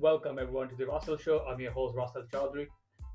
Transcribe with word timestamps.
Welcome 0.00 0.38
everyone 0.38 0.70
to 0.70 0.76
the 0.76 0.86
Russell 0.86 1.18
Show. 1.18 1.40
I'm 1.40 1.60
your 1.60 1.72
host 1.72 1.94
Russell 1.94 2.22
Chaudhary 2.32 2.68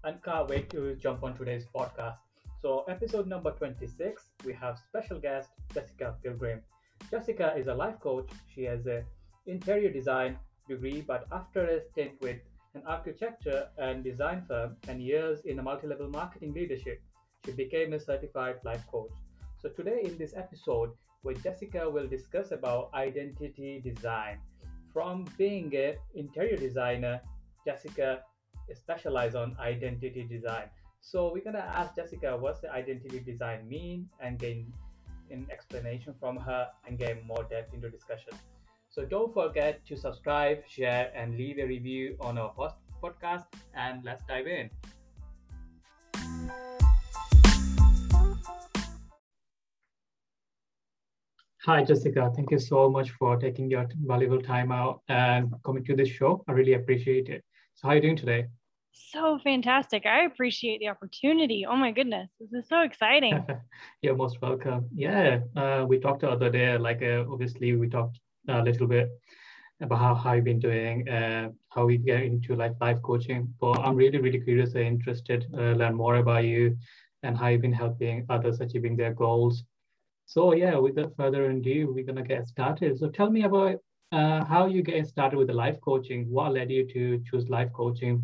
and 0.03 0.21
can't 0.21 0.47
wait 0.47 0.69
to 0.69 0.93
jump 0.97 1.23
on 1.23 1.35
today's 1.35 1.65
podcast. 1.75 2.17
So, 2.61 2.83
episode 2.87 3.25
number 3.25 3.49
26, 3.49 4.23
we 4.45 4.53
have 4.53 4.77
special 4.77 5.19
guest 5.19 5.49
Jessica 5.73 6.15
Pilgrim. 6.21 6.61
Jessica 7.09 7.55
is 7.57 7.65
a 7.65 7.73
life 7.73 7.99
coach. 7.99 8.29
She 8.53 8.65
has 8.65 8.85
a 8.85 9.03
interior 9.47 9.91
design 9.91 10.37
degree, 10.69 11.01
but 11.01 11.25
after 11.31 11.65
a 11.65 11.81
stint 11.81 12.21
with 12.21 12.37
an 12.75 12.83
architecture 12.85 13.67
and 13.79 14.03
design 14.03 14.45
firm 14.47 14.77
and 14.87 15.01
years 15.01 15.39
in 15.45 15.57
a 15.57 15.63
multi-level 15.63 16.09
marketing 16.09 16.53
leadership, 16.53 17.01
she 17.43 17.53
became 17.53 17.93
a 17.93 17.99
certified 17.99 18.57
life 18.63 18.85
coach. 18.91 19.15
So 19.59 19.69
today 19.69 20.01
in 20.03 20.19
this 20.19 20.35
episode, 20.37 20.91
with 21.23 21.41
Jessica 21.41 21.89
will 21.89 22.07
discuss 22.07 22.51
about 22.51 22.91
identity 22.93 23.81
design. 23.83 24.37
From 24.95 25.25
being 25.37 25.75
an 25.75 25.95
interior 26.13 26.55
designer, 26.55 27.19
Jessica 27.65 28.21
specializes 28.73 29.35
on 29.35 29.57
identity 29.59 30.23
design. 30.23 30.69
So 31.01 31.33
we're 31.33 31.43
gonna 31.43 31.67
ask 31.81 31.97
Jessica 31.97 32.37
what's 32.37 32.61
the 32.61 32.71
identity 32.71 33.19
design 33.19 33.67
mean 33.67 34.07
and 34.21 34.39
gain 34.39 34.71
an 35.29 35.47
explanation 35.51 36.15
from 36.17 36.37
her 36.37 36.69
and 36.87 36.97
get 36.97 37.25
more 37.25 37.43
depth 37.43 37.73
into 37.73 37.89
discussion. 37.89 38.31
So 38.89 39.03
don't 39.03 39.33
forget 39.33 39.85
to 39.87 39.97
subscribe, 39.97 40.65
share, 40.65 41.11
and 41.13 41.35
leave 41.35 41.59
a 41.59 41.65
review 41.65 42.15
on 42.21 42.37
our 42.37 42.53
podcast. 43.03 43.47
And 43.75 44.01
let's 44.05 44.23
dive 44.23 44.47
in. 44.47 44.69
Hi, 51.65 51.83
Jessica. 51.83 52.31
Thank 52.35 52.51
you 52.51 52.59
so 52.59 52.91
much 52.91 53.09
for 53.09 53.37
taking 53.37 53.71
your 53.71 53.87
valuable 54.05 54.39
time 54.39 54.71
out 54.71 55.01
and 55.07 55.51
coming 55.65 55.83
to 55.85 55.95
this 55.95 56.09
show. 56.09 56.43
I 56.47 56.51
really 56.51 56.73
appreciate 56.73 57.27
it. 57.27 57.43
So, 57.73 57.87
how 57.87 57.93
are 57.93 57.95
you 57.95 58.01
doing 58.03 58.15
today? 58.15 58.45
So 58.91 59.39
fantastic. 59.43 60.05
I 60.05 60.25
appreciate 60.25 60.79
the 60.79 60.89
opportunity. 60.89 61.65
Oh 61.67 61.75
my 61.75 61.91
goodness. 61.91 62.29
This 62.39 62.53
is 62.53 62.69
so 62.69 62.81
exciting. 62.81 63.43
You're 64.03 64.15
most 64.15 64.39
welcome. 64.43 64.87
Yeah. 64.93 65.39
Uh, 65.55 65.87
we 65.89 65.99
talked 65.99 66.21
the 66.21 66.29
other 66.29 66.51
day, 66.51 66.77
like, 66.77 67.01
uh, 67.01 67.25
obviously, 67.31 67.75
we 67.75 67.89
talked 67.89 68.19
a 68.47 68.61
little 68.61 68.85
bit 68.85 69.09
about 69.81 69.97
how, 69.97 70.13
how 70.13 70.33
you've 70.33 70.45
been 70.45 70.59
doing, 70.59 71.09
uh, 71.09 71.49
how 71.69 71.87
we 71.87 71.97
get 71.97 72.21
into 72.21 72.55
like 72.55 72.73
life 72.79 73.01
coaching. 73.01 73.51
But 73.59 73.79
I'm 73.79 73.95
really, 73.95 74.19
really 74.19 74.39
curious 74.39 74.75
and 74.75 74.85
interested 74.85 75.47
uh, 75.51 75.71
learn 75.71 75.95
more 75.95 76.17
about 76.17 76.43
you 76.43 76.77
and 77.23 77.35
how 77.35 77.47
you've 77.47 77.61
been 77.63 77.73
helping 77.73 78.23
others 78.29 78.61
achieving 78.61 78.95
their 78.95 79.15
goals. 79.15 79.63
So 80.25 80.53
yeah, 80.53 80.75
without 80.77 81.15
further 81.15 81.49
ado, 81.49 81.91
we're 81.93 82.05
gonna 82.05 82.23
get 82.23 82.47
started. 82.47 82.97
So 82.97 83.09
tell 83.09 83.29
me 83.29 83.43
about 83.43 83.77
uh, 84.11 84.43
how 84.45 84.67
you 84.67 84.81
get 84.81 85.07
started 85.07 85.37
with 85.37 85.47
the 85.47 85.53
life 85.53 85.79
coaching. 85.81 86.29
What 86.29 86.53
led 86.53 86.71
you 86.71 86.85
to 86.93 87.21
choose 87.29 87.49
life 87.49 87.71
coaching? 87.73 88.23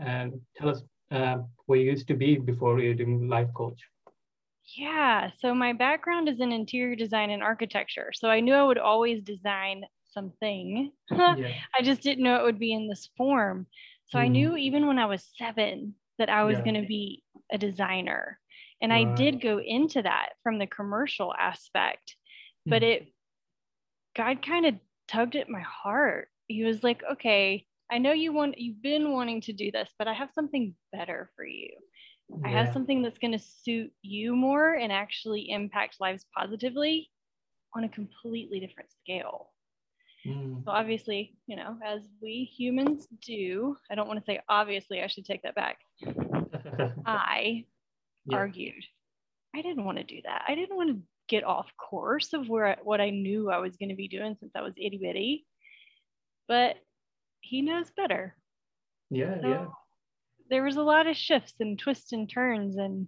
And 0.00 0.40
tell 0.56 0.68
us 0.68 0.82
uh, 1.10 1.38
where 1.66 1.78
you 1.78 1.90
used 1.90 2.08
to 2.08 2.14
be 2.14 2.36
before 2.36 2.78
you're 2.80 2.94
doing 2.94 3.28
life 3.28 3.48
coach. 3.54 3.80
Yeah. 4.76 5.30
So 5.38 5.54
my 5.54 5.72
background 5.72 6.28
is 6.28 6.40
in 6.40 6.52
interior 6.52 6.94
design 6.94 7.30
and 7.30 7.42
architecture. 7.42 8.12
So 8.14 8.28
I 8.28 8.40
knew 8.40 8.54
I 8.54 8.62
would 8.62 8.78
always 8.78 9.22
design 9.22 9.84
something. 10.12 10.92
yeah. 11.10 11.52
I 11.78 11.82
just 11.82 12.02
didn't 12.02 12.24
know 12.24 12.36
it 12.36 12.44
would 12.44 12.58
be 12.58 12.74
in 12.74 12.88
this 12.88 13.08
form. 13.16 13.66
So 14.06 14.18
mm. 14.18 14.22
I 14.22 14.28
knew 14.28 14.56
even 14.56 14.86
when 14.86 14.98
I 14.98 15.06
was 15.06 15.30
seven 15.36 15.94
that 16.18 16.28
I 16.28 16.44
was 16.44 16.58
yeah. 16.58 16.64
going 16.64 16.82
to 16.82 16.88
be 16.88 17.22
a 17.50 17.58
designer. 17.58 18.38
And 18.80 18.92
right. 18.92 19.06
I 19.06 19.14
did 19.14 19.40
go 19.40 19.60
into 19.60 20.02
that 20.02 20.30
from 20.42 20.58
the 20.58 20.66
commercial 20.66 21.34
aspect, 21.34 22.16
mm. 22.66 22.70
but 22.70 22.82
it, 22.82 23.08
God 24.16 24.44
kind 24.44 24.66
of 24.66 24.74
tugged 25.08 25.36
at 25.36 25.48
my 25.48 25.60
heart. 25.60 26.28
He 26.46 26.64
was 26.64 26.82
like, 26.82 27.02
okay, 27.12 27.66
I 27.90 27.98
know 27.98 28.12
you 28.12 28.32
want, 28.32 28.58
you've 28.58 28.82
been 28.82 29.12
wanting 29.12 29.40
to 29.42 29.52
do 29.52 29.70
this, 29.70 29.88
but 29.98 30.08
I 30.08 30.14
have 30.14 30.30
something 30.34 30.74
better 30.92 31.30
for 31.36 31.44
you. 31.44 31.70
I 32.44 32.50
have 32.50 32.74
something 32.74 33.00
that's 33.00 33.18
going 33.18 33.32
to 33.32 33.38
suit 33.38 33.90
you 34.02 34.36
more 34.36 34.74
and 34.74 34.92
actually 34.92 35.50
impact 35.50 35.96
lives 35.98 36.26
positively 36.36 37.10
on 37.74 37.84
a 37.84 37.88
completely 37.88 38.60
different 38.60 38.90
scale. 39.00 39.50
Mm. 40.26 40.64
So 40.64 40.70
obviously, 40.70 41.36
you 41.46 41.56
know, 41.56 41.78
as 41.84 42.02
we 42.20 42.50
humans 42.54 43.08
do, 43.24 43.76
I 43.90 43.94
don't 43.94 44.08
want 44.08 44.20
to 44.20 44.24
say 44.24 44.40
obviously, 44.48 45.00
I 45.00 45.06
should 45.06 45.24
take 45.24 45.42
that 45.42 45.54
back. 45.54 45.78
I 47.06 47.64
yeah. 48.30 48.38
argued 48.38 48.84
I 49.56 49.62
didn't 49.62 49.84
want 49.84 49.98
to 49.98 50.04
do 50.04 50.20
that. 50.24 50.42
I 50.46 50.54
didn't 50.54 50.76
want 50.76 50.90
to 50.90 51.02
get 51.28 51.42
off 51.42 51.66
course 51.78 52.32
of 52.34 52.48
where 52.48 52.76
what 52.82 53.00
I 53.00 53.10
knew 53.10 53.50
I 53.50 53.58
was 53.58 53.76
going 53.76 53.88
to 53.88 53.94
be 53.94 54.08
doing 54.08 54.36
since 54.38 54.52
I 54.54 54.60
was 54.60 54.74
itty 54.76 54.98
bitty. 54.98 55.46
But 56.46 56.76
he 57.40 57.62
knows 57.62 57.90
better. 57.96 58.36
Yeah, 59.10 59.40
so, 59.40 59.48
yeah 59.48 59.66
there 60.50 60.62
was 60.62 60.76
a 60.76 60.82
lot 60.82 61.06
of 61.06 61.16
shifts 61.16 61.54
and 61.60 61.78
twists 61.78 62.12
and 62.12 62.28
turns 62.28 62.76
and 62.76 63.06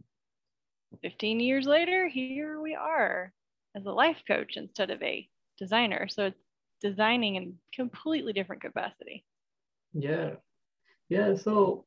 15 1.02 1.40
years 1.40 1.66
later 1.66 2.08
here 2.08 2.60
we 2.60 2.74
are 2.74 3.32
as 3.76 3.86
a 3.86 3.92
life 3.92 4.22
coach 4.26 4.56
instead 4.56 4.90
of 4.90 5.02
a 5.02 5.28
designer 5.58 6.08
so 6.08 6.26
it's 6.26 6.42
designing 6.82 7.36
in 7.36 7.54
completely 7.74 8.32
different 8.32 8.62
capacity 8.62 9.24
yeah 9.92 10.30
yeah 11.08 11.34
so 11.34 11.84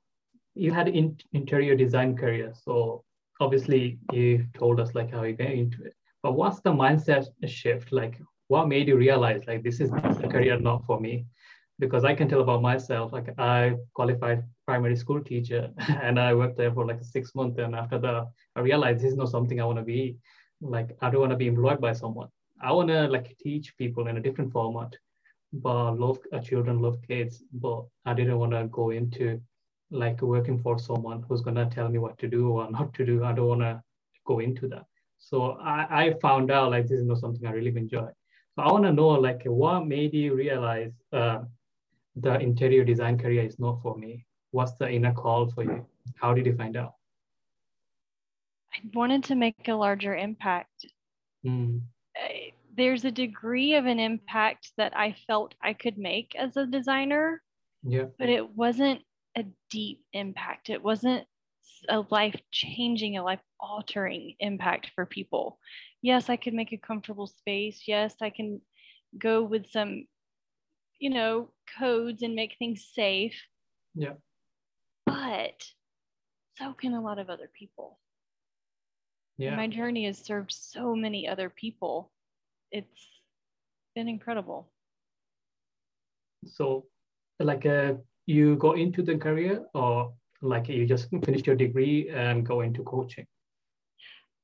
you 0.56 0.72
had 0.72 0.88
in, 0.88 1.18
interior 1.34 1.76
design 1.76 2.16
career 2.16 2.54
so 2.64 3.04
obviously 3.44 4.00
you 4.12 4.46
told 4.58 4.80
us 4.80 4.96
like 4.96 5.12
how 5.12 5.24
you 5.24 5.34
get 5.34 5.52
into 5.52 5.84
it 5.84 5.96
but 6.24 6.34
what's 6.34 6.62
the 6.62 6.72
mindset 6.84 7.26
shift 7.46 7.92
like 7.92 8.16
what 8.48 8.68
made 8.68 8.88
you 8.88 8.98
realize 8.98 9.42
like 9.48 9.64
this 9.64 9.80
is 9.80 9.90
a 9.92 10.28
career 10.28 10.60
not 10.60 10.86
for 10.86 11.00
me 11.00 11.26
because 11.80 12.06
I 12.06 12.14
can 12.14 12.30
tell 12.30 12.42
about 12.42 12.62
myself. 12.62 13.12
Like 13.12 13.30
I 13.38 13.76
qualified 13.94 14.44
primary 14.66 14.96
school 14.96 15.22
teacher 15.22 15.70
and 16.02 16.20
I 16.20 16.34
worked 16.34 16.58
there 16.58 16.74
for 16.74 16.86
like 16.86 17.04
six 17.04 17.36
months. 17.36 17.58
And 17.58 17.76
after 17.76 18.00
that, 18.00 18.28
I 18.56 18.60
realized 18.60 19.00
this 19.00 19.12
is 19.12 19.18
not 19.18 19.30
something 19.30 19.60
I 19.60 19.66
want 19.66 19.80
to 19.80 19.84
be. 19.84 20.18
Like 20.62 20.96
I 21.02 21.10
don't 21.10 21.22
want 21.22 21.32
to 21.32 21.38
be 21.38 21.48
employed 21.48 21.82
by 21.82 21.94
someone. 21.94 22.30
I 22.62 22.72
want 22.72 22.90
to 22.90 23.08
like 23.08 23.36
teach 23.40 23.76
people 23.78 24.08
in 24.08 24.18
a 24.18 24.22
different 24.22 24.52
format. 24.52 24.96
But 25.52 25.94
love 26.00 26.20
uh, 26.32 26.40
children, 26.40 26.82
love 26.82 26.98
kids. 27.08 27.44
But 27.52 27.84
I 28.06 28.14
didn't 28.14 28.40
want 28.40 28.54
to 28.54 28.68
go 28.68 28.92
into 28.92 29.42
like 29.94 30.22
working 30.22 30.60
for 30.60 30.80
someone 30.80 31.24
who's 31.28 31.42
gonna 31.42 31.70
tell 31.70 31.88
me 31.88 32.00
what 32.00 32.18
to 32.20 32.28
do 32.28 32.50
or 32.50 32.70
not 32.78 32.94
to 32.96 33.06
do. 33.06 33.24
I 33.24 33.34
don't 33.34 33.48
want 33.48 33.62
to 33.62 33.82
go 34.26 34.40
into 34.40 34.68
that. 34.70 34.86
So 35.20 35.58
I, 35.62 35.88
I 35.90 36.14
found 36.22 36.52
out 36.52 36.72
like 36.72 36.88
this 36.88 37.00
is 37.00 37.06
not 37.06 37.20
something 37.20 37.46
I 37.48 37.52
really 37.52 37.76
enjoy. 37.78 38.10
So 38.56 38.62
I 38.62 38.72
want 38.72 38.84
to 38.84 38.92
know 38.92 39.10
like 39.10 39.44
what 39.46 39.88
made 39.88 40.14
you 40.14 40.36
realize 40.36 40.92
uh, 41.14 41.40
the 42.16 42.40
interior 42.40 42.84
design 42.84 43.18
career 43.18 43.44
is 43.44 43.58
not 43.60 43.82
for 43.82 43.98
me? 43.98 44.26
What's 44.52 44.74
the 44.74 44.90
inner 44.90 45.14
call 45.14 45.50
for 45.50 45.64
you? 45.64 45.86
How 46.16 46.34
did 46.34 46.46
you 46.46 46.56
find 46.56 46.76
out? 46.78 46.94
I 48.74 48.80
wanted 48.94 49.24
to 49.26 49.36
make 49.36 49.68
a 49.68 49.74
larger 49.74 50.16
impact. 50.16 50.86
Mm. 51.46 51.82
There's 52.76 53.06
a 53.06 53.12
degree 53.12 53.76
of 53.76 53.86
an 53.86 54.00
impact 54.00 54.72
that 54.78 54.96
I 54.96 55.16
felt 55.28 55.56
I 55.62 55.74
could 55.74 55.98
make 55.98 56.36
as 56.36 56.58
a 56.58 56.66
designer, 56.66 57.42
yeah. 57.84 58.06
but 58.18 58.30
it 58.30 58.48
wasn't 58.56 59.02
a 59.38 59.46
deep 59.70 60.04
impact. 60.14 60.70
It 60.70 60.84
wasn't 60.84 61.26
a 61.90 62.04
life 62.10 62.40
changing, 62.52 63.18
a 63.18 63.24
life 63.24 63.42
altering 63.60 64.36
impact 64.40 64.92
for 64.96 65.06
people. 65.06 65.60
Yes, 66.02 66.30
I 66.30 66.36
could 66.36 66.54
make 66.54 66.72
a 66.72 66.78
comfortable 66.78 67.28
space. 67.28 67.84
Yes, 67.88 68.16
I 68.22 68.30
can 68.30 68.62
go 69.18 69.44
with 69.44 69.70
some 69.70 70.06
you 71.04 71.10
know, 71.10 71.50
codes 71.78 72.24
and 72.24 72.34
make 72.34 72.56
things 72.58 72.90
safe. 72.96 73.36
Yeah. 73.94 74.14
But 75.06 75.62
so 76.58 76.72
can 76.72 76.94
a 76.94 77.02
lot 77.02 77.20
of 77.20 77.30
other 77.30 77.50
people. 77.54 78.00
Yeah. 79.38 79.58
my 79.58 79.68
journey 79.68 80.06
has 80.06 80.20
served 80.20 80.54
so 80.54 80.96
many 80.96 81.28
other 81.28 81.50
people. 81.50 82.14
It's 82.72 83.10
been 83.96 84.08
incredible. 84.08 84.72
So, 86.46 86.86
like, 87.38 87.66
uh, 87.66 87.96
you 88.26 88.56
go 88.58 88.74
into 88.74 89.02
the 89.02 89.18
career, 89.18 89.66
or 89.74 90.14
like 90.42 90.70
you 90.70 90.86
just 90.86 91.10
finished 91.10 91.48
your 91.48 91.56
degree 91.56 92.10
and 92.10 92.46
go 92.46 92.62
into 92.62 92.84
coaching? 92.84 93.28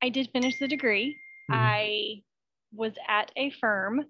I 0.01 0.09
did 0.09 0.29
finish 0.31 0.59
the 0.59 0.67
degree. 0.67 1.17
Mm-hmm. 1.51 1.59
I 1.59 2.23
was 2.73 2.93
at 3.07 3.31
a 3.35 3.49
firm 3.49 4.05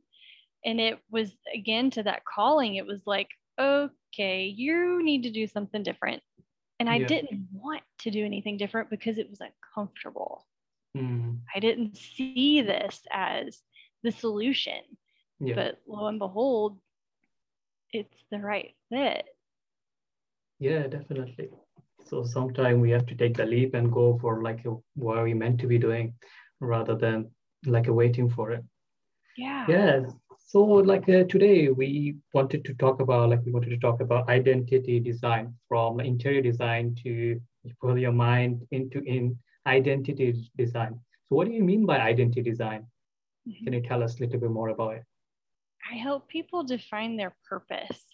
and 0.66 0.80
it 0.80 1.00
was 1.10 1.31
again 1.54 1.89
to 1.92 2.04
that 2.04 2.24
calling 2.25 2.75
it 2.75 2.86
was 2.86 3.01
like 3.06 3.30
okay 3.60 4.45
you 4.45 5.04
need 5.04 5.24
to 5.24 5.30
do 5.30 5.48
something 5.48 5.83
different 5.83 6.21
and 6.80 6.89
i 6.89 6.98
yeah. 6.98 7.07
didn't 7.07 7.48
want 7.54 7.81
to 8.00 8.12
do 8.12 8.25
anything 8.25 8.57
different 8.57 8.89
because 8.89 9.18
it 9.18 9.30
was 9.30 9.39
uncomfortable 9.42 10.45
mm. 10.98 11.38
i 11.56 11.60
didn't 11.60 11.95
see 11.95 12.62
this 12.62 13.01
as 13.12 13.62
the 14.04 14.12
solution 14.12 14.81
yeah. 15.39 15.56
but 15.56 15.80
lo 15.88 16.07
and 16.07 16.19
behold 16.19 16.77
it's 17.92 18.24
the 18.31 18.39
right 18.39 18.74
fit 18.89 19.25
yeah 20.59 20.88
definitely 20.88 21.50
so 22.06 22.23
sometimes 22.23 22.79
we 22.81 22.91
have 22.91 23.06
to 23.06 23.15
take 23.15 23.35
the 23.38 23.45
leap 23.45 23.73
and 23.73 23.91
go 23.91 24.17
for 24.21 24.41
like 24.44 24.65
a, 24.65 24.75
what 24.95 25.23
we 25.23 25.33
meant 25.33 25.59
to 25.59 25.67
be 25.67 25.77
doing 25.77 26.13
rather 26.59 26.95
than 26.95 27.29
like 27.65 27.88
a 27.88 27.94
waiting 27.94 28.29
for 28.29 28.51
it 28.51 28.63
yeah 29.38 29.65
yeah 29.67 30.00
So, 30.51 30.63
like 30.65 31.07
uh, 31.07 31.25
today, 31.29 31.69
we 31.69 32.15
wanted 32.33 32.65
to 32.65 32.73
talk 32.73 33.01
about, 33.01 33.29
like 33.29 33.45
we 33.45 33.51
wanted 33.51 33.69
to 33.69 33.77
talk 33.77 34.01
about 34.01 34.29
identity 34.29 35.00
design 35.00 35.53
from 35.67 36.00
interior 36.00 36.41
design 36.41 36.95
to 37.03 37.39
put 37.81 38.00
your 38.00 38.11
mind 38.11 38.65
into 38.71 39.03
in 39.06 39.38
identity 39.67 40.33
design. 40.57 40.97
So, 41.27 41.35
what 41.38 41.45
do 41.45 41.53
you 41.53 41.61
mean 41.61 41.85
by 41.85 42.00
identity 42.00 42.41
design? 42.41 42.88
Mm-hmm. 43.45 43.63
Can 43.63 43.73
you 43.77 43.81
tell 43.85 44.01
us 44.01 44.17
a 44.17 44.23
little 44.25 44.39
bit 44.39 44.50
more 44.50 44.69
about 44.69 44.95
it? 44.95 45.03
I 45.85 46.01
help 46.01 46.27
people 46.27 46.63
define 46.63 47.15
their 47.15 47.35
purpose. 47.45 48.08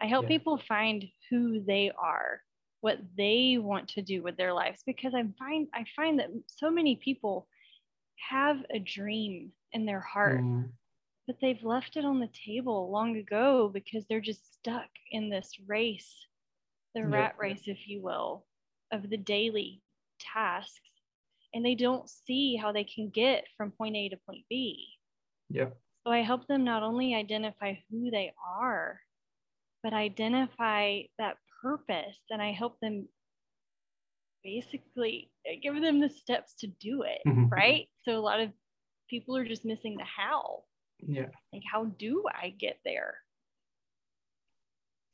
I 0.00 0.06
help 0.06 0.24
yeah. 0.24 0.28
people 0.28 0.58
find 0.68 1.04
who 1.30 1.62
they 1.64 1.90
are, 1.98 2.40
what 2.80 2.98
they 3.16 3.58
want 3.58 3.88
to 3.90 4.02
do 4.02 4.22
with 4.22 4.36
their 4.36 4.52
lives, 4.52 4.82
because 4.86 5.14
I 5.14 5.24
find 5.38 5.68
I 5.74 5.84
find 5.96 6.18
that 6.18 6.30
so 6.46 6.70
many 6.70 6.96
people 6.96 7.48
have 8.28 8.58
a 8.70 8.78
dream 8.78 9.52
in 9.72 9.86
their 9.86 10.00
heart. 10.00 10.40
Mm 10.40 10.70
but 11.28 11.36
they've 11.42 11.62
left 11.62 11.98
it 11.98 12.06
on 12.06 12.18
the 12.18 12.30
table 12.46 12.90
long 12.90 13.18
ago 13.18 13.70
because 13.72 14.06
they're 14.06 14.18
just 14.18 14.54
stuck 14.54 14.88
in 15.12 15.28
this 15.28 15.52
race, 15.66 16.26
the 16.94 17.02
yep. 17.02 17.12
rat 17.12 17.34
race, 17.38 17.64
if 17.66 17.86
you 17.86 18.00
will, 18.00 18.46
of 18.90 19.10
the 19.10 19.18
daily 19.18 19.82
tasks. 20.18 20.80
And 21.52 21.64
they 21.64 21.74
don't 21.74 22.08
see 22.08 22.56
how 22.56 22.72
they 22.72 22.84
can 22.84 23.10
get 23.10 23.44
from 23.58 23.72
point 23.72 23.94
A 23.94 24.08
to 24.08 24.16
point 24.26 24.44
B. 24.48 24.86
Yeah. 25.50 25.68
So 26.06 26.12
I 26.12 26.22
help 26.22 26.46
them 26.46 26.64
not 26.64 26.82
only 26.82 27.14
identify 27.14 27.74
who 27.90 28.10
they 28.10 28.32
are, 28.58 28.98
but 29.82 29.92
identify 29.92 31.02
that 31.18 31.36
purpose. 31.62 32.18
And 32.30 32.40
I 32.42 32.52
help 32.52 32.78
them 32.80 33.08
basically 34.44 35.30
give 35.62 35.80
them 35.80 36.00
the 36.00 36.08
steps 36.08 36.54
to 36.60 36.66
do 36.66 37.02
it. 37.02 37.20
Mm-hmm. 37.26 37.48
Right. 37.48 37.88
So 38.04 38.16
a 38.16 38.20
lot 38.20 38.40
of 38.40 38.50
people 39.08 39.36
are 39.36 39.44
just 39.44 39.64
missing 39.64 39.96
the 39.96 40.04
how 40.04 40.62
yeah 41.06 41.26
like 41.52 41.62
how 41.70 41.84
do 41.98 42.24
i 42.42 42.50
get 42.58 42.78
there 42.84 43.14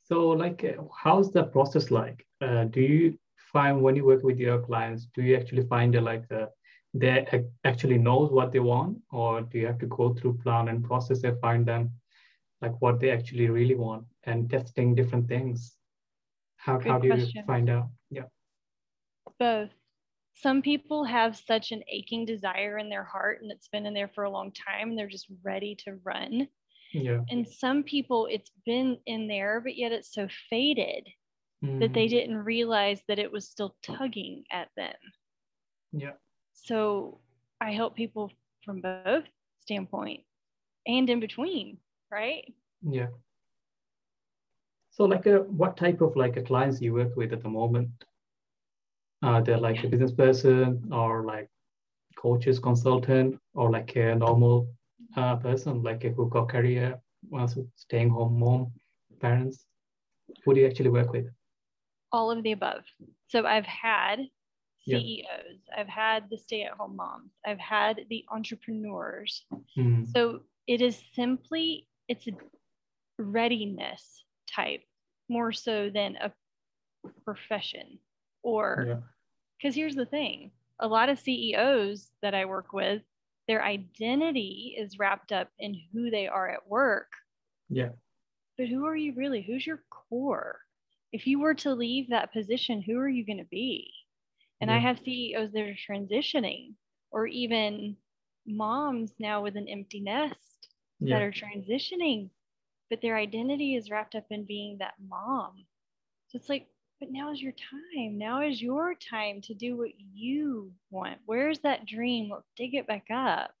so 0.03 0.29
like 0.29 0.63
uh, 0.63 0.81
how's 0.95 1.31
the 1.31 1.43
process 1.43 1.91
like 1.91 2.25
uh, 2.41 2.65
do 2.65 2.81
you 2.81 3.17
find 3.37 3.81
when 3.81 3.95
you 3.95 4.05
work 4.05 4.23
with 4.23 4.37
your 4.39 4.59
clients 4.59 5.07
do 5.13 5.21
you 5.21 5.35
actually 5.35 5.65
find 5.67 5.93
that 5.93 6.01
like 6.01 6.25
uh, 6.31 6.45
they 6.93 7.25
actually 7.65 7.97
knows 7.97 8.31
what 8.31 8.51
they 8.51 8.59
want 8.59 8.97
or 9.11 9.41
do 9.41 9.57
you 9.57 9.67
have 9.67 9.77
to 9.77 9.87
go 9.87 10.13
through 10.13 10.37
plan 10.37 10.69
and 10.69 10.83
process 10.83 11.23
and 11.23 11.39
find 11.39 11.65
them 11.65 11.91
like 12.61 12.73
what 12.79 12.99
they 12.99 13.11
actually 13.11 13.49
really 13.49 13.75
want 13.75 14.05
and 14.25 14.49
testing 14.49 14.95
different 14.95 15.27
things 15.27 15.75
how, 16.57 16.79
how 16.79 16.97
do 16.97 17.09
question. 17.09 17.31
you 17.35 17.43
find 17.45 17.69
out 17.69 17.87
yeah 18.09 18.23
both 19.39 19.69
some 20.35 20.61
people 20.61 21.03
have 21.05 21.37
such 21.37 21.71
an 21.71 21.81
aching 21.89 22.25
desire 22.25 22.77
in 22.77 22.89
their 22.89 23.03
heart 23.03 23.41
and 23.41 23.51
it's 23.51 23.69
been 23.69 23.85
in 23.85 23.93
there 23.93 24.11
for 24.13 24.25
a 24.25 24.29
long 24.29 24.51
time 24.51 24.89
and 24.89 24.97
they're 24.97 25.07
just 25.07 25.27
ready 25.43 25.75
to 25.85 25.97
run. 26.03 26.47
Yeah. 26.93 27.21
And 27.29 27.47
some 27.47 27.83
people 27.83 28.27
it's 28.29 28.51
been 28.65 28.97
in 29.05 29.27
there, 29.27 29.61
but 29.61 29.77
yet 29.77 29.93
it's 29.93 30.13
so 30.13 30.27
faded 30.49 31.07
mm. 31.63 31.79
that 31.79 31.93
they 31.93 32.07
mm. 32.07 32.09
didn't 32.09 32.37
realize 32.37 32.99
that 33.07 33.19
it 33.19 33.31
was 33.31 33.49
still 33.49 33.75
tugging 33.81 34.43
at 34.51 34.67
them. 34.75 34.93
Yeah. 35.93 36.13
So 36.53 37.21
I 37.61 37.71
help 37.71 37.95
people 37.95 38.31
from 38.65 38.81
both 38.81 39.23
standpoint 39.61 40.21
and 40.85 41.09
in 41.09 41.21
between, 41.21 41.77
right? 42.11 42.43
Yeah. 42.81 43.07
So 44.95 45.03
like 45.05 45.25
a, 45.25 45.39
what 45.61 45.77
type 45.77 46.01
of 46.01 46.15
like 46.15 46.37
a 46.37 46.41
clients 46.41 46.81
you 46.81 46.93
work 46.93 47.15
with 47.15 47.33
at 47.33 47.43
the 47.43 47.49
moment? 47.49 47.89
uh, 49.25 49.41
they're 49.41 49.57
like 49.57 49.83
a 49.83 49.87
business 49.87 50.11
person 50.11 50.81
or 50.91 51.23
like 51.23 51.49
coaches, 52.15 52.59
consultant, 52.59 53.39
or 53.53 53.71
like 53.71 53.95
a 53.95 54.15
normal 54.15 54.69
uh, 55.17 55.35
person, 55.37 55.81
like 55.81 56.03
a 56.03 56.09
who 56.09 56.29
got 56.29 56.49
career, 56.49 56.99
wants 57.29 57.57
staying 57.75 58.09
home 58.09 58.39
mom, 58.39 58.71
parents. 59.19 59.65
Who 60.43 60.53
do 60.53 60.61
you 60.61 60.67
actually 60.67 60.89
work 60.89 61.11
with? 61.11 61.25
All 62.11 62.31
of 62.31 62.43
the 62.43 62.51
above. 62.51 62.83
So 63.27 63.45
I've 63.45 63.65
had 63.65 64.19
CEOs, 64.87 65.59
yeah. 65.67 65.79
I've 65.79 65.87
had 65.87 66.29
the 66.29 66.37
stay-at-home 66.37 66.95
moms, 66.95 67.31
I've 67.45 67.59
had 67.59 68.01
the 68.09 68.23
entrepreneurs. 68.31 69.45
Mm. 69.77 70.07
So 70.11 70.41
it 70.67 70.81
is 70.81 71.01
simply 71.13 71.87
it's 72.07 72.27
readiness 73.17 74.24
type 74.53 74.81
more 75.29 75.51
so 75.51 75.89
than 75.89 76.15
a 76.17 76.31
profession 77.23 77.99
or 78.43 79.03
because 79.57 79.75
yeah. 79.75 79.81
here's 79.81 79.95
the 79.95 80.05
thing 80.05 80.51
a 80.79 80.87
lot 80.87 81.09
of 81.09 81.19
CEOs 81.19 82.11
that 82.21 82.35
I 82.35 82.45
work 82.45 82.73
with, 82.73 83.01
their 83.47 83.63
identity 83.63 84.75
is 84.77 84.99
wrapped 84.99 85.31
up 85.31 85.49
in 85.59 85.79
who 85.93 86.09
they 86.09 86.27
are 86.27 86.49
at 86.49 86.67
work. 86.67 87.07
Yeah. 87.69 87.89
But 88.57 88.67
who 88.67 88.85
are 88.85 88.95
you 88.95 89.13
really? 89.15 89.41
Who's 89.41 89.65
your 89.65 89.83
core? 89.89 90.59
If 91.11 91.27
you 91.27 91.39
were 91.39 91.53
to 91.55 91.73
leave 91.73 92.09
that 92.09 92.33
position, 92.33 92.81
who 92.81 92.97
are 92.97 93.09
you 93.09 93.25
going 93.25 93.37
to 93.37 93.45
be? 93.45 93.91
And 94.61 94.69
yeah. 94.69 94.77
I 94.77 94.79
have 94.79 94.99
CEOs 94.99 95.51
that 95.51 95.61
are 95.61 95.77
transitioning, 95.89 96.73
or 97.11 97.27
even 97.27 97.95
moms 98.45 99.13
now 99.19 99.41
with 99.41 99.55
an 99.55 99.67
empty 99.67 100.01
nest 100.01 100.69
yeah. 100.99 101.15
that 101.15 101.23
are 101.23 101.31
transitioning, 101.31 102.29
but 102.89 103.01
their 103.01 103.17
identity 103.17 103.75
is 103.75 103.89
wrapped 103.89 104.15
up 104.15 104.25
in 104.29 104.45
being 104.45 104.77
that 104.77 104.93
mom. 105.07 105.65
So 106.27 106.37
it's 106.37 106.49
like, 106.49 106.67
but 106.99 107.11
now 107.11 107.31
is 107.31 107.41
your 107.41 107.53
time. 107.53 108.17
Now 108.17 108.41
is 108.41 108.61
your 108.61 108.95
time 108.95 109.41
to 109.41 109.53
do 109.53 109.77
what 109.77 109.91
you 110.13 110.71
want. 110.89 111.17
Where's 111.25 111.59
that 111.59 111.85
dream? 111.85 112.29
Let's 112.31 112.51
dig 112.55 112.73
it 112.73 112.87
back 112.87 113.07
up. 113.11 113.51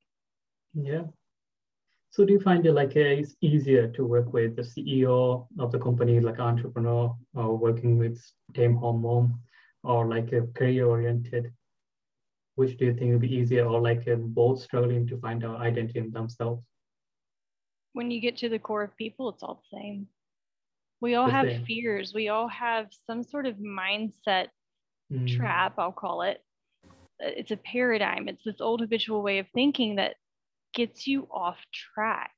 Yeah. 0.73 1.03
So 2.11 2.23
do 2.23 2.31
you 2.31 2.39
find 2.39 2.65
it 2.65 2.71
like 2.71 2.95
uh, 2.95 3.19
it's 3.19 3.35
easier 3.41 3.89
to 3.89 4.05
work 4.05 4.31
with 4.31 4.55
the 4.55 4.61
CEO 4.61 5.47
of 5.59 5.71
the 5.71 5.79
company, 5.79 6.21
like 6.21 6.39
entrepreneur, 6.39 7.13
or 7.33 7.57
working 7.57 7.97
with 7.97 8.17
stay 8.51 8.71
home 8.71 9.01
mom, 9.01 9.41
or 9.83 10.07
like 10.07 10.31
a 10.31 10.47
career 10.55 10.85
oriented? 10.85 11.51
Which 12.55 12.77
do 12.77 12.85
you 12.85 12.93
think 12.93 13.11
would 13.11 13.21
be 13.21 13.35
easier, 13.35 13.65
or 13.65 13.81
like 13.81 14.07
uh, 14.07 14.15
both 14.15 14.61
struggling 14.61 15.05
to 15.07 15.17
find 15.17 15.43
our 15.43 15.57
identity 15.57 15.99
in 15.99 16.11
themselves? 16.11 16.63
When 17.95 18.11
you 18.11 18.19
get 18.19 18.37
to 18.37 18.49
the 18.49 18.59
core 18.59 18.83
of 18.83 18.95
people, 18.97 19.29
it's 19.29 19.41
all 19.41 19.63
the 19.71 19.77
same. 19.77 20.07
We 21.01 21.15
all 21.15 21.29
have 21.29 21.47
same. 21.47 21.65
fears. 21.65 22.13
We 22.13 22.29
all 22.29 22.47
have 22.49 22.87
some 23.07 23.23
sort 23.23 23.45
of 23.45 23.55
mindset 23.55 24.47
mm. 25.11 25.37
trap 25.37 25.73
i'll 25.77 25.91
call 25.91 26.21
it. 26.21 26.41
Uh, 26.85 27.31
it's 27.37 27.51
a 27.51 27.57
paradigm. 27.57 28.27
It's 28.27 28.43
this 28.43 28.61
old 28.61 28.81
habitual 28.81 29.21
way 29.21 29.39
of 29.39 29.47
thinking 29.53 29.95
that 29.95 30.15
gets 30.73 31.07
you 31.07 31.27
off 31.31 31.57
track. 31.93 32.33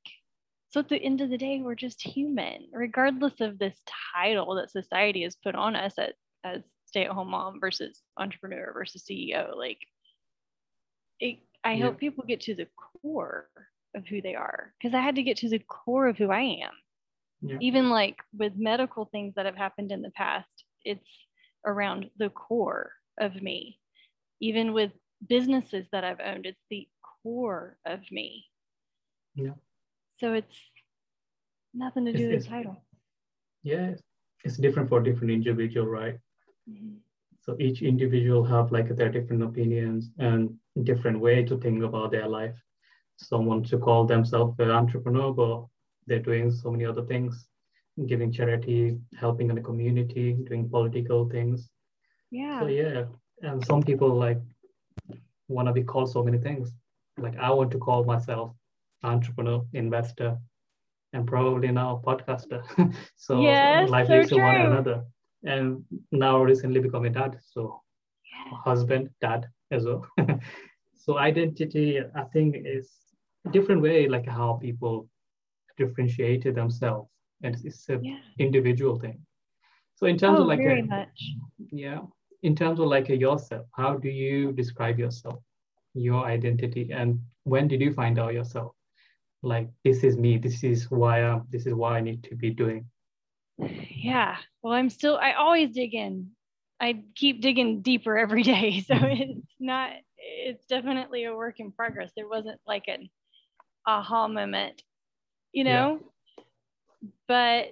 So 0.70 0.80
at 0.80 0.88
the 0.88 1.02
end 1.02 1.20
of 1.20 1.30
the 1.30 1.38
day 1.38 1.60
we're 1.62 1.74
just 1.74 2.02
human 2.02 2.68
regardless 2.72 3.40
of 3.40 3.58
this 3.58 3.76
title 4.14 4.54
that 4.56 4.70
society 4.70 5.22
has 5.22 5.34
put 5.34 5.54
on 5.54 5.74
us 5.74 5.94
as, 5.98 6.12
as 6.44 6.62
stay-at-home 6.84 7.30
mom 7.30 7.58
versus 7.58 8.02
entrepreneur 8.18 8.70
versus 8.72 9.04
ceo 9.10 9.56
like 9.56 9.78
it, 11.20 11.38
i 11.64 11.72
yeah. 11.72 11.86
hope 11.86 11.98
people 11.98 12.24
get 12.26 12.42
to 12.42 12.54
the 12.54 12.66
core 13.02 13.48
of 13.98 14.06
who 14.06 14.22
they 14.22 14.34
are 14.34 14.72
because 14.78 14.94
i 14.94 15.00
had 15.00 15.16
to 15.16 15.22
get 15.22 15.36
to 15.38 15.48
the 15.48 15.58
core 15.58 16.08
of 16.08 16.16
who 16.16 16.30
i 16.30 16.40
am. 16.40 16.76
Yeah. 17.40 17.58
even 17.60 17.90
like 17.90 18.16
with 18.36 18.54
medical 18.56 19.04
things 19.04 19.34
that 19.36 19.46
have 19.46 19.56
happened 19.56 19.92
in 19.92 20.02
the 20.02 20.10
past 20.10 20.48
it's 20.84 21.08
around 21.66 22.10
the 22.16 22.30
core 22.30 22.92
of 23.18 23.42
me. 23.42 23.78
Even 24.40 24.72
with 24.72 24.92
businesses 25.28 25.86
that 25.92 26.04
i've 26.04 26.20
owned 26.20 26.46
it's 26.46 26.64
the 26.70 26.88
core 27.22 27.76
of 27.84 28.00
me. 28.10 28.46
Yeah. 29.34 29.56
So 30.20 30.32
it's 30.32 30.56
nothing 31.74 32.04
to 32.06 32.12
do 32.12 32.30
it's, 32.30 32.34
with 32.34 32.44
the 32.44 32.50
title. 32.50 32.76
yeah 33.62 33.94
it's 34.44 34.56
different 34.56 34.88
for 34.88 35.00
different 35.00 35.32
individual 35.32 35.86
right? 35.86 36.16
Mm-hmm. 36.70 36.96
so 37.44 37.56
each 37.58 37.82
individual 37.82 38.44
have 38.44 38.72
like 38.72 38.88
their 38.96 39.10
different 39.10 39.42
opinions 39.42 40.10
and 40.18 40.54
different 40.84 41.18
way 41.26 41.44
to 41.44 41.56
think 41.58 41.82
about 41.82 42.10
their 42.10 42.28
life 42.28 42.58
someone 43.18 43.62
to 43.64 43.78
call 43.78 44.06
themselves 44.06 44.58
an 44.58 44.70
entrepreneur 44.70 45.32
but 45.32 45.66
they're 46.06 46.18
doing 46.18 46.50
so 46.50 46.70
many 46.70 46.86
other 46.86 47.02
things, 47.02 47.46
giving 48.06 48.32
charity, 48.32 48.98
helping 49.18 49.50
in 49.50 49.56
the 49.56 49.60
community, 49.60 50.32
doing 50.32 50.68
political 50.68 51.28
things. 51.28 51.68
Yeah. 52.30 52.60
So 52.60 52.66
yeah, 52.66 53.04
and 53.42 53.64
some 53.64 53.82
people 53.82 54.14
like 54.14 54.40
want 55.48 55.68
to 55.68 55.72
be 55.72 55.82
called 55.82 56.10
so 56.10 56.22
many 56.22 56.38
things. 56.38 56.72
Like 57.18 57.36
I 57.36 57.50
want 57.50 57.70
to 57.72 57.78
call 57.78 58.04
myself 58.04 58.52
entrepreneur, 59.02 59.64
investor, 59.74 60.38
and 61.12 61.26
probably 61.26 61.70
now 61.70 62.02
podcaster. 62.04 62.62
so 63.16 63.40
yes, 63.40 63.90
life 63.90 64.08
so 64.08 64.14
leads 64.14 64.28
to 64.30 64.40
one 64.40 64.60
another. 64.60 65.04
And 65.44 65.84
now 66.10 66.42
recently 66.42 66.80
becoming 66.80 67.12
dad, 67.12 67.38
so 67.52 67.82
yeah. 68.24 68.58
husband, 68.64 69.10
dad 69.20 69.46
as 69.70 69.84
well. 69.84 70.06
so 70.96 71.18
identity, 71.18 72.00
I 72.14 72.22
think, 72.32 72.56
is 72.64 72.90
a 73.46 73.50
different 73.50 73.82
way, 73.82 74.08
like 74.08 74.26
how 74.26 74.58
people 74.60 75.08
differentiated 75.76 76.54
themselves 76.54 77.08
and 77.42 77.56
it's 77.64 77.88
a 77.88 77.98
yeah. 78.02 78.18
individual 78.38 78.98
thing 78.98 79.18
so 79.94 80.06
in 80.06 80.18
terms 80.18 80.38
oh, 80.38 80.42
of 80.42 80.48
like 80.48 80.58
very 80.58 80.80
a, 80.80 80.84
much. 80.84 81.32
yeah 81.70 82.00
in 82.42 82.54
terms 82.54 82.80
of 82.80 82.86
like 82.86 83.08
a 83.08 83.16
yourself 83.16 83.66
how 83.72 83.94
do 83.96 84.08
you 84.08 84.52
describe 84.52 84.98
yourself 84.98 85.40
your 85.94 86.24
identity 86.24 86.90
and 86.92 87.18
when 87.44 87.68
did 87.68 87.80
you 87.80 87.92
find 87.92 88.18
out 88.18 88.34
yourself 88.34 88.72
like 89.42 89.68
this 89.84 90.02
is 90.04 90.16
me 90.16 90.36
this 90.36 90.62
is 90.64 90.90
why 90.90 91.22
i'm 91.22 91.44
this 91.50 91.66
is 91.66 91.74
why 91.74 91.98
i 91.98 92.00
need 92.00 92.22
to 92.22 92.34
be 92.34 92.50
doing 92.50 92.84
yeah 93.90 94.36
well 94.62 94.74
i'm 94.74 94.90
still 94.90 95.16
i 95.16 95.32
always 95.32 95.70
dig 95.70 95.94
in 95.94 96.28
i 96.80 97.02
keep 97.14 97.40
digging 97.40 97.80
deeper 97.82 98.18
every 98.18 98.42
day 98.42 98.80
so 98.86 98.94
mm-hmm. 98.94 99.22
it's 99.22 99.54
not 99.60 99.90
it's 100.16 100.64
definitely 100.66 101.24
a 101.24 101.34
work 101.34 101.60
in 101.60 101.72
progress 101.72 102.10
there 102.16 102.28
wasn't 102.28 102.60
like 102.66 102.84
an 102.88 103.08
aha 103.86 104.28
moment 104.28 104.82
you 105.52 105.64
know 105.64 106.00
yeah. 106.36 106.44
but 107.26 107.66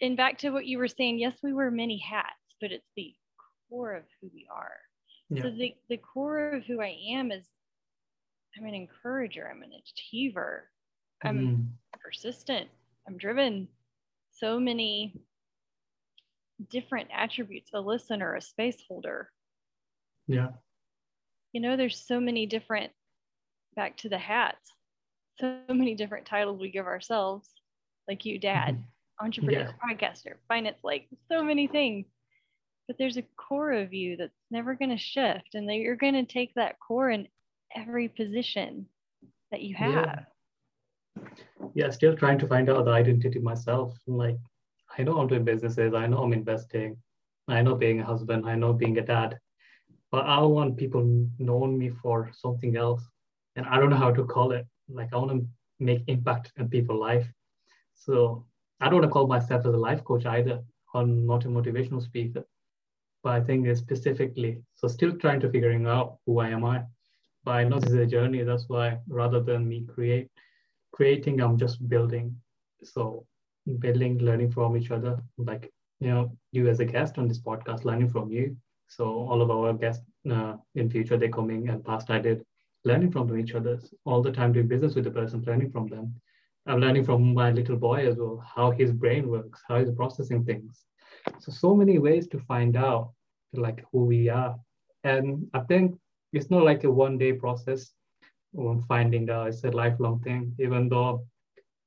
and 0.00 0.16
back 0.16 0.38
to 0.38 0.50
what 0.50 0.66
you 0.66 0.78
were 0.78 0.88
saying 0.88 1.18
yes 1.18 1.36
we 1.42 1.52
wear 1.52 1.70
many 1.70 1.98
hats 1.98 2.54
but 2.60 2.72
it's 2.72 2.90
the 2.96 3.14
core 3.68 3.94
of 3.94 4.04
who 4.20 4.30
we 4.32 4.46
are 4.54 4.76
yeah. 5.30 5.42
so 5.42 5.50
the, 5.50 5.74
the 5.88 5.96
core 5.96 6.50
of 6.50 6.64
who 6.64 6.80
i 6.80 6.94
am 7.10 7.30
is 7.30 7.44
i'm 8.56 8.66
an 8.66 8.74
encourager 8.74 9.48
i'm 9.50 9.62
an 9.62 9.70
achiever 9.78 10.70
i'm 11.24 11.38
mm. 11.38 11.66
persistent 12.00 12.68
i'm 13.06 13.16
driven 13.16 13.68
so 14.32 14.58
many 14.58 15.20
different 16.70 17.08
attributes 17.14 17.70
a 17.74 17.80
listener 17.80 18.34
a 18.34 18.40
space 18.40 18.82
holder 18.88 19.30
yeah 20.26 20.48
you 21.52 21.60
know 21.60 21.76
there's 21.76 22.04
so 22.06 22.20
many 22.20 22.46
different 22.46 22.92
back 23.76 23.96
to 23.96 24.08
the 24.08 24.18
hats 24.18 24.72
so 25.40 25.58
many 25.68 25.94
different 25.94 26.26
titles 26.26 26.60
we 26.60 26.70
give 26.70 26.86
ourselves 26.86 27.48
like 28.06 28.24
you 28.24 28.38
dad 28.38 28.74
mm-hmm. 28.74 29.26
entrepreneur 29.26 29.72
yeah. 29.72 29.94
podcaster 29.94 30.34
finance 30.48 30.78
like 30.82 31.08
so 31.30 31.42
many 31.42 31.66
things 31.66 32.06
but 32.86 32.96
there's 32.98 33.18
a 33.18 33.24
core 33.36 33.72
of 33.72 33.92
you 33.92 34.16
that's 34.16 34.32
never 34.50 34.74
going 34.74 34.90
to 34.90 34.98
shift 34.98 35.54
and 35.54 35.68
that 35.68 35.76
you're 35.76 35.96
going 35.96 36.14
to 36.14 36.24
take 36.24 36.54
that 36.54 36.76
core 36.80 37.10
in 37.10 37.28
every 37.76 38.08
position 38.08 38.86
that 39.50 39.62
you 39.62 39.74
have 39.74 40.24
yeah. 41.16 41.22
yeah 41.74 41.90
still 41.90 42.16
trying 42.16 42.38
to 42.38 42.46
find 42.46 42.70
out 42.70 42.84
the 42.84 42.90
identity 42.90 43.38
myself 43.38 43.94
like 44.06 44.38
I 44.96 45.02
know 45.02 45.18
I'm 45.18 45.28
doing 45.28 45.44
businesses, 45.44 45.94
I 45.94 46.06
know 46.06 46.22
I'm 46.22 46.32
investing, 46.32 46.96
I 47.46 47.62
know 47.62 47.74
being 47.74 48.00
a 48.00 48.04
husband, 48.04 48.48
I 48.48 48.54
know 48.54 48.72
being 48.72 48.98
a 48.98 49.02
dad, 49.02 49.38
but 50.10 50.26
I 50.26 50.40
want 50.40 50.76
people 50.76 51.28
knowing 51.38 51.78
me 51.78 51.90
for 51.90 52.30
something 52.32 52.76
else. 52.76 53.02
And 53.56 53.66
I 53.66 53.78
don't 53.78 53.90
know 53.90 53.96
how 53.96 54.12
to 54.12 54.24
call 54.24 54.52
it. 54.52 54.66
Like 54.88 55.12
I 55.12 55.16
want 55.16 55.30
to 55.30 55.46
make 55.78 56.02
impact 56.06 56.52
in 56.56 56.68
people's 56.68 57.00
life. 57.00 57.26
So 57.94 58.46
I 58.80 58.86
don't 58.86 59.00
want 59.00 59.04
to 59.04 59.10
call 59.10 59.26
myself 59.26 59.66
as 59.66 59.74
a 59.74 59.76
life 59.76 60.04
coach 60.04 60.26
either. 60.26 60.62
I'm 60.94 61.26
not 61.26 61.44
a 61.44 61.48
motivational 61.48 62.02
speaker. 62.02 62.44
But 63.22 63.32
I 63.32 63.40
think 63.40 63.66
it's 63.66 63.80
specifically, 63.80 64.62
so 64.74 64.88
still 64.88 65.12
trying 65.16 65.40
to 65.40 65.50
figuring 65.50 65.86
out 65.86 66.18
who 66.24 66.38
I 66.38 66.50
am 66.50 66.64
I. 66.64 66.84
But 67.44 67.52
I 67.52 67.64
know 67.64 67.78
this 67.80 67.90
is 67.90 67.98
a 67.98 68.06
journey. 68.06 68.42
That's 68.42 68.68
why 68.68 68.98
rather 69.08 69.40
than 69.40 69.68
me 69.68 69.84
create 69.84 70.30
creating, 70.92 71.40
I'm 71.40 71.58
just 71.58 71.88
building. 71.88 72.36
So 72.82 73.26
building, 73.78 74.18
learning 74.18 74.52
from 74.52 74.76
each 74.76 74.90
other. 74.90 75.20
Like, 75.36 75.72
you 76.00 76.08
know, 76.08 76.36
you 76.52 76.68
as 76.68 76.80
a 76.80 76.84
guest 76.84 77.18
on 77.18 77.28
this 77.28 77.40
podcast, 77.40 77.84
learning 77.84 78.08
from 78.08 78.30
you. 78.30 78.56
So 78.88 79.04
all 79.04 79.42
of 79.42 79.50
our 79.50 79.72
guests 79.74 80.04
uh, 80.30 80.54
in 80.74 80.90
future, 80.90 81.16
they're 81.16 81.28
coming 81.28 81.68
and 81.68 81.84
past 81.84 82.10
I 82.10 82.18
did, 82.20 82.44
learning 82.84 83.10
from 83.12 83.36
each 83.38 83.54
other 83.54 83.80
all 84.04 84.22
the 84.22 84.32
time, 84.32 84.52
doing 84.52 84.68
business 84.68 84.94
with 84.94 85.04
the 85.04 85.10
person, 85.10 85.42
learning 85.46 85.70
from 85.70 85.88
them. 85.88 86.14
I'm 86.66 86.80
learning 86.80 87.04
from 87.04 87.34
my 87.34 87.50
little 87.50 87.76
boy 87.76 88.06
as 88.06 88.16
well, 88.16 88.44
how 88.54 88.70
his 88.70 88.92
brain 88.92 89.28
works, 89.28 89.62
how 89.66 89.78
he's 89.78 89.90
processing 89.90 90.44
things. 90.44 90.84
So, 91.38 91.50
so 91.50 91.74
many 91.74 91.98
ways 91.98 92.28
to 92.28 92.38
find 92.40 92.76
out 92.76 93.12
like 93.52 93.84
who 93.90 94.04
we 94.04 94.28
are. 94.28 94.56
And 95.04 95.48
I 95.54 95.60
think 95.60 95.98
it's 96.32 96.50
not 96.50 96.64
like 96.64 96.84
a 96.84 96.90
one 96.90 97.16
day 97.16 97.32
process 97.32 97.92
on 98.56 98.82
finding 98.82 99.30
out, 99.30 99.48
it's 99.48 99.64
a 99.64 99.70
lifelong 99.70 100.20
thing, 100.20 100.54
even 100.58 100.88
though 100.88 101.26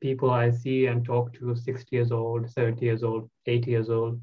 people 0.02 0.32
I 0.32 0.50
see 0.50 0.88
and 0.88 1.06
talk 1.06 1.34
to 1.34 1.56
60 1.56 1.96
years 1.96 2.12
old, 2.12 2.50
70 2.50 2.84
years 2.84 3.04
old, 3.04 3.30
80 3.46 3.72
years 3.72 3.90
old. 3.90 4.20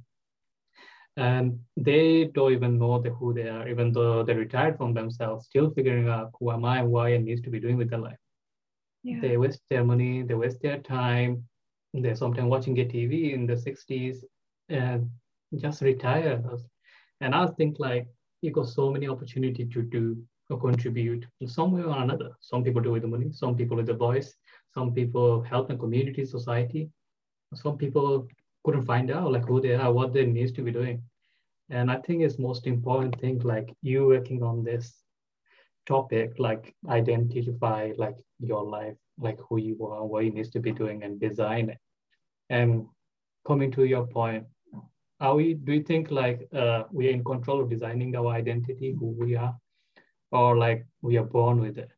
And 1.18 1.58
they 1.76 2.26
don't 2.26 2.52
even 2.52 2.78
know 2.78 3.02
the, 3.02 3.10
who 3.10 3.34
they 3.34 3.48
are, 3.48 3.68
even 3.68 3.92
though 3.92 4.22
they 4.22 4.34
retired 4.34 4.76
from 4.76 4.94
themselves, 4.94 5.46
still 5.46 5.68
figuring 5.70 6.08
out 6.08 6.30
who 6.38 6.52
am 6.52 6.64
I, 6.64 6.82
why 6.84 7.14
I 7.14 7.18
need 7.18 7.42
to 7.42 7.50
be 7.50 7.58
doing 7.58 7.76
with 7.76 7.90
their 7.90 7.98
life. 7.98 8.18
Yeah. 9.02 9.18
They 9.20 9.36
waste 9.36 9.60
their 9.68 9.84
money, 9.84 10.22
they 10.22 10.34
waste 10.34 10.62
their 10.62 10.78
time. 10.78 11.42
They're 11.92 12.14
sometimes 12.14 12.48
watching 12.48 12.78
a 12.78 12.84
TV 12.84 13.32
in 13.34 13.46
the 13.46 13.54
60s 13.54 14.18
and 14.68 15.10
just 15.56 15.82
retire. 15.82 16.40
And 17.20 17.34
I 17.34 17.46
think 17.58 17.80
like 17.80 18.06
you 18.42 18.52
got 18.52 18.68
so 18.68 18.88
many 18.92 19.08
opportunity 19.08 19.64
to 19.64 19.82
do 19.82 20.22
or 20.50 20.60
contribute 20.60 21.26
in 21.40 21.48
some 21.48 21.72
way 21.72 21.82
or 21.82 21.96
another. 21.98 22.30
Some 22.40 22.62
people 22.62 22.80
do 22.80 22.92
with 22.92 23.02
the 23.02 23.08
money, 23.08 23.32
some 23.32 23.56
people 23.56 23.76
with 23.76 23.86
the 23.86 23.94
voice, 23.94 24.36
some 24.72 24.94
people 24.94 25.42
help 25.42 25.70
in 25.70 25.78
community, 25.78 26.24
society. 26.24 26.90
Some 27.54 27.76
people 27.76 28.28
couldn't 28.64 28.86
find 28.86 29.10
out 29.10 29.32
like 29.32 29.46
who 29.46 29.60
they 29.60 29.74
are, 29.74 29.92
what 29.92 30.12
they 30.12 30.26
need 30.26 30.54
to 30.54 30.62
be 30.62 30.72
doing. 30.72 31.02
And 31.70 31.90
I 31.90 31.96
think 31.96 32.22
it's 32.22 32.38
most 32.38 32.66
important 32.66 33.20
thing 33.20 33.38
like 33.40 33.74
you 33.82 34.06
working 34.06 34.42
on 34.42 34.64
this 34.64 34.94
topic, 35.86 36.34
like 36.38 36.74
identify 36.88 37.92
like 37.96 38.16
your 38.40 38.64
life, 38.64 38.96
like 39.18 39.38
who 39.48 39.58
you 39.58 39.86
are, 39.86 40.04
what 40.04 40.24
you 40.24 40.30
need 40.30 40.50
to 40.52 40.60
be 40.60 40.72
doing 40.72 41.02
and 41.02 41.20
design 41.20 41.70
it. 41.70 41.78
And 42.48 42.86
coming 43.46 43.70
to 43.72 43.84
your 43.84 44.06
point, 44.06 44.44
are 45.20 45.34
we 45.34 45.54
do 45.54 45.72
you 45.72 45.82
think 45.82 46.10
like 46.10 46.48
uh, 46.54 46.84
we 46.92 47.08
are 47.08 47.12
in 47.12 47.24
control 47.24 47.60
of 47.60 47.68
designing 47.68 48.14
our 48.16 48.32
identity, 48.32 48.94
who 48.98 49.06
we 49.06 49.36
are, 49.36 49.54
or 50.30 50.56
like 50.56 50.86
we 51.02 51.16
are 51.18 51.24
born 51.24 51.60
with 51.60 51.78
it? 51.78 51.90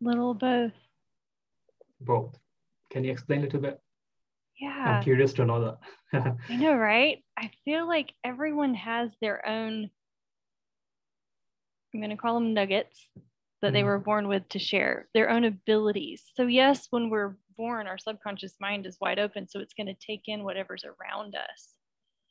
Little 0.00 0.34
both 0.34 0.72
both. 2.00 2.38
Can 2.90 3.04
you 3.04 3.12
explain 3.12 3.40
a 3.40 3.42
little 3.44 3.60
bit? 3.60 3.80
Yeah. 4.60 4.96
I'm 4.98 5.02
curious 5.02 5.32
to 5.34 5.44
know 5.44 5.76
that. 6.12 6.36
I 6.48 6.56
know, 6.56 6.74
right? 6.74 7.18
I 7.36 7.50
feel 7.64 7.86
like 7.86 8.12
everyone 8.22 8.74
has 8.74 9.10
their 9.20 9.46
own, 9.46 9.90
I'm 11.92 12.00
going 12.00 12.10
to 12.10 12.16
call 12.16 12.34
them 12.34 12.54
nuggets 12.54 13.08
that 13.62 13.72
they 13.72 13.80
mm-hmm. 13.80 13.88
were 13.88 13.98
born 13.98 14.28
with 14.28 14.48
to 14.50 14.58
share, 14.58 15.08
their 15.14 15.30
own 15.30 15.44
abilities. 15.44 16.22
So, 16.34 16.46
yes, 16.46 16.86
when 16.90 17.10
we're 17.10 17.36
born, 17.56 17.86
our 17.86 17.98
subconscious 17.98 18.54
mind 18.60 18.86
is 18.86 18.98
wide 19.00 19.18
open. 19.18 19.48
So, 19.48 19.60
it's 19.60 19.74
going 19.74 19.86
to 19.86 19.94
take 19.94 20.22
in 20.26 20.44
whatever's 20.44 20.84
around 20.84 21.34
us. 21.34 21.74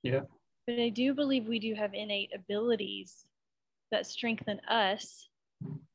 Yeah. 0.04 0.22
But 0.68 0.80
I 0.80 0.90
do 0.90 1.14
believe 1.14 1.48
we 1.48 1.60
do 1.60 1.74
have 1.76 1.94
innate 1.94 2.32
abilities 2.34 3.26
that 3.92 4.06
strengthen 4.06 4.60
us 4.62 5.28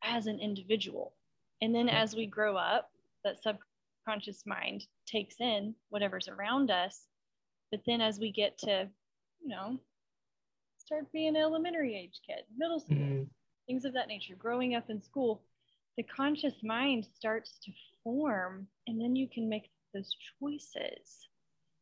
as 0.03 0.27
an 0.27 0.41
individual. 0.41 1.15
And 1.63 1.75
then 1.75 1.89
as 1.89 2.15
we 2.15 2.27
grow 2.27 2.57
up, 2.57 2.91
that 3.25 3.43
sub 3.43 3.57
subconscious 4.09 4.45
mind 4.47 4.87
takes 5.07 5.37
in 5.41 5.75
whatever's 5.91 6.29
around 6.29 6.71
us. 6.71 7.07
But 7.71 7.81
then 7.87 8.01
as 8.01 8.19
we 8.19 8.33
get 8.33 8.57
to, 8.59 8.89
you 9.43 9.49
know, 9.49 9.79
start 10.79 11.13
being 11.13 11.29
an 11.29 11.37
elementary 11.37 11.97
age 11.97 12.21
kid, 12.27 12.45
middle 12.57 12.81
school, 12.81 12.97
mm-hmm. 12.97 13.23
things 13.67 13.85
of 13.85 13.93
that 13.95 14.09
nature, 14.09 14.35
growing 14.39 14.75
up 14.75 14.89
in 14.89 15.03
school, 15.03 15.43
the 15.97 16.03
conscious 16.05 16.55
mind 16.63 17.07
starts 17.15 17.59
to 17.65 17.73
form 18.03 18.67
and 18.87 19.01
then 19.01 19.15
you 19.15 19.29
can 19.29 19.49
make 19.49 19.69
those 19.93 20.11
choices. 20.41 21.29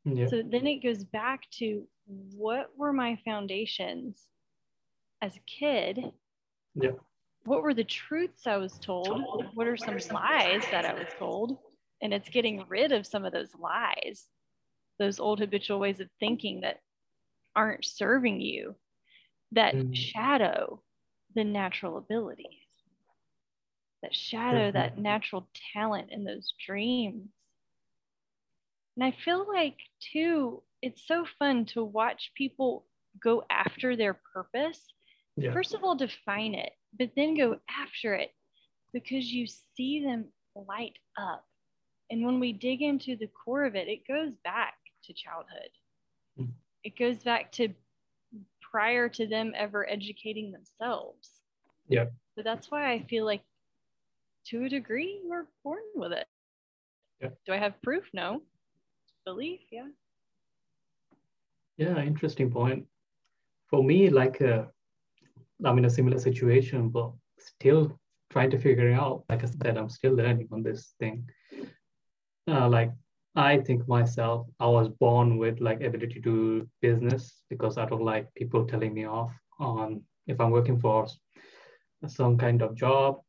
Yeah. 0.04 0.26
So 0.26 0.42
then 0.42 0.66
it 0.66 0.82
goes 0.82 1.04
back 1.04 1.42
to 1.58 1.86
what 2.06 2.70
were 2.76 2.92
my 2.92 3.18
foundations 3.24 4.22
as 5.22 5.36
a 5.36 5.40
kid? 5.40 6.12
Yeah. 6.74 6.92
What 7.44 7.62
were 7.62 7.74
the 7.74 7.84
truths 7.84 8.46
I 8.46 8.56
was 8.56 8.78
told? 8.80 9.46
What 9.54 9.68
are 9.68 9.76
some 9.76 9.98
lies 10.12 10.64
that 10.72 10.84
I 10.84 10.94
was 10.94 11.06
told? 11.18 11.58
And 12.02 12.12
it's 12.12 12.28
getting 12.28 12.64
rid 12.68 12.92
of 12.92 13.06
some 13.06 13.24
of 13.24 13.32
those 13.32 13.54
lies 13.58 14.26
those 14.98 15.20
old 15.20 15.40
habitual 15.40 15.78
ways 15.78 16.00
of 16.00 16.08
thinking 16.18 16.60
that 16.62 16.78
aren't 17.54 17.84
serving 17.84 18.40
you 18.40 18.74
that 19.52 19.74
mm. 19.74 19.94
shadow 19.94 20.82
the 21.34 21.44
natural 21.44 21.98
abilities 21.98 22.46
that 24.02 24.14
shadow 24.14 24.68
mm-hmm. 24.68 24.78
that 24.78 24.98
natural 24.98 25.48
talent 25.72 26.08
and 26.10 26.26
those 26.26 26.52
dreams 26.64 27.28
and 28.96 29.04
i 29.04 29.14
feel 29.24 29.46
like 29.52 29.76
too 30.12 30.62
it's 30.82 31.06
so 31.06 31.26
fun 31.38 31.64
to 31.64 31.82
watch 31.82 32.32
people 32.36 32.84
go 33.22 33.42
after 33.50 33.96
their 33.96 34.18
purpose 34.34 34.80
yeah. 35.36 35.52
first 35.52 35.74
of 35.74 35.82
all 35.82 35.94
define 35.94 36.54
it 36.54 36.72
but 36.98 37.10
then 37.16 37.36
go 37.36 37.58
after 37.70 38.14
it 38.14 38.30
because 38.92 39.26
you 39.32 39.46
see 39.76 40.02
them 40.04 40.26
light 40.54 40.96
up 41.18 41.44
and 42.10 42.24
when 42.24 42.40
we 42.40 42.52
dig 42.52 42.82
into 42.82 43.16
the 43.16 43.28
core 43.28 43.64
of 43.64 43.74
it, 43.74 43.88
it 43.88 44.06
goes 44.06 44.34
back 44.44 44.74
to 45.04 45.12
childhood. 45.12 45.70
Mm-hmm. 46.38 46.52
It 46.84 46.98
goes 46.98 47.18
back 47.22 47.52
to 47.52 47.68
prior 48.60 49.08
to 49.08 49.26
them 49.26 49.52
ever 49.56 49.88
educating 49.88 50.52
themselves. 50.52 51.30
Yeah. 51.88 52.06
So 52.34 52.42
that's 52.42 52.70
why 52.70 52.92
I 52.92 53.02
feel 53.04 53.24
like 53.24 53.42
to 54.46 54.64
a 54.64 54.68
degree 54.68 55.20
we're 55.24 55.46
born 55.64 55.82
with 55.94 56.12
it. 56.12 56.26
Yeah. 57.20 57.30
Do 57.46 57.52
I 57.52 57.56
have 57.56 57.80
proof? 57.82 58.04
No. 58.12 58.42
Belief, 59.24 59.60
yeah. 59.72 59.88
Yeah, 61.76 61.98
interesting 62.02 62.50
point. 62.50 62.86
For 63.68 63.82
me, 63.82 64.10
like 64.10 64.40
uh, 64.40 64.64
I'm 65.64 65.78
in 65.78 65.84
a 65.86 65.90
similar 65.90 66.18
situation, 66.18 66.88
but 66.90 67.12
still 67.38 67.98
trying 68.30 68.50
to 68.50 68.58
figure 68.58 68.92
out. 68.92 69.24
Like 69.28 69.42
I 69.42 69.46
said, 69.46 69.76
I'm 69.76 69.88
still 69.88 70.14
learning 70.14 70.48
on 70.52 70.62
this 70.62 70.94
thing. 70.98 71.28
Uh, 72.48 72.68
like 72.68 72.92
I 73.34 73.58
think 73.58 73.86
myself, 73.88 74.46
I 74.60 74.66
was 74.66 74.88
born 74.88 75.36
with 75.36 75.60
like 75.60 75.82
ability 75.82 76.14
to 76.14 76.20
do 76.20 76.68
business 76.80 77.42
because 77.50 77.76
I 77.76 77.86
don't 77.86 78.04
like 78.04 78.32
people 78.34 78.66
telling 78.66 78.94
me 78.94 79.06
off 79.06 79.32
on 79.58 80.02
if 80.26 80.40
I'm 80.40 80.50
working 80.50 80.78
for 80.80 81.06
some 82.06 82.38
kind 82.38 82.62
of 82.62 82.74
job. 82.74 83.20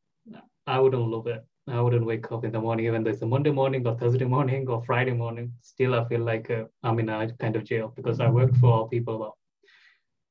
I 0.65 0.79
wouldn't 0.79 1.07
love 1.07 1.27
it. 1.27 1.45
I 1.67 1.81
wouldn't 1.81 2.05
wake 2.05 2.31
up 2.31 2.45
in 2.45 2.51
the 2.51 2.61
morning, 2.61 2.85
even 2.85 3.03
though 3.03 3.09
it's 3.11 3.21
a 3.21 3.25
Monday 3.25 3.51
morning 3.51 3.85
or 3.85 3.97
Thursday 3.97 4.25
morning 4.25 4.69
or 4.69 4.83
Friday 4.85 5.11
morning. 5.11 5.51
Still, 5.61 5.95
I 5.95 6.05
feel 6.05 6.21
like 6.21 6.49
uh, 6.49 6.63
I'm 6.83 6.99
in 6.99 7.09
a 7.09 7.29
kind 7.39 7.57
of 7.57 7.65
jail 7.65 7.91
because 7.95 8.21
I 8.21 8.29
worked 8.29 8.55
for 8.57 8.87
people 8.87 9.15
about 9.17 9.37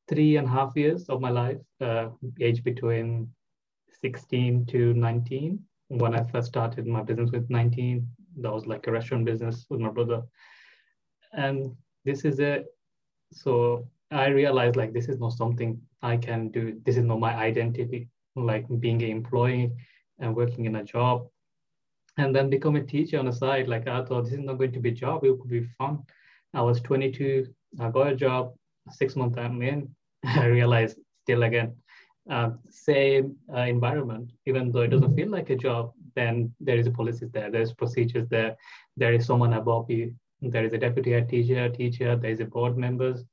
three 0.08 0.36
and 0.36 0.46
a 0.46 0.50
half 0.50 0.72
years 0.76 1.08
of 1.10 1.20
my 1.20 1.30
life, 1.30 1.58
uh, 1.80 2.08
age 2.40 2.64
between 2.64 3.28
16 4.00 4.66
to 4.66 4.94
19. 4.94 5.58
When 5.88 6.14
I 6.14 6.22
first 6.22 6.48
started 6.48 6.86
my 6.86 7.02
business 7.02 7.30
with 7.30 7.50
19, 7.50 8.08
that 8.36 8.52
was 8.52 8.66
like 8.66 8.86
a 8.86 8.92
restaurant 8.92 9.24
business 9.24 9.66
with 9.70 9.80
my 9.80 9.90
brother. 9.90 10.22
And 11.32 11.74
this 12.04 12.24
is 12.24 12.38
it. 12.38 12.66
So 13.32 13.88
I 14.10 14.26
realized 14.28 14.76
like 14.76 14.92
this 14.92 15.08
is 15.08 15.18
not 15.18 15.32
something 15.32 15.80
I 16.02 16.16
can 16.16 16.50
do. 16.50 16.80
This 16.84 16.96
is 16.96 17.04
not 17.04 17.20
my 17.20 17.34
identity, 17.34 18.08
like 18.36 18.66
being 18.80 19.02
an 19.02 19.10
employee 19.10 19.72
and 20.18 20.34
working 20.34 20.64
in 20.66 20.76
a 20.76 20.84
job. 20.84 21.26
And 22.18 22.34
then 22.34 22.48
become 22.48 22.76
a 22.76 22.82
teacher 22.82 23.18
on 23.18 23.26
the 23.26 23.32
side. 23.32 23.68
Like 23.68 23.86
I 23.86 24.02
thought 24.04 24.24
this 24.24 24.32
is 24.32 24.38
not 24.38 24.58
going 24.58 24.72
to 24.72 24.80
be 24.80 24.90
a 24.90 24.92
job, 24.92 25.24
it 25.24 25.38
could 25.38 25.50
be 25.50 25.68
fun. 25.78 26.02
I 26.54 26.62
was 26.62 26.80
22, 26.80 27.46
I 27.80 27.90
got 27.90 28.12
a 28.12 28.16
job, 28.16 28.54
six 28.90 29.16
months 29.16 29.36
I'm 29.36 29.60
in, 29.60 29.94
I 30.24 30.46
realized 30.46 30.98
still 31.22 31.42
again, 31.42 31.76
uh, 32.30 32.50
same 32.70 33.36
uh, 33.54 33.60
environment, 33.60 34.30
even 34.46 34.72
though 34.72 34.80
it 34.80 34.88
doesn't 34.88 35.14
feel 35.14 35.28
like 35.28 35.50
a 35.50 35.56
job, 35.56 35.92
then 36.16 36.52
there 36.60 36.78
is 36.78 36.86
a 36.86 36.90
policies 36.90 37.30
there, 37.30 37.50
there's 37.50 37.72
procedures 37.72 38.26
there, 38.28 38.56
there 38.96 39.12
is 39.12 39.26
someone 39.26 39.52
above 39.52 39.88
you, 39.90 40.14
there 40.42 40.64
is 40.64 40.72
a 40.72 40.78
deputy 40.78 41.12
head 41.12 41.28
teacher, 41.28 41.68
teacher, 41.68 42.16
there 42.16 42.30
is 42.30 42.40
a 42.40 42.44
board 42.44 42.76
members. 42.76 43.24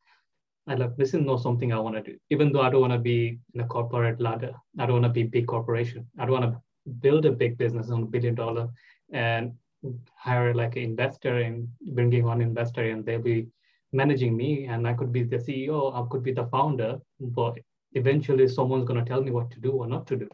I 0.68 0.75
love 0.75 0.96
this 0.96 1.13
is 1.13 1.22
not 1.22 1.42
something 1.42 1.74
I 1.74 1.80
want 1.80 1.96
to 1.96 2.12
do. 2.12 2.18
Even 2.30 2.52
though 2.52 2.62
I 2.62 2.70
don't 2.70 2.82
want 2.82 2.94
to 2.94 3.00
be 3.00 3.40
in 3.54 3.62
a 3.62 3.68
corporate 3.68 4.22
ladder, 4.22 4.54
I 4.80 4.86
don't 4.86 5.02
want 5.02 5.06
to 5.06 5.22
be 5.22 5.24
big 5.24 5.48
corporation. 5.48 6.08
I 6.20 6.25
don't 6.25 6.40
want 6.40 6.54
to 6.54 6.62
build 7.02 7.25
a 7.25 7.32
big 7.32 7.58
business 7.58 7.90
on 7.90 8.04
a 8.04 8.06
billion 8.06 8.36
dollar 8.36 8.70
and 9.12 9.54
hire 10.16 10.54
like 10.54 10.75
an 10.75 10.84
investor 10.84 11.38
and 11.40 11.68
bringing 11.82 12.25
on 12.25 12.42
investor 12.42 12.84
and 12.84 13.06
they'll 13.06 13.22
be 13.22 13.48
managing 13.92 14.36
me 14.36 14.66
and 14.66 14.88
I 14.88 14.94
could 14.94 15.12
be 15.12 15.24
the 15.24 15.38
CEO, 15.38 15.94
I 15.94 16.08
could 16.10 16.24
be 16.24 16.32
the 16.32 16.48
founder, 16.48 17.00
but 17.20 17.58
eventually 17.94 18.48
someone's 18.48 18.86
going 18.86 19.04
to 19.04 19.10
tell 19.10 19.22
me 19.22 19.32
what 19.32 19.52
to 19.52 19.60
do 19.60 19.72
or 19.72 19.88
not 19.88 20.08
to 20.08 20.16
do. 20.16 20.30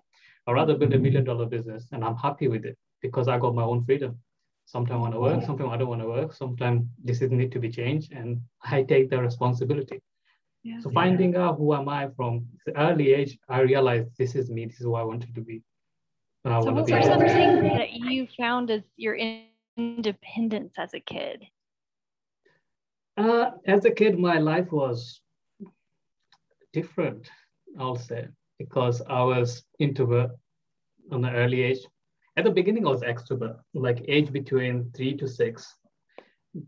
I'd 0.50 0.54
rather 0.54 0.76
build 0.76 0.94
a 0.94 1.00
million 1.00 1.24
dollar 1.24 1.46
business 1.46 1.88
and 1.92 2.04
I'm 2.04 2.16
happy 2.16 2.48
with 2.48 2.66
it 2.66 2.76
because 3.02 3.28
I 3.28 3.38
got 3.38 3.54
my 3.54 3.64
own 3.64 3.86
freedom. 3.86 4.18
Sometimes 4.66 4.98
I 4.98 5.02
want 5.02 5.14
to 5.14 5.20
work, 5.20 5.44
sometimes 5.44 5.70
I 5.72 5.78
don't 5.78 5.90
want 5.90 6.02
to 6.02 6.08
work, 6.08 6.34
sometimes 6.34 6.88
decisions 7.06 7.38
need 7.38 7.52
to 7.52 7.60
be 7.60 7.70
changed 7.70 8.12
and 8.14 8.42
I 8.64 8.84
take 8.84 9.10
the 9.12 9.22
responsibility. 9.22 10.02
So 10.82 10.90
finding 10.90 11.36
out 11.36 11.58
who 11.58 11.74
am 11.74 11.88
I 11.88 12.10
from 12.16 12.48
the 12.66 12.78
early 12.78 13.14
age, 13.14 13.38
I 13.48 13.62
realized 13.62 14.10
this 14.18 14.36
is 14.36 14.50
me, 14.50 14.66
this 14.66 14.80
is 14.80 14.86
who 14.86 14.96
I 14.96 15.04
wanted 15.04 15.36
to 15.36 15.42
be. 15.42 15.62
so 16.46 16.72
what 16.72 16.90
were 16.90 17.02
some 17.04 17.20
things 17.20 17.62
that 17.62 17.92
you 17.94 18.28
found 18.38 18.72
as 18.72 18.84
your 18.98 19.18
independence 19.78 20.74
as 20.78 20.94
a 20.94 21.00
kid? 21.00 21.46
Uh, 23.18 23.52
as 23.66 23.86
a 23.86 23.92
kid, 23.92 24.18
my 24.18 24.40
life 24.40 24.72
was 24.72 25.22
different, 26.74 27.30
I'll 27.80 27.96
say, 27.96 28.28
because 28.60 29.02
I 29.10 29.24
was 29.24 29.64
introvert 29.80 30.32
on 31.12 31.26
an 31.26 31.36
early 31.36 31.62
age. 31.64 31.80
At 32.38 32.44
the 32.44 32.52
beginning, 32.52 32.86
I 32.86 32.92
was 32.92 33.02
extrovert, 33.02 33.58
like 33.74 34.06
age 34.08 34.32
between 34.32 34.92
three 34.96 35.16
to 35.18 35.28
six. 35.28 35.76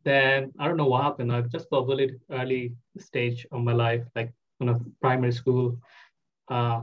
Then 0.04 0.51
I 0.60 0.67
don't 0.67 0.77
know 0.77 0.88
what 0.88 1.04
happened. 1.04 1.32
I 1.32 1.41
just 1.41 1.69
probably 1.69 2.17
early 2.32 2.73
stage 2.97 3.45
of 3.51 3.62
my 3.62 3.73
life, 3.73 4.04
like 4.15 4.34
in 4.60 4.69
a 4.69 4.80
primary 5.01 5.32
school, 5.32 5.77
uh, 6.49 6.82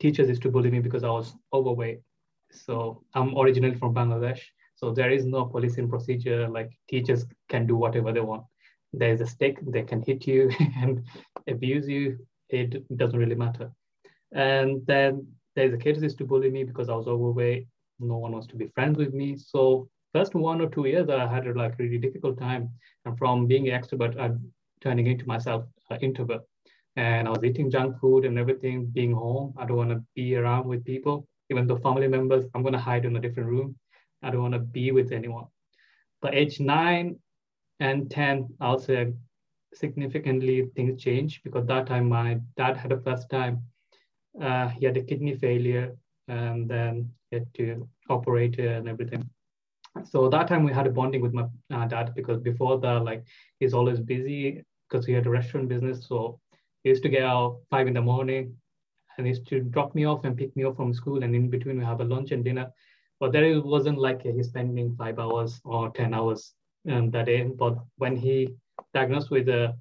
teachers 0.00 0.28
used 0.28 0.42
to 0.42 0.50
bully 0.50 0.70
me 0.70 0.80
because 0.80 1.04
I 1.04 1.10
was 1.10 1.34
overweight. 1.52 2.00
So 2.50 3.02
I'm 3.14 3.36
originally 3.36 3.76
from 3.76 3.94
Bangladesh. 3.94 4.40
So 4.76 4.92
there 4.92 5.10
is 5.10 5.24
no 5.24 5.44
policing 5.46 5.88
procedure. 5.88 6.48
Like 6.48 6.70
teachers 6.88 7.24
can 7.48 7.66
do 7.66 7.76
whatever 7.76 8.12
they 8.12 8.20
want. 8.20 8.44
There's 8.92 9.20
a 9.20 9.26
stick, 9.26 9.58
they 9.66 9.82
can 9.82 10.02
hit 10.02 10.26
you 10.26 10.50
and 10.76 11.04
abuse 11.48 11.88
you. 11.88 12.18
It 12.48 12.96
doesn't 12.96 13.18
really 13.18 13.34
matter. 13.34 13.72
And 14.34 14.84
then 14.86 15.26
there's 15.54 15.72
a 15.72 16.00
used 16.00 16.18
to 16.18 16.24
bully 16.24 16.50
me 16.50 16.64
because 16.64 16.88
I 16.88 16.94
was 16.94 17.06
overweight. 17.06 17.66
No 18.00 18.18
one 18.18 18.32
wants 18.32 18.48
to 18.48 18.56
be 18.56 18.66
friends 18.74 18.98
with 18.98 19.14
me. 19.14 19.36
So 19.36 19.88
first 20.12 20.34
one 20.34 20.60
or 20.60 20.68
two 20.68 20.86
years, 20.86 21.08
I 21.08 21.26
had 21.26 21.46
a 21.46 21.54
like 21.54 21.78
really 21.78 21.98
difficult 21.98 22.38
time. 22.38 22.70
And 23.04 23.16
from 23.16 23.46
being 23.46 23.68
an 23.68 23.80
extrovert, 23.80 24.18
I'm 24.20 24.52
turning 24.80 25.06
into 25.06 25.26
myself 25.26 25.64
an 25.90 26.00
introvert. 26.00 26.42
And 26.96 27.28
I 27.28 27.30
was 27.30 27.44
eating 27.44 27.70
junk 27.70 28.00
food 28.00 28.24
and 28.24 28.38
everything, 28.38 28.86
being 28.86 29.12
home. 29.12 29.54
I 29.56 29.66
don't 29.66 29.76
want 29.76 29.90
to 29.90 30.02
be 30.14 30.36
around 30.36 30.66
with 30.66 30.84
people, 30.84 31.28
even 31.50 31.66
though 31.66 31.78
family 31.78 32.08
members, 32.08 32.44
I'm 32.54 32.62
going 32.62 32.74
to 32.74 32.78
hide 32.78 33.04
in 33.04 33.16
a 33.16 33.20
different 33.20 33.48
room. 33.48 33.76
I 34.22 34.30
don't 34.30 34.42
want 34.42 34.54
to 34.54 34.60
be 34.60 34.90
with 34.90 35.12
anyone. 35.12 35.46
But 36.20 36.34
age 36.34 36.58
nine 36.58 37.16
and 37.80 38.10
10, 38.10 38.48
I'll 38.60 38.78
say 38.78 39.12
significantly 39.74 40.70
things 40.76 41.02
changed 41.02 41.42
because 41.44 41.66
that 41.66 41.86
time 41.86 42.08
my 42.08 42.38
dad 42.56 42.76
had 42.76 42.92
a 42.92 43.00
first 43.00 43.28
time 43.28 43.62
uh, 44.40 44.68
he 44.68 44.84
had 44.84 44.96
a 44.96 45.02
kidney 45.02 45.36
failure 45.36 45.96
and 46.28 46.68
then 46.68 47.10
he 47.30 47.36
had 47.36 47.54
to 47.54 47.88
operate 48.08 48.58
it 48.58 48.68
and 48.68 48.88
everything. 48.88 49.28
So 50.04 50.28
that 50.28 50.48
time 50.48 50.64
we 50.64 50.72
had 50.72 50.86
a 50.86 50.90
bonding 50.90 51.20
with 51.20 51.32
my 51.32 51.46
uh, 51.72 51.86
dad 51.86 52.14
because 52.14 52.40
before 52.40 52.78
that, 52.80 53.04
like 53.04 53.24
he's 53.60 53.74
always 53.74 54.00
busy 54.00 54.64
because 54.88 55.06
he 55.06 55.12
had 55.12 55.26
a 55.26 55.30
restaurant 55.30 55.68
business. 55.68 56.06
So 56.08 56.40
he 56.82 56.90
used 56.90 57.02
to 57.04 57.08
get 57.08 57.22
out 57.22 57.60
five 57.70 57.86
in 57.86 57.94
the 57.94 58.02
morning 58.02 58.56
and 59.16 59.26
he 59.26 59.30
used 59.30 59.46
to 59.48 59.60
drop 59.60 59.94
me 59.94 60.04
off 60.04 60.24
and 60.24 60.36
pick 60.36 60.54
me 60.56 60.64
up 60.64 60.76
from 60.76 60.92
school. 60.92 61.22
And 61.22 61.34
in 61.34 61.48
between 61.48 61.78
we 61.78 61.84
have 61.84 62.00
a 62.00 62.04
lunch 62.04 62.32
and 62.32 62.44
dinner. 62.44 62.72
But 63.20 63.32
there 63.32 63.60
wasn't 63.62 63.98
like 63.98 64.22
he's 64.22 64.48
spending 64.48 64.96
five 64.96 65.18
hours 65.18 65.60
or 65.64 65.90
10 65.90 66.12
hours 66.12 66.54
um, 66.90 67.10
that 67.12 67.26
day. 67.26 67.42
But 67.44 67.78
when 67.96 68.16
he 68.16 68.54
diagnosed 68.92 69.30
with 69.30 69.48
a 69.48 69.76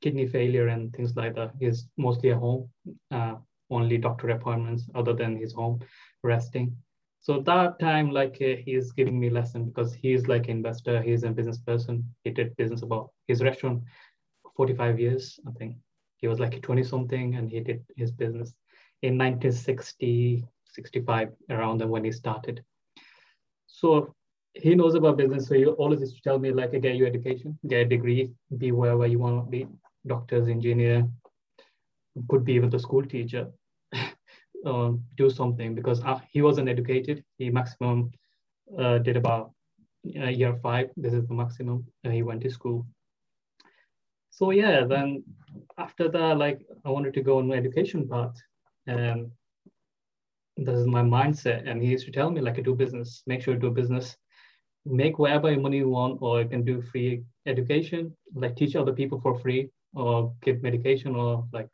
kidney 0.00 0.26
failure 0.26 0.68
and 0.68 0.92
things 0.94 1.14
like 1.14 1.34
that, 1.34 1.52
he's 1.60 1.86
mostly 1.98 2.30
at 2.30 2.38
home. 2.38 2.70
Uh, 3.10 3.36
only 3.70 3.98
doctor 3.98 4.30
appointments 4.30 4.88
other 4.94 5.12
than 5.12 5.36
his 5.36 5.52
home 5.52 5.80
resting. 6.22 6.76
So 7.20 7.40
that 7.40 7.78
time, 7.78 8.10
like 8.10 8.38
uh, 8.40 8.56
he's 8.64 8.92
giving 8.92 9.20
me 9.20 9.28
lesson 9.28 9.66
because 9.66 9.92
he's 9.92 10.26
like 10.26 10.48
investor, 10.48 11.02
he's 11.02 11.22
a 11.22 11.30
business 11.30 11.58
person. 11.58 12.14
He 12.24 12.30
did 12.30 12.56
business 12.56 12.82
about 12.82 13.10
his 13.28 13.42
restaurant 13.42 13.82
45 14.56 14.98
years, 14.98 15.38
I 15.46 15.50
think. 15.52 15.76
He 16.16 16.28
was 16.28 16.40
like 16.40 16.60
20 16.62 16.82
something 16.82 17.34
and 17.36 17.48
he 17.50 17.60
did 17.60 17.84
his 17.96 18.10
business 18.10 18.54
in 19.02 19.16
1960, 19.16 20.44
65, 20.64 21.28
around 21.50 21.88
when 21.88 22.04
he 22.04 22.12
started. 22.12 22.62
So 23.66 24.14
he 24.54 24.74
knows 24.74 24.94
about 24.94 25.16
business. 25.18 25.46
So 25.46 25.54
he 25.54 25.66
always 25.66 26.00
used 26.00 26.16
to 26.16 26.22
tell 26.22 26.38
me 26.38 26.52
like, 26.52 26.72
get 26.72 26.96
your 26.96 27.06
education, 27.06 27.58
get 27.66 27.82
a 27.82 27.84
degree, 27.84 28.32
be 28.56 28.72
wherever 28.72 29.06
you 29.06 29.18
want 29.18 29.44
to 29.44 29.50
be, 29.50 29.66
doctors, 30.06 30.48
engineer, 30.48 31.08
could 32.28 32.44
be 32.44 32.54
even 32.54 32.70
the 32.70 32.78
school 32.78 33.04
teacher 33.04 33.50
uh, 34.66 34.92
do 35.16 35.30
something 35.30 35.74
because 35.74 36.02
uh, 36.04 36.20
he 36.30 36.42
wasn't 36.42 36.68
educated. 36.68 37.24
He 37.38 37.50
maximum 37.50 38.10
uh, 38.78 38.98
did 38.98 39.16
about 39.16 39.52
uh, 40.16 40.28
year 40.28 40.58
five. 40.62 40.90
This 40.96 41.12
is 41.12 41.26
the 41.26 41.34
maximum. 41.34 41.86
he 42.04 42.22
went 42.22 42.42
to 42.42 42.50
school. 42.50 42.86
So 44.30 44.50
yeah, 44.50 44.84
then 44.84 45.24
after 45.76 46.08
that, 46.08 46.38
like 46.38 46.60
I 46.84 46.90
wanted 46.90 47.14
to 47.14 47.22
go 47.22 47.38
on 47.38 47.48
my 47.48 47.56
education 47.56 48.08
path, 48.08 48.34
and 48.86 49.30
this 50.56 50.78
is 50.78 50.86
my 50.86 51.02
mindset. 51.02 51.68
And 51.68 51.82
he 51.82 51.88
used 51.88 52.06
to 52.06 52.12
tell 52.12 52.30
me 52.30 52.40
like, 52.40 52.62
do 52.62 52.74
business, 52.74 53.22
make 53.26 53.42
sure 53.42 53.54
you 53.54 53.60
do 53.60 53.70
business, 53.70 54.16
make 54.86 55.18
whatever 55.18 55.54
money 55.58 55.78
you 55.78 55.88
want, 55.88 56.18
or 56.22 56.40
you 56.40 56.48
can 56.48 56.64
do 56.64 56.80
free 56.80 57.22
education, 57.46 58.16
like 58.34 58.56
teach 58.56 58.76
other 58.76 58.92
people 58.92 59.20
for 59.20 59.38
free, 59.38 59.68
or 59.94 60.32
give 60.42 60.62
medication, 60.62 61.16
or 61.16 61.46
like 61.52 61.68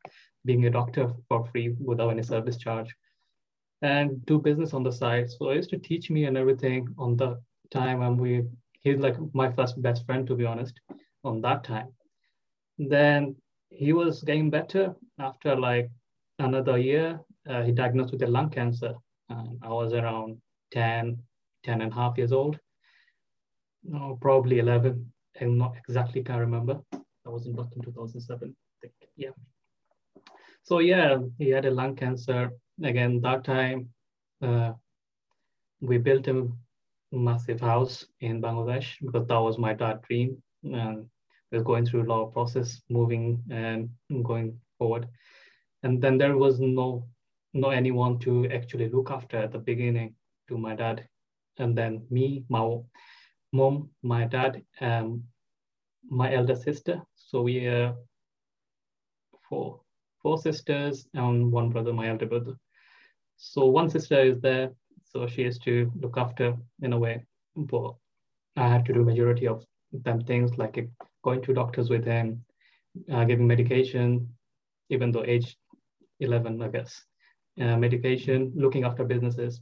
being 0.46 0.66
a 0.66 0.70
doctor 0.70 1.12
for 1.28 1.44
free 1.46 1.74
without 1.78 2.11
any 2.11 2.22
service 2.22 2.56
charge 2.56 2.94
and 3.82 4.24
do 4.26 4.38
business 4.38 4.72
on 4.72 4.82
the 4.82 4.92
side. 4.92 5.30
So 5.30 5.50
he 5.50 5.56
used 5.56 5.70
to 5.70 5.78
teach 5.78 6.11
me 6.11 6.24
and 6.24 6.37
everything 6.37 6.88
on 6.98 7.16
the 7.16 7.40
time 7.70 8.02
and 8.02 8.18
we 8.18 8.42
he's 8.80 8.98
like 8.98 9.16
my 9.35 9.50
first 9.52 9.80
best 9.82 10.06
friend 10.06 10.26
to 10.26 10.35
be 10.35 10.46
honest 10.46 10.80
on 11.24 11.40
that 11.42 11.64
time. 11.64 11.88
Then 12.78 13.37
he 13.70 13.92
was 13.92 14.22
getting 14.22 14.50
better 14.50 14.94
after 15.18 15.56
like 15.56 15.90
another 16.38 16.78
year. 16.78 17.20
Uh, 17.48 17.62
he 17.62 17.72
diagnosed 17.72 18.12
with 18.12 18.22
a 18.22 18.26
lung 18.26 18.50
cancer. 18.50 18.94
Um, 19.28 19.59
I 19.62 19.68
was 19.68 19.92
around 19.92 20.38
10, 20.72 21.18
10 21.64 21.80
and 21.80 21.92
a 21.92 21.94
half 21.94 22.16
years 22.16 22.32
old. 22.32 22.59
No, 23.85 24.18
probably 24.20 24.59
11. 24.59 25.12
I'm 25.40 25.59
not 25.59 25.74
exactly 25.76 26.22
can't 26.22 26.40
remember. 26.40 26.80
I 26.92 27.28
was 27.28 27.46
in 27.46 27.54
back 27.54 27.66
in 27.74 27.82
2007. 27.82 28.54
I 28.54 28.80
think. 28.80 28.94
Yeah. 29.16 29.30
So 30.66 30.81
yeah, 30.81 31.18
he 31.38 31.50
had 31.50 31.64
a 31.64 31.70
lung 31.70 31.94
cancer. 31.94 32.50
Again, 32.83 33.20
that 33.20 33.44
time 33.44 33.88
uh, 34.42 34.72
we 35.81 35.98
built 35.98 36.26
a 36.26 36.48
massive 37.12 37.61
house 37.61 38.05
in 38.20 38.42
Bangladesh 38.42 38.96
because 39.00 39.29
that 39.29 39.38
was 39.38 39.59
my 39.59 39.74
dad's 39.74 40.00
dream. 40.09 40.42
And 40.64 41.07
we 41.52 41.59
was 41.59 41.64
going 41.64 41.87
through 41.87 42.02
a 42.02 42.11
lot 42.12 42.26
of 42.26 42.33
process, 42.33 42.83
moving 42.90 43.40
and 43.48 43.88
going 44.24 44.59
forward. 44.76 45.07
And 45.85 46.02
then 46.02 46.18
there 46.18 46.37
was 46.37 46.59
no 46.59 47.07
no 47.55 47.70
anyone 47.70 48.18
to 48.18 48.48
actually 48.48 48.90
look 48.90 49.12
after 49.12 49.37
at 49.37 49.52
the 49.52 49.59
beginning 49.59 50.16
to 50.48 50.59
my 50.59 50.74
dad. 50.74 51.07
And 51.59 51.79
then 51.79 52.05
me, 52.11 52.44
my 52.48 52.76
mom, 53.52 53.90
my 54.02 54.24
dad, 54.24 54.62
and 54.81 55.22
my 56.02 56.35
elder 56.35 56.57
sister. 56.57 57.02
So 57.14 57.42
we 57.42 57.66
are 57.66 57.94
four, 59.48 59.81
four 60.26 60.38
sisters 60.38 61.06
and 61.14 61.52
one 61.52 61.68
brother, 61.70 61.92
my 61.92 62.08
elder 62.08 62.26
brother. 62.26 62.54
So 63.36 63.66
one 63.66 63.88
sister 63.88 64.20
is 64.20 64.40
there, 64.40 64.72
so 65.04 65.28
she 65.28 65.44
has 65.44 65.56
to 65.60 65.88
look 66.00 66.16
after 66.16 66.56
in 66.82 66.92
a 66.92 66.98
way. 66.98 67.24
But 67.54 67.94
I 68.56 68.66
have 68.66 68.82
to 68.86 68.92
do 68.92 69.04
majority 69.04 69.46
of 69.46 69.64
them 69.92 70.20
things 70.24 70.58
like 70.58 70.84
going 71.22 71.42
to 71.42 71.54
doctors 71.54 71.90
with 71.90 72.04
him, 72.04 72.44
uh, 73.12 73.22
giving 73.22 73.46
medication, 73.46 74.28
even 74.90 75.12
though 75.12 75.22
age 75.24 75.56
11, 76.18 76.60
I 76.60 76.68
guess, 76.70 77.04
uh, 77.60 77.76
medication, 77.76 78.52
looking 78.56 78.82
after 78.82 79.04
businesses. 79.04 79.60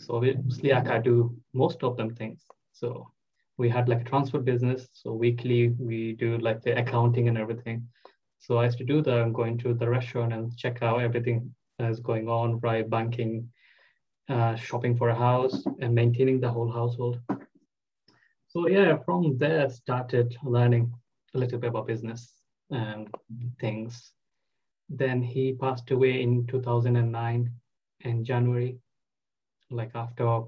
So 0.00 0.16
obviously 0.16 0.74
I 0.74 0.82
can 0.82 1.00
do 1.02 1.34
most 1.54 1.82
of 1.82 1.96
them 1.96 2.14
things. 2.14 2.42
So 2.72 3.08
we 3.56 3.70
had 3.70 3.88
like 3.88 4.02
a 4.02 4.10
transfer 4.10 4.38
business. 4.38 4.86
So 4.92 5.14
weekly 5.14 5.70
we 5.78 6.12
do 6.12 6.36
like 6.36 6.60
the 6.60 6.78
accounting 6.78 7.28
and 7.28 7.38
everything. 7.38 7.88
So 8.46 8.58
I 8.58 8.66
used 8.66 8.76
to 8.76 8.84
do 8.84 9.00
that. 9.00 9.20
I'm 9.20 9.32
going 9.32 9.56
to 9.58 9.72
the 9.72 9.88
restaurant 9.88 10.34
and 10.34 10.54
check 10.54 10.82
out 10.82 11.00
everything 11.00 11.54
that's 11.78 11.98
going 11.98 12.28
on, 12.28 12.60
right? 12.60 12.88
Banking, 12.88 13.48
uh, 14.28 14.54
shopping 14.54 14.98
for 14.98 15.08
a 15.08 15.14
house, 15.14 15.64
and 15.80 15.94
maintaining 15.94 16.40
the 16.40 16.50
whole 16.50 16.70
household. 16.70 17.20
So 18.48 18.68
yeah, 18.68 18.98
from 19.06 19.38
there 19.38 19.70
started 19.70 20.36
learning 20.44 20.92
a 21.34 21.38
little 21.38 21.58
bit 21.58 21.70
about 21.70 21.86
business 21.86 22.34
and 22.70 23.08
things. 23.58 24.12
Then 24.90 25.22
he 25.22 25.54
passed 25.54 25.90
away 25.90 26.20
in 26.20 26.46
2009 26.46 27.50
in 28.00 28.24
January, 28.26 28.76
like 29.70 29.92
after 29.94 30.42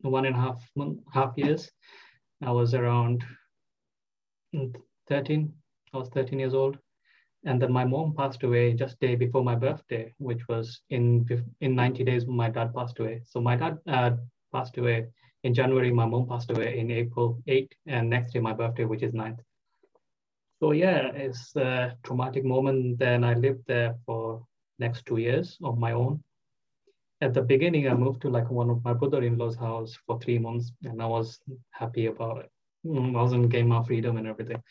one 0.00 0.24
and 0.24 0.34
a 0.34 0.40
half 0.40 0.70
half 1.12 1.34
years. 1.36 1.70
I 2.42 2.52
was 2.52 2.72
around 2.72 3.22
13. 5.08 5.52
I 5.94 5.98
was 5.98 6.08
13 6.10 6.38
years 6.38 6.54
old, 6.54 6.78
and 7.44 7.60
then 7.60 7.72
my 7.72 7.84
mom 7.84 8.14
passed 8.14 8.42
away 8.42 8.74
just 8.74 8.98
day 9.00 9.14
before 9.14 9.44
my 9.44 9.54
birthday, 9.54 10.12
which 10.18 10.46
was 10.48 10.80
in 10.90 11.26
in 11.60 11.74
90 11.74 12.04
days. 12.04 12.26
My 12.26 12.50
dad 12.50 12.74
passed 12.74 12.98
away. 12.98 13.22
So 13.24 13.40
my 13.40 13.56
dad 13.56 13.78
uh, 13.86 14.10
passed 14.52 14.76
away 14.78 15.06
in 15.44 15.54
January. 15.54 15.92
My 15.92 16.06
mom 16.06 16.26
passed 16.26 16.50
away 16.50 16.78
in 16.78 16.90
April 16.90 17.42
8, 17.46 17.74
and 17.86 18.10
next 18.10 18.32
day 18.32 18.40
my 18.40 18.52
birthday, 18.52 18.84
which 18.84 19.02
is 19.02 19.12
9th. 19.12 19.40
So 20.60 20.72
yeah, 20.72 21.10
it's 21.14 21.54
a 21.56 21.96
traumatic 22.02 22.44
moment. 22.44 22.98
Then 22.98 23.24
I 23.24 23.34
lived 23.34 23.64
there 23.66 23.94
for 24.06 24.46
next 24.78 25.06
two 25.06 25.18
years 25.18 25.58
of 25.62 25.78
my 25.78 25.92
own 25.92 26.22
at 27.24 27.32
the 27.32 27.42
beginning, 27.42 27.88
I 27.88 27.94
moved 27.94 28.20
to 28.22 28.28
like 28.28 28.50
one 28.50 28.70
of 28.70 28.84
my 28.84 28.92
brother-in-law's 28.92 29.56
house 29.56 29.98
for 30.06 30.18
three 30.20 30.38
months, 30.38 30.72
and 30.84 31.00
I 31.00 31.06
was 31.06 31.40
happy 31.70 32.06
about 32.06 32.38
it. 32.38 32.50
Mm, 32.86 33.16
I 33.16 33.22
was 33.22 33.32
in 33.32 33.48
game 33.48 33.72
of 33.72 33.86
freedom 33.86 34.16
and 34.18 34.26
everything. 34.26 34.62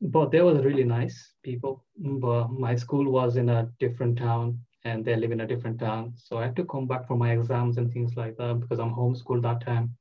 But 0.00 0.30
they 0.30 0.40
were 0.40 0.60
really 0.62 0.84
nice 0.84 1.34
people. 1.42 1.84
But 1.96 2.50
my 2.50 2.74
school 2.74 3.10
was 3.10 3.36
in 3.36 3.48
a 3.48 3.70
different 3.78 4.18
town, 4.18 4.58
and 4.84 5.04
they 5.04 5.16
live 5.16 5.32
in 5.32 5.40
a 5.40 5.46
different 5.46 5.78
town. 5.78 6.14
So 6.16 6.38
I 6.38 6.44
had 6.44 6.56
to 6.56 6.64
come 6.64 6.86
back 6.86 7.06
for 7.06 7.16
my 7.16 7.32
exams 7.32 7.76
and 7.76 7.92
things 7.92 8.16
like 8.16 8.36
that 8.38 8.60
because 8.60 8.78
I'm 8.78 8.94
homeschooled 8.94 9.42
that 9.42 9.60
time, 9.60 9.94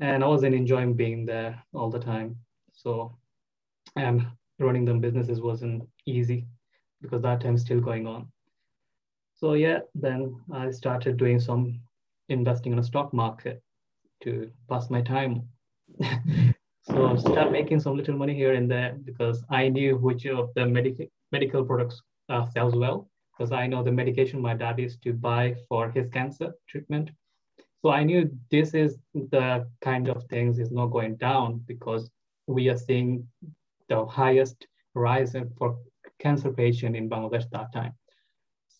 and 0.00 0.22
I 0.22 0.26
wasn't 0.26 0.54
enjoying 0.54 0.94
being 0.94 1.24
there 1.26 1.62
all 1.72 1.90
the 1.90 1.98
time. 2.00 2.36
So, 2.72 3.16
and 3.96 4.26
running 4.58 4.84
them 4.84 5.00
businesses 5.00 5.40
wasn't 5.40 5.88
easy 6.06 6.46
because 7.00 7.22
that 7.22 7.40
time 7.40 7.56
still 7.58 7.80
going 7.80 8.06
on. 8.06 8.30
So 9.34 9.52
yeah, 9.52 9.80
then 9.94 10.40
I 10.52 10.70
started 10.70 11.16
doing 11.18 11.40
some 11.40 11.80
investing 12.28 12.72
in 12.72 12.78
a 12.78 12.82
stock 12.82 13.12
market 13.12 13.62
to 14.22 14.50
pass 14.68 14.90
my 14.90 15.02
time. 15.02 15.48
start 17.20 17.52
making 17.52 17.80
some 17.80 17.96
little 17.96 18.16
money 18.16 18.34
here 18.34 18.54
and 18.54 18.70
there 18.70 18.96
because 19.04 19.44
I 19.50 19.68
knew 19.68 19.96
which 19.96 20.26
of 20.26 20.50
the 20.54 20.66
medical 20.66 21.06
medical 21.32 21.64
products 21.64 22.02
uh, 22.28 22.44
sells 22.50 22.74
well 22.74 23.08
because 23.32 23.52
I 23.52 23.66
know 23.66 23.82
the 23.82 23.92
medication 23.92 24.40
my 24.40 24.54
dad 24.54 24.78
used 24.78 25.02
to 25.02 25.12
buy 25.12 25.54
for 25.68 25.90
his 25.90 26.08
cancer 26.10 26.52
treatment. 26.68 27.10
So 27.82 27.90
I 27.90 28.02
knew 28.04 28.30
this 28.50 28.74
is 28.74 28.98
the 29.14 29.68
kind 29.80 30.08
of 30.08 30.24
things 30.24 30.58
is 30.58 30.70
not 30.70 30.86
going 30.86 31.16
down 31.16 31.62
because 31.66 32.10
we 32.46 32.68
are 32.68 32.76
seeing 32.76 33.26
the 33.88 34.04
highest 34.06 34.66
rise 34.94 35.36
for 35.58 35.78
cancer 36.18 36.50
patient 36.52 36.96
in 36.96 37.08
Bangladesh 37.08 37.48
that 37.50 37.72
time. 37.72 37.92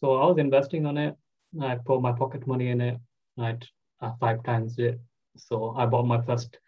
So 0.00 0.16
I 0.16 0.26
was 0.26 0.38
investing 0.38 0.86
on 0.86 0.96
it. 0.96 1.16
I 1.60 1.76
put 1.76 2.00
my 2.00 2.12
pocket 2.12 2.46
money 2.46 2.68
in 2.68 2.80
it. 2.80 2.98
I 3.38 3.56
uh, 4.00 4.12
five 4.20 4.42
times 4.44 4.78
it. 4.78 5.00
So 5.36 5.74
I 5.76 5.86
bought 5.86 6.06
my 6.06 6.20
first. 6.22 6.58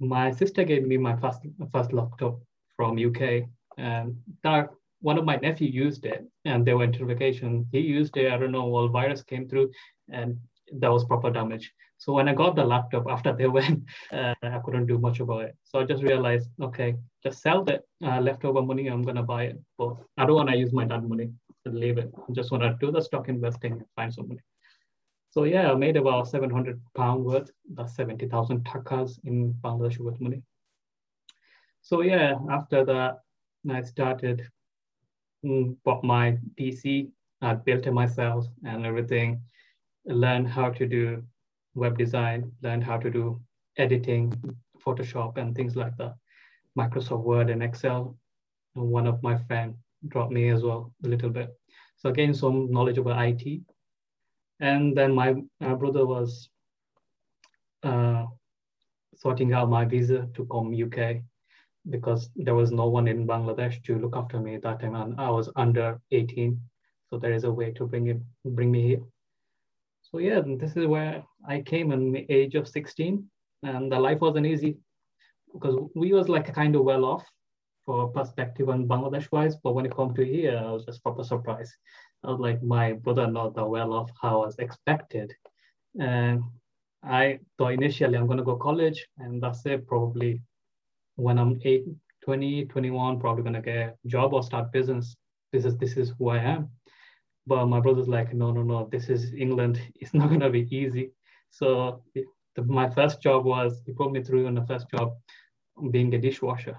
My 0.00 0.30
sister 0.30 0.64
gave 0.64 0.86
me 0.86 0.96
my 0.96 1.16
first 1.16 1.40
first 1.72 1.92
laptop 1.92 2.40
from 2.76 2.98
UK, 2.98 3.48
and 3.76 4.16
that 4.42 4.70
one 5.00 5.18
of 5.18 5.24
my 5.24 5.36
nephew 5.36 5.68
used 5.68 6.04
it, 6.06 6.24
and 6.44 6.64
they 6.64 6.74
went 6.74 6.94
to 6.96 7.04
vacation. 7.04 7.66
He 7.72 7.80
used 7.80 8.16
it. 8.16 8.32
I 8.32 8.38
don't 8.38 8.52
know. 8.52 8.66
Well, 8.66 8.88
virus 8.88 9.22
came 9.22 9.48
through, 9.48 9.70
and 10.10 10.38
that 10.80 10.92
was 10.92 11.04
proper 11.04 11.30
damage. 11.30 11.72
So 11.98 12.12
when 12.12 12.28
I 12.28 12.34
got 12.34 12.54
the 12.54 12.64
laptop 12.64 13.06
after 13.10 13.32
they 13.32 13.48
went, 13.48 13.84
uh, 14.12 14.34
I 14.42 14.60
couldn't 14.64 14.86
do 14.86 14.98
much 14.98 15.20
about 15.20 15.44
it. 15.44 15.56
So 15.64 15.80
I 15.80 15.84
just 15.84 16.02
realized, 16.02 16.48
okay, 16.62 16.94
just 17.24 17.42
sell 17.42 17.64
the 17.64 17.82
uh, 18.04 18.20
leftover 18.20 18.62
money. 18.62 18.86
I'm 18.86 19.02
gonna 19.02 19.22
buy 19.22 19.44
it, 19.44 19.58
but 19.76 19.96
I 20.16 20.26
don't 20.26 20.36
want 20.36 20.50
to 20.50 20.56
use 20.56 20.72
my 20.72 20.84
dad 20.84 21.08
money 21.08 21.30
leave 21.72 21.98
it. 21.98 22.10
I 22.16 22.32
just 22.32 22.50
want 22.50 22.62
to 22.62 22.76
do 22.80 22.92
the 22.92 23.00
stock 23.00 23.28
investing 23.28 23.72
and 23.72 23.84
find 23.96 24.12
some 24.12 24.28
money. 24.28 24.40
So 25.38 25.44
yeah, 25.44 25.70
I 25.70 25.76
made 25.76 25.96
about 25.96 26.26
700 26.26 26.80
pound 26.96 27.24
worth, 27.24 27.52
that's 27.72 27.94
70,000 27.94 28.64
takas 28.64 29.20
in 29.22 29.54
Bangladesh 29.62 30.00
worth 30.00 30.20
money. 30.20 30.42
So 31.80 32.00
yeah, 32.00 32.34
after 32.50 32.84
that, 32.84 33.20
I 33.70 33.82
started, 33.82 34.42
mm, 35.44 35.76
bought 35.84 36.02
my 36.02 36.38
PC, 36.58 37.12
I 37.40 37.54
built 37.54 37.86
it 37.86 37.92
myself 37.92 38.46
and 38.64 38.84
everything, 38.84 39.40
learned 40.06 40.48
how 40.48 40.70
to 40.70 40.86
do 40.88 41.22
web 41.76 41.96
design, 41.96 42.50
learned 42.62 42.82
how 42.82 42.96
to 42.98 43.08
do 43.08 43.40
editing, 43.76 44.34
Photoshop 44.84 45.36
and 45.36 45.54
things 45.54 45.76
like 45.76 45.96
that, 45.98 46.16
Microsoft 46.76 47.22
Word 47.22 47.48
and 47.48 47.62
Excel. 47.62 48.18
And 48.74 48.90
one 48.90 49.06
of 49.06 49.22
my 49.22 49.38
friends 49.44 49.76
dropped 50.08 50.32
me 50.32 50.48
as 50.48 50.64
well 50.64 50.92
a 51.04 51.08
little 51.08 51.30
bit. 51.30 51.56
So 51.96 52.08
again, 52.08 52.34
some 52.34 52.72
knowledge 52.72 52.98
about 52.98 53.24
IT. 53.24 53.60
And 54.60 54.96
then 54.96 55.14
my 55.14 55.36
brother 55.60 56.06
was 56.06 56.48
uh, 57.82 58.26
sorting 59.16 59.52
out 59.52 59.70
my 59.70 59.84
visa 59.84 60.28
to 60.34 60.46
come 60.46 60.74
UK 60.74 61.22
because 61.90 62.28
there 62.36 62.54
was 62.54 62.70
no 62.70 62.88
one 62.88 63.08
in 63.08 63.26
Bangladesh 63.26 63.82
to 63.84 63.98
look 63.98 64.16
after 64.16 64.40
me 64.40 64.56
at 64.56 64.62
that 64.62 64.80
time. 64.80 64.94
And 64.94 65.20
I 65.20 65.30
was 65.30 65.48
under 65.56 66.00
18. 66.10 66.60
So 67.10 67.18
there 67.18 67.32
is 67.32 67.44
a 67.44 67.50
way 67.50 67.72
to 67.72 67.86
bring 67.86 68.08
it, 68.08 68.20
bring 68.44 68.70
me 68.70 68.82
here. 68.82 69.02
So 70.02 70.18
yeah, 70.18 70.40
this 70.44 70.76
is 70.76 70.86
where 70.86 71.22
I 71.46 71.60
came 71.60 71.92
in 71.92 72.12
the 72.12 72.26
age 72.30 72.54
of 72.54 72.66
16 72.68 73.24
and 73.62 73.92
the 73.92 73.98
life 73.98 74.20
wasn't 74.20 74.46
easy 74.46 74.76
because 75.52 75.76
we 75.94 76.12
was 76.12 76.28
like 76.28 76.52
kind 76.54 76.76
of 76.76 76.84
well 76.84 77.04
off 77.04 77.26
for 77.84 78.08
perspective 78.08 78.68
on 78.68 78.86
Bangladesh 78.86 79.30
wise, 79.32 79.56
but 79.56 79.74
when 79.74 79.86
it 79.86 79.94
come 79.94 80.14
to 80.14 80.24
here, 80.24 80.58
I 80.58 80.70
was 80.70 80.84
just 80.84 81.02
proper 81.02 81.24
surprised. 81.24 81.72
Like, 82.22 82.62
my 82.62 82.92
brother 82.92 83.26
not 83.26 83.54
that 83.54 83.66
well 83.66 83.92
off 83.92 84.10
how 84.20 84.42
I 84.42 84.46
was 84.46 84.56
expected. 84.58 85.32
And 85.98 86.42
I 87.02 87.38
thought 87.56 87.72
initially 87.72 88.16
I'm 88.16 88.26
gonna 88.26 88.44
go 88.44 88.56
college 88.56 89.06
and 89.18 89.42
that's 89.42 89.64
it, 89.66 89.86
probably 89.86 90.42
when 91.16 91.38
I'm 91.38 91.60
eight, 91.64 91.84
20, 92.24 92.66
21, 92.66 93.20
probably 93.20 93.42
gonna 93.44 93.62
get 93.62 93.76
a 94.04 94.08
job 94.08 94.34
or 94.34 94.42
start 94.42 94.72
business. 94.72 95.16
This 95.52 95.64
is 95.64 95.76
this 95.78 95.96
is 95.96 96.12
who 96.18 96.28
I 96.28 96.38
am. 96.38 96.70
But 97.46 97.66
my 97.66 97.80
brother's 97.80 98.08
like, 98.08 98.34
no, 98.34 98.50
no, 98.50 98.62
no, 98.62 98.88
this 98.90 99.08
is 99.08 99.32
England. 99.32 99.80
It's 100.00 100.14
not 100.14 100.28
gonna 100.30 100.50
be 100.50 100.68
easy. 100.74 101.12
So 101.50 102.02
the, 102.14 102.24
my 102.64 102.90
first 102.90 103.22
job 103.22 103.44
was, 103.44 103.82
he 103.86 103.92
put 103.92 104.12
me 104.12 104.22
through 104.22 104.46
on 104.46 104.54
the 104.54 104.66
first 104.66 104.86
job 104.90 105.14
being 105.90 106.12
a 106.14 106.18
dishwasher. 106.18 106.76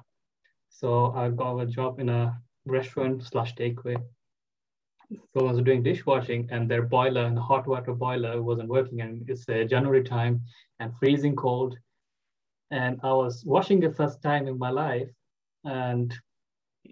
So 0.69 1.12
I 1.13 1.30
got 1.30 1.58
a 1.60 1.65
job 1.65 1.99
in 1.99 2.10
a 2.10 2.38
restaurant 2.65 3.23
slash 3.23 3.56
takeaway. 3.56 3.97
So 5.12 5.39
I 5.48 5.52
was 5.52 5.62
doing 5.62 5.82
dishwashing 5.82 6.48
and 6.52 6.69
their 6.69 6.84
boiler 6.84 7.26
and 7.26 7.36
the 7.36 7.41
hot 7.41 7.67
water 7.67 7.93
boiler 7.93 8.41
wasn't 8.41 8.69
working 8.69 9.02
and 9.02 9.28
it's 9.30 9.48
a 9.50 9.65
January 9.65 10.04
time 10.04 10.41
and 10.80 10.95
freezing 10.98 11.36
cold. 11.36 11.78
And 12.72 13.00
I 13.04 13.13
was 13.13 13.43
washing 13.45 13.80
the 13.80 13.91
first 13.91 14.22
time 14.22 14.48
in 14.48 14.58
my 14.60 14.69
life 14.69 15.10
and 15.65 16.13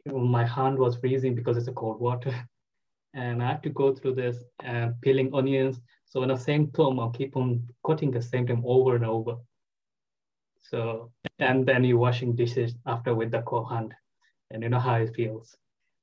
my 0.06 0.46
hand 0.46 0.80
was 0.80 0.98
freezing 0.98 1.36
because 1.36 1.58
it's 1.58 1.68
a 1.68 1.74
cold 1.74 2.00
water. 2.00 2.34
and 3.14 3.42
I 3.42 3.48
had 3.48 3.64
to 3.64 3.70
go 3.70 3.94
through 3.94 4.16
this 4.16 4.44
and 4.64 5.00
peeling 5.02 5.34
onions. 5.34 5.80
So 6.06 6.24
in 6.24 6.30
the 6.30 6.38
same 6.38 6.72
term, 6.72 7.00
I'll 7.00 7.10
keep 7.12 7.36
on 7.36 7.68
cutting 7.86 8.12
the 8.12 8.22
same 8.22 8.48
time 8.48 8.64
over 8.66 8.96
and 8.96 9.06
over. 9.06 9.38
So 10.70 11.12
and 11.40 11.66
then 11.66 11.84
you're 11.84 11.98
washing 11.98 12.36
dishes 12.36 12.76
after 12.86 13.16
with 13.16 13.32
the 13.32 13.42
cold 13.44 13.70
hand, 13.70 13.94
and 14.52 14.64
you 14.64 14.70
know 14.70 14.80
how 14.80 14.96
it 14.96 15.16
feels. 15.16 15.56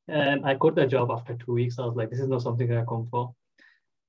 And 0.09 0.45
I 0.45 0.55
got 0.55 0.75
the 0.75 0.87
job 0.87 1.11
after 1.11 1.35
two 1.35 1.53
weeks. 1.53 1.79
I 1.79 1.87
was 1.87 1.97
like, 1.97 2.11
this 2.11 2.21
is 2.21 2.29
not 2.29 2.43
something 2.43 2.71
I 2.73 2.85
come 2.85 3.09
for. 3.11 3.35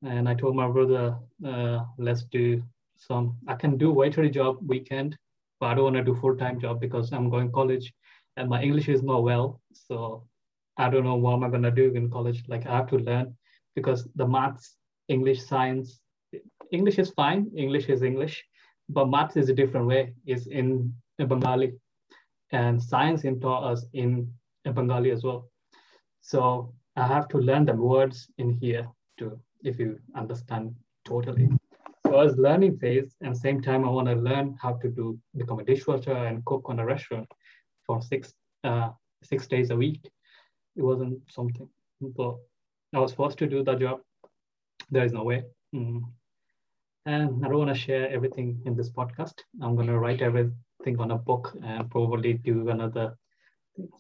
And 0.04 0.28
I 0.28 0.34
told 0.36 0.56
my 0.56 0.68
brother, 0.68 1.16
uh, 1.46 1.80
let's 1.98 2.24
do 2.24 2.62
some. 2.98 3.38
I 3.48 3.56
can 3.56 3.78
do 3.78 3.94
waitery 3.94 4.32
job 4.32 4.58
weekend, 4.66 5.18
but 5.60 5.68
I 5.68 5.74
don't 5.76 5.86
want 5.86 5.96
to 5.96 6.04
do 6.04 6.16
full 6.16 6.36
time 6.36 6.60
job 6.60 6.80
because 6.82 7.12
I'm 7.12 7.30
going 7.30 7.52
college, 7.52 7.94
and 8.38 8.50
my 8.50 8.62
English 8.62 8.90
is 8.90 9.04
not 9.04 9.24
well. 9.24 9.62
So 9.74 10.28
I 10.78 10.90
don't 10.90 11.06
know 11.06 11.16
what 11.16 11.34
am 11.34 11.44
I 11.44 11.50
gonna 11.50 11.72
do 11.72 11.92
in 11.94 12.10
college. 12.10 12.44
Like 12.48 12.66
I 12.66 12.76
have 12.76 12.90
to 12.90 12.98
learn 12.98 13.36
because 13.76 14.08
the 14.16 14.28
maths, 14.28 14.76
English, 15.08 15.44
science, 15.44 16.00
English 16.72 17.00
is 17.00 17.12
fine. 17.12 17.50
English 17.56 17.88
is 17.88 18.04
English, 18.04 18.44
but 18.90 19.10
maths 19.10 19.38
is 19.38 19.50
a 19.50 19.54
different 19.54 19.88
way. 19.88 20.14
It's 20.26 20.48
in 20.48 20.94
Bengali, 21.18 21.74
and 22.52 22.82
science 22.82 23.24
in 23.24 23.40
taught 23.40 23.64
us 23.72 23.86
in 23.94 24.32
Bengali 24.66 25.12
as 25.12 25.24
well. 25.24 25.50
So 26.32 26.74
I 26.96 27.06
have 27.08 27.28
to 27.30 27.38
learn 27.38 27.66
the 27.66 27.76
words 27.76 28.28
in 28.38 28.54
here 28.54 28.88
too, 29.18 29.40
if 29.64 29.80
you 29.80 30.00
understand 30.16 30.76
totally. 31.04 31.50
So 32.08 32.16
I 32.16 32.24
was 32.24 32.38
learning 32.38 32.78
phase, 32.80 33.16
and 33.22 33.38
same 33.38 33.62
time 33.62 33.86
I 33.86 33.90
want 33.90 34.08
to 34.08 34.16
learn 34.16 34.58
how 34.62 34.74
to 34.82 34.90
do 34.90 35.20
become 35.38 35.60
a 35.60 35.64
dishwasher 35.64 36.18
and 36.28 36.44
cook 36.46 36.64
on 36.66 36.80
a 36.80 36.86
restaurant 36.86 37.28
for 37.86 38.02
six 38.02 38.34
uh, 38.64 38.90
six 39.24 39.48
days 39.48 39.70
a 39.70 39.76
week 39.76 40.02
it 40.76 40.84
wasn't 40.84 41.20
something. 41.30 41.70
But 42.02 42.36
I 42.94 43.00
was 43.00 43.14
forced 43.14 43.38
to 43.40 43.48
do 43.48 43.64
the 43.64 43.76
job. 43.76 44.00
There 44.90 45.06
is 45.06 45.14
no 45.14 45.24
way. 45.24 45.44
Mm. 45.74 46.04
And 47.06 47.46
I 47.46 47.48
don't 47.48 47.60
want 47.60 47.74
to 47.74 47.80
share 47.80 48.10
everything 48.10 48.62
in 48.66 48.76
this 48.76 48.90
podcast. 48.90 49.36
I'm 49.62 49.76
going 49.76 49.88
to 49.88 50.00
write 50.00 50.22
everything 50.22 51.00
on 51.00 51.12
a 51.12 51.18
book 51.18 51.56
and 51.64 51.90
probably 51.90 52.34
do 52.34 52.70
another. 52.70 53.16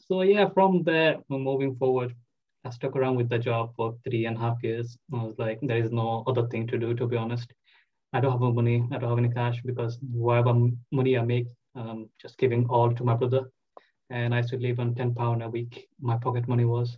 So 0.07 0.21
yeah, 0.21 0.49
from 0.49 0.83
there, 0.83 1.17
moving 1.29 1.75
forward, 1.75 2.15
I 2.63 2.69
stuck 2.69 2.95
around 2.95 3.15
with 3.17 3.29
the 3.29 3.39
job 3.39 3.73
for 3.75 3.95
three 4.03 4.25
and 4.25 4.37
a 4.37 4.39
half 4.39 4.63
years. 4.63 4.97
I 5.13 5.23
was 5.23 5.35
like, 5.37 5.59
there 5.61 5.77
is 5.77 5.91
no 5.91 6.23
other 6.27 6.47
thing 6.47 6.67
to 6.67 6.77
do, 6.77 6.93
to 6.95 7.07
be 7.07 7.17
honest. 7.17 7.51
I 8.13 8.21
don't 8.21 8.41
have 8.41 8.55
money. 8.55 8.87
I 8.91 8.97
don't 8.97 9.09
have 9.09 9.17
any 9.17 9.29
cash 9.29 9.61
because 9.63 9.99
whatever 10.11 10.53
money 10.91 11.17
I 11.17 11.21
make, 11.21 11.47
um, 11.75 12.09
just 12.21 12.37
giving 12.37 12.65
all 12.67 12.93
to 12.93 13.03
my 13.03 13.15
brother 13.15 13.49
and 14.09 14.33
I 14.33 14.37
used 14.37 14.49
to 14.49 14.57
live 14.57 14.79
on 14.79 14.95
10 14.95 15.15
pound 15.15 15.43
a 15.43 15.49
week. 15.49 15.87
My 15.99 16.17
pocket 16.17 16.47
money 16.47 16.65
was. 16.65 16.97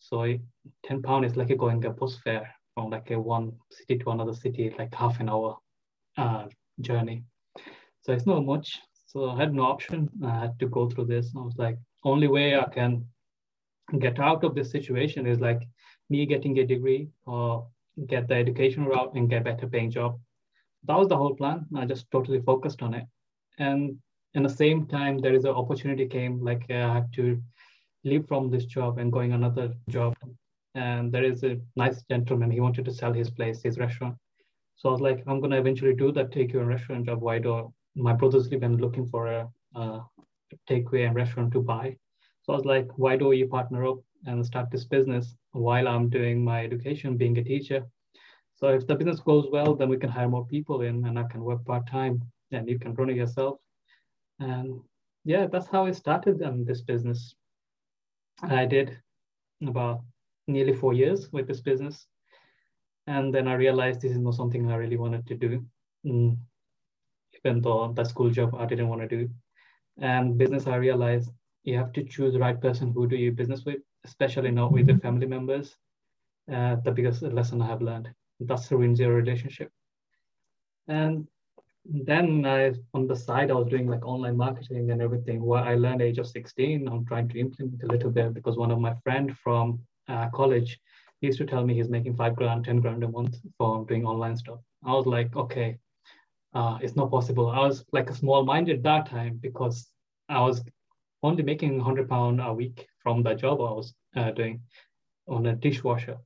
So 0.00 0.36
10 0.84 1.02
pound 1.02 1.24
is 1.24 1.36
like 1.36 1.56
going 1.56 1.84
a 1.84 1.90
bus 1.90 2.18
fare 2.24 2.52
from 2.74 2.90
like 2.90 3.10
a 3.10 3.20
one 3.20 3.52
city 3.70 3.98
to 3.98 4.10
another 4.10 4.34
city, 4.34 4.74
like 4.78 4.94
half 4.94 5.20
an 5.20 5.28
hour 5.28 5.56
uh, 6.16 6.46
journey. 6.80 7.24
So 8.00 8.12
it's 8.12 8.26
not 8.26 8.44
much. 8.44 8.80
So 9.06 9.30
I 9.30 9.36
had 9.36 9.54
no 9.54 9.64
option. 9.64 10.08
I 10.24 10.40
had 10.40 10.58
to 10.60 10.66
go 10.66 10.88
through 10.88 11.04
this. 11.06 11.32
I 11.36 11.40
was 11.40 11.56
like, 11.56 11.78
only 12.04 12.28
way 12.28 12.58
I 12.58 12.64
can 12.64 13.06
get 13.98 14.18
out 14.18 14.44
of 14.44 14.54
this 14.54 14.70
situation 14.70 15.26
is 15.26 15.40
like 15.40 15.62
me 16.08 16.26
getting 16.26 16.58
a 16.58 16.66
degree 16.66 17.08
or 17.26 17.66
get 18.06 18.28
the 18.28 18.34
education 18.34 18.84
route 18.86 19.14
and 19.14 19.28
get 19.28 19.44
better 19.44 19.66
paying 19.66 19.90
job. 19.90 20.18
That 20.84 20.98
was 20.98 21.08
the 21.08 21.16
whole 21.16 21.34
plan. 21.34 21.66
I 21.76 21.84
just 21.84 22.10
totally 22.10 22.40
focused 22.40 22.82
on 22.82 22.94
it. 22.94 23.06
And 23.58 23.98
in 24.34 24.42
the 24.42 24.48
same 24.48 24.86
time 24.86 25.18
there 25.18 25.34
is 25.34 25.44
an 25.44 25.50
opportunity 25.50 26.06
came 26.06 26.42
like 26.42 26.64
uh, 26.70 26.74
i 26.74 26.94
had 26.94 27.12
to 27.12 27.40
leave 28.04 28.26
from 28.26 28.50
this 28.50 28.64
job 28.64 28.98
and 28.98 29.12
going 29.12 29.32
another 29.32 29.72
job 29.88 30.14
and 30.74 31.12
there 31.12 31.24
is 31.24 31.44
a 31.44 31.58
nice 31.76 32.02
gentleman 32.10 32.50
he 32.50 32.60
wanted 32.60 32.84
to 32.84 32.92
sell 32.92 33.12
his 33.12 33.30
place 33.30 33.62
his 33.62 33.78
restaurant 33.78 34.16
so 34.76 34.88
i 34.88 34.92
was 34.92 35.00
like 35.00 35.22
i'm 35.26 35.40
to 35.42 35.56
eventually 35.56 35.94
do 35.94 36.10
that 36.12 36.32
take 36.32 36.52
your 36.52 36.64
restaurant 36.64 37.06
job 37.06 37.20
why 37.20 37.38
do 37.38 37.72
my 37.94 38.12
brother's 38.12 38.48
been 38.48 38.78
looking 38.78 39.06
for 39.06 39.26
a, 39.26 39.48
a 39.74 40.00
takeaway 40.68 41.06
and 41.06 41.14
restaurant 41.14 41.52
to 41.52 41.60
buy 41.60 41.96
so 42.42 42.52
i 42.52 42.56
was 42.56 42.64
like 42.64 42.88
why 42.96 43.16
don't 43.16 43.36
you 43.36 43.46
partner 43.46 43.86
up 43.86 43.98
and 44.26 44.44
start 44.44 44.70
this 44.70 44.84
business 44.84 45.34
while 45.52 45.88
i'm 45.88 46.08
doing 46.08 46.44
my 46.44 46.64
education 46.64 47.16
being 47.16 47.38
a 47.38 47.44
teacher 47.44 47.84
so 48.54 48.68
if 48.68 48.86
the 48.86 48.94
business 48.94 49.20
goes 49.20 49.46
well 49.50 49.74
then 49.74 49.88
we 49.88 49.96
can 49.96 50.10
hire 50.10 50.28
more 50.28 50.46
people 50.46 50.82
in 50.82 51.04
and 51.06 51.18
i 51.18 51.24
can 51.24 51.42
work 51.42 51.64
part-time 51.64 52.22
and 52.52 52.68
you 52.68 52.78
can 52.78 52.94
run 52.94 53.10
it 53.10 53.16
yourself 53.16 53.58
and 54.40 54.80
yeah, 55.24 55.46
that's 55.46 55.68
how 55.68 55.86
I 55.86 55.92
started 55.92 56.42
um, 56.42 56.64
this 56.64 56.80
business. 56.80 57.34
I 58.42 58.66
did 58.66 58.98
about 59.66 60.00
nearly 60.48 60.74
four 60.74 60.94
years 60.94 61.30
with 61.32 61.46
this 61.46 61.60
business. 61.60 62.06
And 63.06 63.32
then 63.32 63.46
I 63.46 63.54
realized 63.54 64.00
this 64.00 64.12
is 64.12 64.18
not 64.18 64.34
something 64.34 64.70
I 64.70 64.76
really 64.76 64.96
wanted 64.96 65.26
to 65.28 65.34
do, 65.34 65.64
mm. 66.06 66.36
even 67.34 67.60
though 67.60 67.92
the 67.94 68.04
school 68.04 68.30
job 68.30 68.54
I 68.54 68.66
didn't 68.66 68.88
want 68.88 69.02
to 69.02 69.08
do. 69.08 69.28
And 69.98 70.38
business, 70.38 70.66
I 70.66 70.76
realized 70.76 71.30
you 71.64 71.76
have 71.76 71.92
to 71.92 72.04
choose 72.04 72.32
the 72.32 72.40
right 72.40 72.60
person 72.60 72.92
who 72.92 73.06
do 73.06 73.16
you 73.16 73.32
business 73.32 73.64
with, 73.64 73.80
especially 74.04 74.50
not 74.50 74.72
with 74.72 74.86
the 74.86 74.98
family 74.98 75.26
members. 75.26 75.76
Uh, 76.52 76.76
the 76.76 76.90
biggest 76.90 77.22
lesson 77.22 77.62
I 77.62 77.66
have 77.66 77.82
learned. 77.82 78.08
That's 78.40 78.70
ruins 78.72 78.98
your 78.98 79.14
relationship. 79.14 79.70
And 80.88 81.28
then 81.84 82.44
I, 82.44 82.72
on 82.94 83.06
the 83.06 83.16
side, 83.16 83.50
I 83.50 83.54
was 83.54 83.68
doing 83.68 83.88
like 83.88 84.04
online 84.04 84.36
marketing 84.36 84.90
and 84.90 85.00
everything. 85.00 85.42
What 85.42 85.64
I 85.64 85.74
learned 85.74 86.02
age 86.02 86.18
of 86.18 86.26
16, 86.26 86.88
I'm 86.88 87.04
trying 87.04 87.28
to 87.28 87.38
implement 87.38 87.82
a 87.82 87.86
little 87.86 88.10
bit 88.10 88.34
because 88.34 88.56
one 88.56 88.70
of 88.70 88.80
my 88.80 88.94
friend 89.04 89.36
from 89.38 89.80
uh, 90.08 90.28
college 90.30 90.80
used 91.20 91.38
to 91.38 91.46
tell 91.46 91.64
me 91.64 91.74
he's 91.74 91.88
making 91.88 92.16
five 92.16 92.34
grand, 92.34 92.64
10 92.64 92.80
grand 92.80 93.04
a 93.04 93.08
month 93.08 93.36
for 93.56 93.84
doing 93.86 94.04
online 94.04 94.36
stuff. 94.36 94.58
I 94.84 94.92
was 94.92 95.06
like, 95.06 95.34
okay, 95.36 95.78
uh, 96.54 96.78
it's 96.82 96.96
not 96.96 97.10
possible. 97.10 97.48
I 97.50 97.60
was 97.60 97.84
like 97.92 98.10
a 98.10 98.14
small 98.14 98.44
minded 98.44 98.82
that 98.82 99.06
time 99.06 99.38
because 99.40 99.88
I 100.28 100.40
was 100.40 100.62
only 101.22 101.42
making 101.42 101.76
100 101.76 102.08
pound 102.08 102.40
a 102.40 102.52
week 102.52 102.86
from 103.02 103.22
the 103.22 103.34
job 103.34 103.60
I 103.60 103.72
was 103.72 103.94
uh, 104.16 104.30
doing 104.32 104.60
on 105.28 105.46
a 105.46 105.54
dishwasher. 105.54 106.18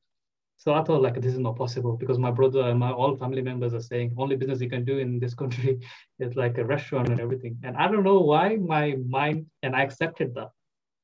So 0.59 0.73
I 0.73 0.83
thought 0.83 1.03
like 1.03 1.21
this 1.21 1.35
is 1.35 1.39
not 1.39 1.57
possible 1.57 1.97
because 1.97 2.19
my 2.19 2.31
brother 2.31 2.62
and 2.62 2.79
my 2.79 2.91
all 2.91 3.15
family 3.17 3.43
members 3.43 3.75
are 3.75 3.81
saying 3.81 4.15
only 4.17 4.37
business 4.37 4.61
you 4.61 4.71
can 4.71 4.85
do 4.85 4.99
in 4.99 5.21
this 5.21 5.35
country 5.43 5.81
is 6.19 6.35
like 6.35 6.59
a 6.59 6.65
restaurant 6.65 7.09
and 7.09 7.21
everything. 7.21 7.59
And 7.62 7.77
I 7.77 7.89
don't 7.89 8.05
know 8.05 8.21
why 8.21 8.57
my 8.57 8.97
mind 9.07 9.47
and 9.62 9.77
I 9.77 9.83
accepted 9.83 10.35
that. 10.35 10.51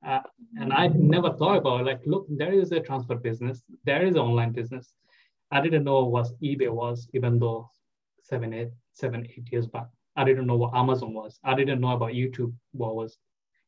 Uh, 0.05 0.21
and 0.59 0.73
I 0.73 0.89
never 0.89 1.33
thought 1.35 1.59
about 1.59 1.87
like, 1.87 2.01
look, 2.07 2.27
there 2.29 2.53
is 2.53 2.73
a 2.73 2.81
transfer 2.81 3.15
business, 3.15 3.63
there 3.85 4.05
is 4.05 4.17
online 4.17 4.51
business. 4.51 4.95
I 5.53 5.61
didn't 5.61 5.85
know 5.85 6.05
what 6.07 6.29
eBay 6.43 6.71
was, 6.71 7.07
even 7.13 7.39
though 7.39 7.71
seven, 8.33 8.55
eight, 8.55 8.73
seven, 9.03 9.27
eight 9.33 9.49
years 9.53 9.67
back. 9.67 9.89
I 10.17 10.25
didn't 10.25 10.47
know 10.47 10.57
what 10.57 10.75
Amazon 10.75 11.13
was. 11.13 11.39
I 11.45 11.55
didn't 11.55 11.81
know 11.83 11.93
about 11.93 12.13
YouTube 12.21 12.53
what 12.73 12.97
was. 12.97 13.19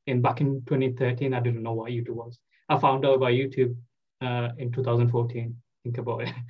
In 0.06 0.22
back 0.22 0.40
in 0.40 0.62
2013, 0.66 1.34
I 1.34 1.40
didn't 1.40 1.62
know 1.62 1.76
what 1.80 1.90
YouTube 1.90 2.18
was. 2.24 2.38
I 2.68 2.78
found 2.78 3.04
out 3.06 3.16
about 3.16 3.32
YouTube 3.40 3.76
uh, 4.22 4.48
in 4.58 4.72
2014 4.72 5.56
think 5.84 5.98
about 5.98 6.22
it. 6.22 6.34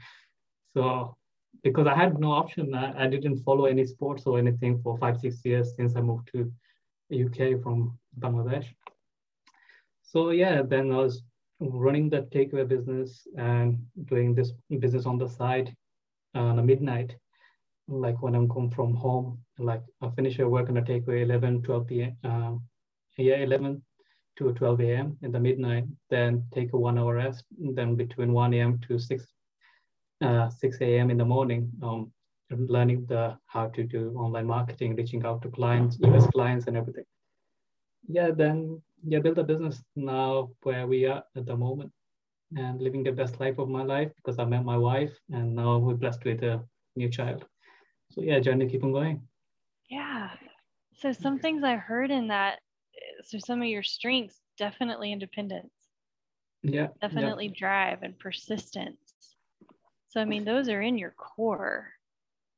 So 0.77 1.16
because 1.62 1.87
I 1.87 1.94
had 1.94 2.18
no 2.18 2.33
option, 2.33 2.74
I, 2.74 3.05
I 3.05 3.07
didn't 3.07 3.44
follow 3.44 3.66
any 3.66 3.87
sports 3.87 4.24
or 4.27 4.40
anything 4.40 4.81
for 4.83 4.98
five, 4.98 5.16
six 5.20 5.37
years 5.44 5.72
since 5.77 5.94
I 5.94 6.00
moved 6.00 6.31
to 6.33 6.50
UK 7.12 7.62
from 7.62 7.96
Bangladesh. 8.18 8.66
So 10.03 10.31
yeah, 10.31 10.62
then 10.62 10.90
I 10.90 10.96
was 10.96 11.22
running 11.61 12.11
the 12.11 12.22
takeaway 12.35 12.66
business 12.66 13.29
and 13.38 13.79
doing 14.07 14.35
this 14.35 14.50
business 14.81 15.07
on 15.07 15.16
the 15.16 15.29
side 15.29 15.72
uh, 16.35 16.40
on 16.40 16.59
a 16.59 16.62
midnight, 16.62 17.14
like 17.88 18.23
when 18.23 18.35
I'm 18.35 18.49
come 18.49 18.70
from 18.70 18.94
home, 18.94 19.38
like 19.59 19.83
I 20.03 20.09
finish 20.11 20.38
your 20.38 20.49
work 20.49 20.68
and 20.68 20.79
I 20.79 20.83
take 20.83 21.07
away 21.07 21.23
11, 21.23 21.62
12 21.62 21.87
p.m. 21.87 22.16
Uh, 22.25 22.55
yeah, 23.18 23.37
11 23.37 23.83
to 24.37 24.53
12 24.53 24.81
a.m. 24.81 25.16
in 25.23 25.33
the 25.33 25.40
midnight, 25.40 25.85
then 26.11 26.44
take 26.53 26.73
a 26.73 26.79
one 26.79 26.99
hour 26.99 27.14
rest, 27.14 27.44
then 27.59 27.94
between 27.94 28.33
1 28.33 28.55
a.m. 28.55 28.81
to 28.88 28.99
6 28.99 29.27
uh, 30.23 30.49
6 30.49 30.81
a.m. 30.81 31.11
in 31.11 31.18
the 31.18 31.25
morning, 31.25 31.70
um, 31.83 32.11
learning 32.51 33.05
the 33.07 33.37
how 33.47 33.66
to 33.68 33.85
do 33.85 34.14
online 34.16 34.47
marketing, 34.47 34.97
reaching 34.97 35.25
out 35.25 35.42
to 35.42 35.49
clients, 35.49 35.99
US 36.01 36.27
clients, 36.29 36.66
and 36.66 36.77
everything. 36.77 37.05
Yeah, 38.09 38.31
then 38.31 38.83
yeah, 39.07 39.18
build 39.18 39.38
a 39.38 39.44
business 39.44 39.83
now 39.97 40.51
where 40.62 40.87
we 40.87 41.07
are 41.07 41.23
at 41.37 41.47
the 41.47 41.57
moment, 41.57 41.92
and 42.57 42.81
living 42.81 43.03
the 43.03 43.12
best 43.12 43.40
life 43.40 43.59
of 43.59 43.68
my 43.68 43.83
life 43.83 44.11
because 44.16 44.38
I 44.38 44.44
met 44.44 44.64
my 44.64 44.79
wife, 44.79 45.12
and 45.31 45.55
now 45.55 45.79
we're 45.79 45.94
blessed 45.94 46.25
with 46.25 46.42
a 46.42 46.62
new 46.97 47.09
child. 47.09 47.44
So 48.14 48.22
yeah, 48.22 48.38
journey 48.40 48.68
keep 48.68 48.85
on 48.85 48.92
going. 48.92 49.22
Yeah. 49.90 50.31
So 50.96 51.12
some 51.12 51.38
things 51.38 51.64
I 51.64 51.77
heard 51.77 52.11
in 52.11 52.29
that 52.29 52.59
so 53.22 53.38
some 53.38 53.61
of 53.62 53.68
your 53.68 53.83
strengths 53.83 54.40
definitely 54.59 55.12
independence 55.12 55.72
yeah 56.62 56.88
definitely 57.00 57.46
yeah. 57.46 57.59
drive 57.59 58.03
and 58.03 58.18
persistence 58.18 59.37
so 60.09 60.20
i 60.20 60.24
mean 60.24 60.44
those 60.44 60.68
are 60.68 60.81
in 60.81 60.96
your 60.96 61.11
core 61.11 61.90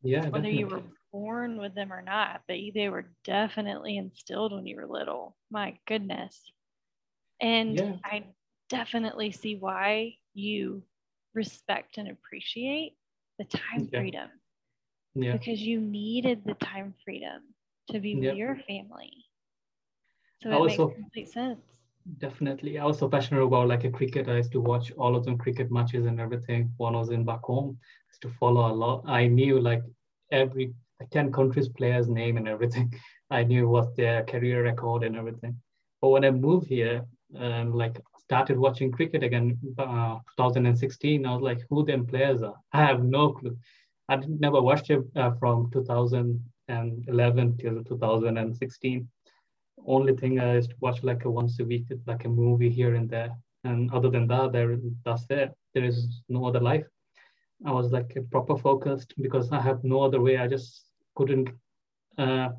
yeah 0.02 0.20
whether 0.28 0.48
definitely. 0.48 0.58
you 0.58 0.66
were 0.66 0.82
born 1.12 1.58
with 1.58 1.74
them 1.74 1.92
or 1.92 2.02
not 2.02 2.42
but 2.46 2.56
they 2.74 2.88
were 2.88 3.10
definitely 3.24 3.96
instilled 3.96 4.52
when 4.52 4.66
you 4.66 4.76
were 4.76 4.86
little 4.86 5.36
my 5.50 5.76
goodness 5.86 6.50
and 7.40 7.76
yeah. 7.76 7.92
i 8.04 8.24
definitely 8.68 9.30
see 9.30 9.56
why 9.56 10.12
you 10.34 10.82
respect 11.34 11.98
and 11.98 12.08
appreciate 12.08 12.96
the 13.38 13.44
time 13.44 13.88
Yeah. 13.92 14.00
freedom 14.00 14.28
Yeah. 15.16 15.32
because 15.32 15.62
you 15.62 15.80
needed 15.80 16.42
the 16.44 16.54
time 16.54 16.94
freedom 17.04 17.42
to 17.90 18.00
be 18.00 18.10
Yep. 18.10 18.20
with 18.20 18.36
your 18.36 18.56
family. 18.68 19.12
So 20.42 20.50
it 20.50 20.54
also- 20.54 20.88
makes 20.88 20.98
complete 21.00 21.28
sense. 21.28 21.60
Definitely. 22.18 22.78
I 22.78 22.84
was 22.84 22.98
so 22.98 23.08
passionate 23.08 23.42
about 23.42 23.66
like 23.68 23.84
a 23.84 23.90
cricket. 23.90 24.28
I 24.28 24.36
used 24.36 24.52
to 24.52 24.60
watch 24.60 24.92
all 24.92 25.16
of 25.16 25.24
them 25.24 25.36
cricket 25.38 25.72
matches 25.72 26.06
and 26.06 26.20
everything. 26.20 26.72
When 26.76 26.94
I 26.94 26.98
was 26.98 27.10
in 27.10 27.24
back 27.24 27.42
home, 27.42 27.78
I 27.80 28.10
used 28.12 28.22
to 28.22 28.30
follow 28.30 28.72
a 28.72 28.74
lot. 28.84 29.02
I 29.06 29.26
knew 29.26 29.58
like 29.60 29.82
every 30.30 30.72
like 31.00 31.10
10 31.10 31.32
countries 31.32 31.68
players 31.68 32.08
name 32.08 32.36
and 32.36 32.46
everything. 32.46 32.92
I 33.30 33.42
knew 33.42 33.68
what 33.68 33.96
their 33.96 34.22
career 34.24 34.62
record 34.62 35.02
and 35.02 35.16
everything. 35.16 35.60
But 36.00 36.10
when 36.10 36.24
I 36.24 36.30
moved 36.30 36.68
here 36.68 37.04
and 37.34 37.74
like 37.74 38.00
started 38.18 38.56
watching 38.56 38.92
cricket 38.92 39.24
again, 39.24 39.58
uh, 39.78 40.18
2016, 40.36 41.26
I 41.26 41.32
was 41.34 41.42
like, 41.42 41.60
who 41.70 41.84
them 41.84 42.06
players 42.06 42.40
are? 42.42 42.54
I 42.72 42.84
have 42.84 43.02
no 43.02 43.32
clue. 43.32 43.56
I 44.08 44.16
never 44.16 44.60
watched 44.60 44.90
it 44.90 45.02
uh, 45.16 45.32
from 45.32 45.70
2011 45.72 47.56
till 47.58 47.84
2016 47.84 49.08
only 49.86 50.14
thing 50.14 50.40
I 50.40 50.54
used 50.54 50.70
to 50.70 50.76
watch 50.80 51.02
like 51.02 51.24
a 51.24 51.30
once 51.30 51.58
a 51.60 51.64
week, 51.64 51.86
like 52.06 52.24
a 52.24 52.28
movie 52.28 52.70
here 52.70 52.94
and 52.94 53.08
there. 53.08 53.36
And 53.64 53.90
other 53.92 54.10
than 54.10 54.26
that, 54.28 54.52
there 54.52 54.76
that's 55.04 55.26
it. 55.30 55.52
There 55.74 55.84
is 55.84 56.22
no 56.28 56.46
other 56.46 56.60
life. 56.60 56.86
I 57.64 57.72
was 57.72 57.92
like 57.92 58.16
proper 58.30 58.56
focused 58.56 59.14
because 59.20 59.50
I 59.50 59.60
have 59.60 59.82
no 59.82 60.02
other 60.02 60.20
way. 60.20 60.38
I 60.38 60.46
just 60.46 60.84
couldn't. 61.14 61.48
Uh, 62.18 62.50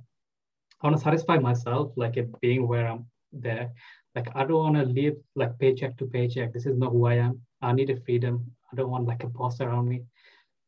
I 0.81 0.87
want 0.87 0.95
to 0.95 1.01
satisfy 1.01 1.37
myself, 1.37 1.91
like 1.95 2.17
it 2.17 2.29
being 2.41 2.67
where 2.67 2.87
I'm 2.87 3.05
there. 3.31 3.71
Like 4.15 4.29
I 4.35 4.43
don't 4.45 4.63
want 4.63 4.75
to 4.75 4.83
live 5.01 5.15
like 5.35 5.57
paycheck 5.59 5.97
to 5.97 6.05
paycheck. 6.05 6.53
This 6.53 6.65
is 6.65 6.77
not 6.77 6.91
who 6.91 7.05
I 7.05 7.15
am. 7.15 7.41
I 7.61 7.73
need 7.73 7.89
a 7.89 8.01
freedom. 8.01 8.51
I 8.71 8.75
don't 8.75 8.89
want 8.89 9.05
like 9.05 9.23
a 9.23 9.27
boss 9.27 9.61
around 9.61 9.87
me. 9.87 10.03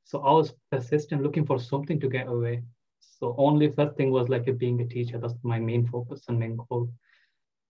So 0.10 0.22
I 0.22 0.32
was 0.32 0.56
persistent, 0.72 1.22
looking 1.22 1.45
for 1.45 1.60
something 1.60 2.00
to 2.00 2.10
get 2.10 2.28
away. 2.28 2.63
So 3.00 3.36
only 3.38 3.69
first 3.69 3.95
thing 3.95 4.10
was 4.10 4.28
like 4.28 4.58
being 4.58 4.82
a 4.82 4.86
teacher. 4.88 5.19
That's 5.19 5.36
my 5.43 5.60
main 5.60 5.86
focus 5.86 6.24
and 6.28 6.39
main 6.39 6.58
goal. 6.58 6.89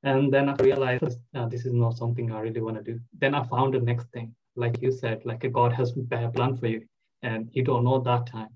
And 0.04 0.34
then 0.34 0.48
I 0.48 0.56
realized 0.64 1.20
uh, 1.36 1.48
this 1.48 1.66
is 1.66 1.74
not 1.74 1.98
something 1.98 2.32
I 2.32 2.40
really 2.40 2.62
want 2.62 2.78
to 2.78 2.94
do. 2.94 2.98
Then 3.20 3.36
I 3.36 3.44
found 3.44 3.74
the 3.74 3.82
next 3.82 4.08
thing, 4.14 4.34
like 4.56 4.82
you 4.82 4.90
said, 4.90 5.26
like 5.26 5.52
God 5.52 5.74
has 5.74 5.92
a 5.92 6.30
plan 6.30 6.56
for 6.56 6.68
you, 6.68 6.86
and 7.24 7.50
you 7.52 7.62
don't 7.62 7.84
know 7.84 8.00
that 8.00 8.28
time. 8.28 8.56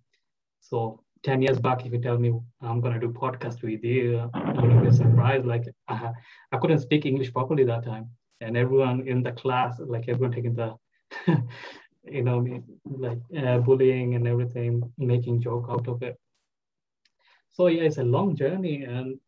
So 0.62 1.04
ten 1.22 1.42
years 1.42 1.60
back, 1.60 1.86
if 1.86 1.92
you 1.92 2.00
tell 2.00 2.18
me 2.18 2.32
I'm 2.62 2.80
gonna 2.80 3.02
do 3.02 3.10
podcast 3.10 3.64
with 3.64 3.84
you, 3.84 4.30
I'm 4.34 4.56
gonna 4.56 4.82
be 4.82 4.96
surprised. 4.96 5.46
Like 5.46 5.66
I, 5.90 6.14
I 6.54 6.58
couldn't 6.58 6.80
speak 6.80 7.06
English 7.06 7.34
properly 7.34 7.66
that 7.66 7.84
time, 7.84 8.12
and 8.40 8.56
everyone 8.56 9.06
in 9.06 9.24
the 9.24 9.34
class, 9.34 9.78
like 9.80 10.08
everyone 10.08 10.32
taking 10.32 10.56
the, 10.56 10.74
you 12.06 12.24
know, 12.24 12.46
like 12.86 13.20
uh, 13.38 13.60
bullying 13.60 14.16
and 14.16 14.28
everything, 14.28 14.82
making 14.98 15.42
joke 15.42 15.68
out 15.70 15.88
of 15.88 16.02
it. 16.04 16.18
So 17.52 17.68
yeah 17.68 17.84
it's 17.84 17.98
a 17.98 18.04
long 18.04 18.36
journey 18.36 18.84
and 18.84 19.20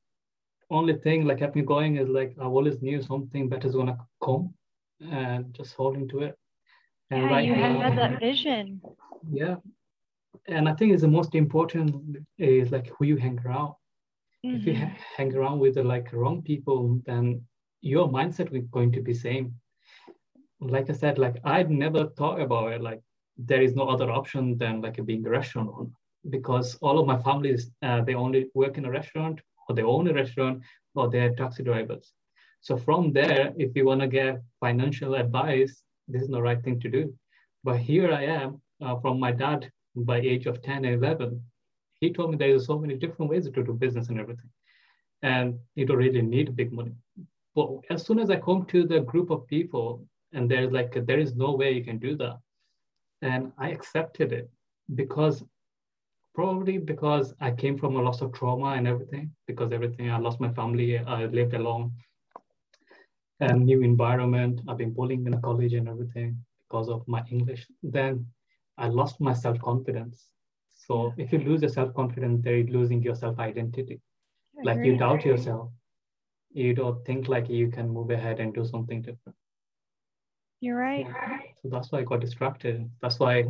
only 0.72 0.94
thing 0.96 1.26
like 1.26 1.40
kept 1.40 1.56
me 1.56 1.62
going 1.62 1.98
is 1.98 2.10
like 2.10 2.36
i 2.42 2.46
always 2.46 2.82
knew 2.82 3.02
something 3.02 3.48
better 3.50 3.68
is 3.68 3.76
gonna 3.76 3.98
come 4.24 4.54
and 5.12 5.54
just 5.54 5.76
holding 5.76 6.08
to 6.10 6.20
it. 6.20 6.36
And 7.12 7.24
yeah, 7.24 7.30
right 7.30 7.46
you 7.46 7.56
now, 7.56 7.80
had 7.82 7.98
that 7.98 8.20
vision. 8.20 8.82
Yeah. 9.32 9.56
And 10.48 10.68
i 10.68 10.74
think 10.74 10.94
it's 10.94 11.02
the 11.02 11.08
most 11.08 11.36
important 11.36 12.18
is 12.38 12.72
like 12.72 12.88
who 12.98 13.06
you 13.06 13.18
hang 13.18 13.40
around. 13.46 13.74
Mm-hmm. 14.46 14.58
if 14.58 14.66
you 14.66 14.76
ha- 14.76 14.98
hang 15.18 15.36
around 15.36 15.60
with 15.60 15.76
the 15.76 15.84
like 15.84 16.12
wrong 16.14 16.42
people 16.42 17.02
then 17.06 17.42
your 17.82 18.08
mindset 18.08 18.54
is 18.56 18.68
going 18.72 18.92
to 18.92 19.02
be 19.02 19.14
same 19.14 19.54
like 20.62 20.90
i 20.90 20.94
said 20.94 21.18
like 21.18 21.36
i'd 21.46 21.70
never 21.70 22.08
thought 22.18 22.40
about 22.40 22.72
it 22.72 22.82
like 22.82 23.02
there 23.38 23.62
is 23.62 23.76
no 23.76 23.88
other 23.90 24.10
option 24.12 24.58
than 24.58 24.82
like 24.82 25.04
being 25.06 25.26
a 25.26 25.30
restaurant 25.30 25.70
owner 25.74 25.90
because 26.30 26.76
all 26.82 26.98
of 27.00 27.08
my 27.08 27.18
families 27.22 27.72
uh, 27.82 28.02
they 28.02 28.16
only 28.16 28.48
work 28.54 28.78
in 28.78 28.86
a 28.86 28.92
restaurant 28.92 29.40
or 29.68 29.76
they 29.76 29.84
own 29.84 30.08
a 30.08 30.14
restaurant 30.14 30.62
or 30.94 31.10
they're 31.10 31.36
taxi 31.36 31.64
drivers. 31.64 32.14
So 32.62 32.78
from 32.78 33.12
there 33.12 33.54
if 33.58 33.76
you 33.76 33.86
want 33.86 34.02
to 34.02 34.08
get 34.08 34.42
financial 34.60 35.16
advice 35.16 35.84
this 36.08 36.22
is 36.22 36.30
the 36.30 36.42
right 36.42 36.64
thing 36.64 36.80
to 36.82 36.90
do. 36.90 37.14
But 37.64 37.78
here 37.78 38.12
i 38.12 38.24
am 38.24 38.62
uh, 38.82 38.96
from 39.00 39.20
my 39.20 39.32
dad 39.32 39.70
by 39.96 40.18
age 40.20 40.46
of 40.46 40.62
10 40.62 40.86
and 40.86 41.04
11 41.04 41.42
he 42.00 42.12
told 42.12 42.32
me 42.32 42.38
there's 42.38 42.66
so 42.66 42.78
many 42.78 42.96
different 42.96 43.32
ways 43.32 43.46
to 43.46 43.64
do 43.64 43.74
business 43.74 44.10
and 44.10 44.20
everything. 44.20 44.50
And 45.22 45.60
you 45.76 45.86
don't 45.86 45.98
really 45.98 46.22
need 46.22 46.56
big 46.56 46.72
money. 46.72 46.94
But 47.56 47.70
as 47.90 48.06
soon 48.06 48.20
as 48.20 48.30
i 48.30 48.38
come 48.38 48.66
to 48.68 48.86
the 48.86 49.02
group 49.02 49.30
of 49.30 49.48
people 49.48 50.06
and 50.36 50.50
there's 50.50 50.72
like 50.72 50.94
there 51.08 51.20
is 51.20 51.36
no 51.36 51.52
way 51.56 51.72
you 51.72 51.84
can 51.84 51.98
do 51.98 52.16
that 52.16 52.38
and 53.22 53.52
i 53.58 53.70
accepted 53.70 54.32
it 54.32 54.50
because 54.94 55.44
probably 56.36 56.78
because 56.78 57.34
I 57.40 57.52
came 57.52 57.78
from 57.78 57.96
a 57.96 58.02
lots 58.02 58.22
of 58.22 58.34
trauma 58.34 58.74
and 58.74 58.88
everything, 58.88 59.32
because 59.48 59.72
everything, 59.72 60.12
I 60.12 60.20
lost 60.20 60.42
my 60.42 60.52
family, 60.52 61.00
I 61.00 61.26
lived 61.26 61.54
alone, 61.54 61.94
and 63.40 63.66
new 63.66 63.82
environment, 63.82 64.62
I've 64.68 64.78
been 64.78 64.94
bullying 64.94 65.26
in 65.26 65.34
a 65.34 65.42
college 65.42 65.74
and 65.74 65.88
everything 65.88 66.38
because 66.68 66.90
of 66.90 67.08
my 67.08 67.24
English. 67.32 67.66
Then 67.82 68.28
I 68.78 68.90
lost 68.90 69.22
my 69.22 69.34
self-confidence. 69.34 70.30
So 70.74 71.14
if 71.18 71.32
you 71.32 71.40
lose 71.40 71.62
your 71.62 71.70
self-confidence, 71.70 72.42
there 72.44 72.58
you're 72.58 72.78
losing 72.80 73.02
your 73.02 73.16
self-identity. 73.16 74.02
Like 74.64 74.84
you 74.86 74.98
doubt 74.98 75.26
yourself. 75.26 75.70
You 76.54 76.74
don't 76.74 77.04
think 77.06 77.28
like 77.30 77.50
you 77.50 77.70
can 77.70 77.90
move 77.90 78.10
ahead 78.12 78.40
and 78.40 78.54
do 78.54 78.66
something 78.66 79.02
different. 79.02 79.38
You're 80.62 80.78
right. 80.78 81.06
So 81.62 81.70
that's 81.70 81.92
why 81.92 82.00
I 82.00 82.04
got 82.04 82.22
distracted. 82.22 82.90
That's 83.02 83.20
why 83.20 83.46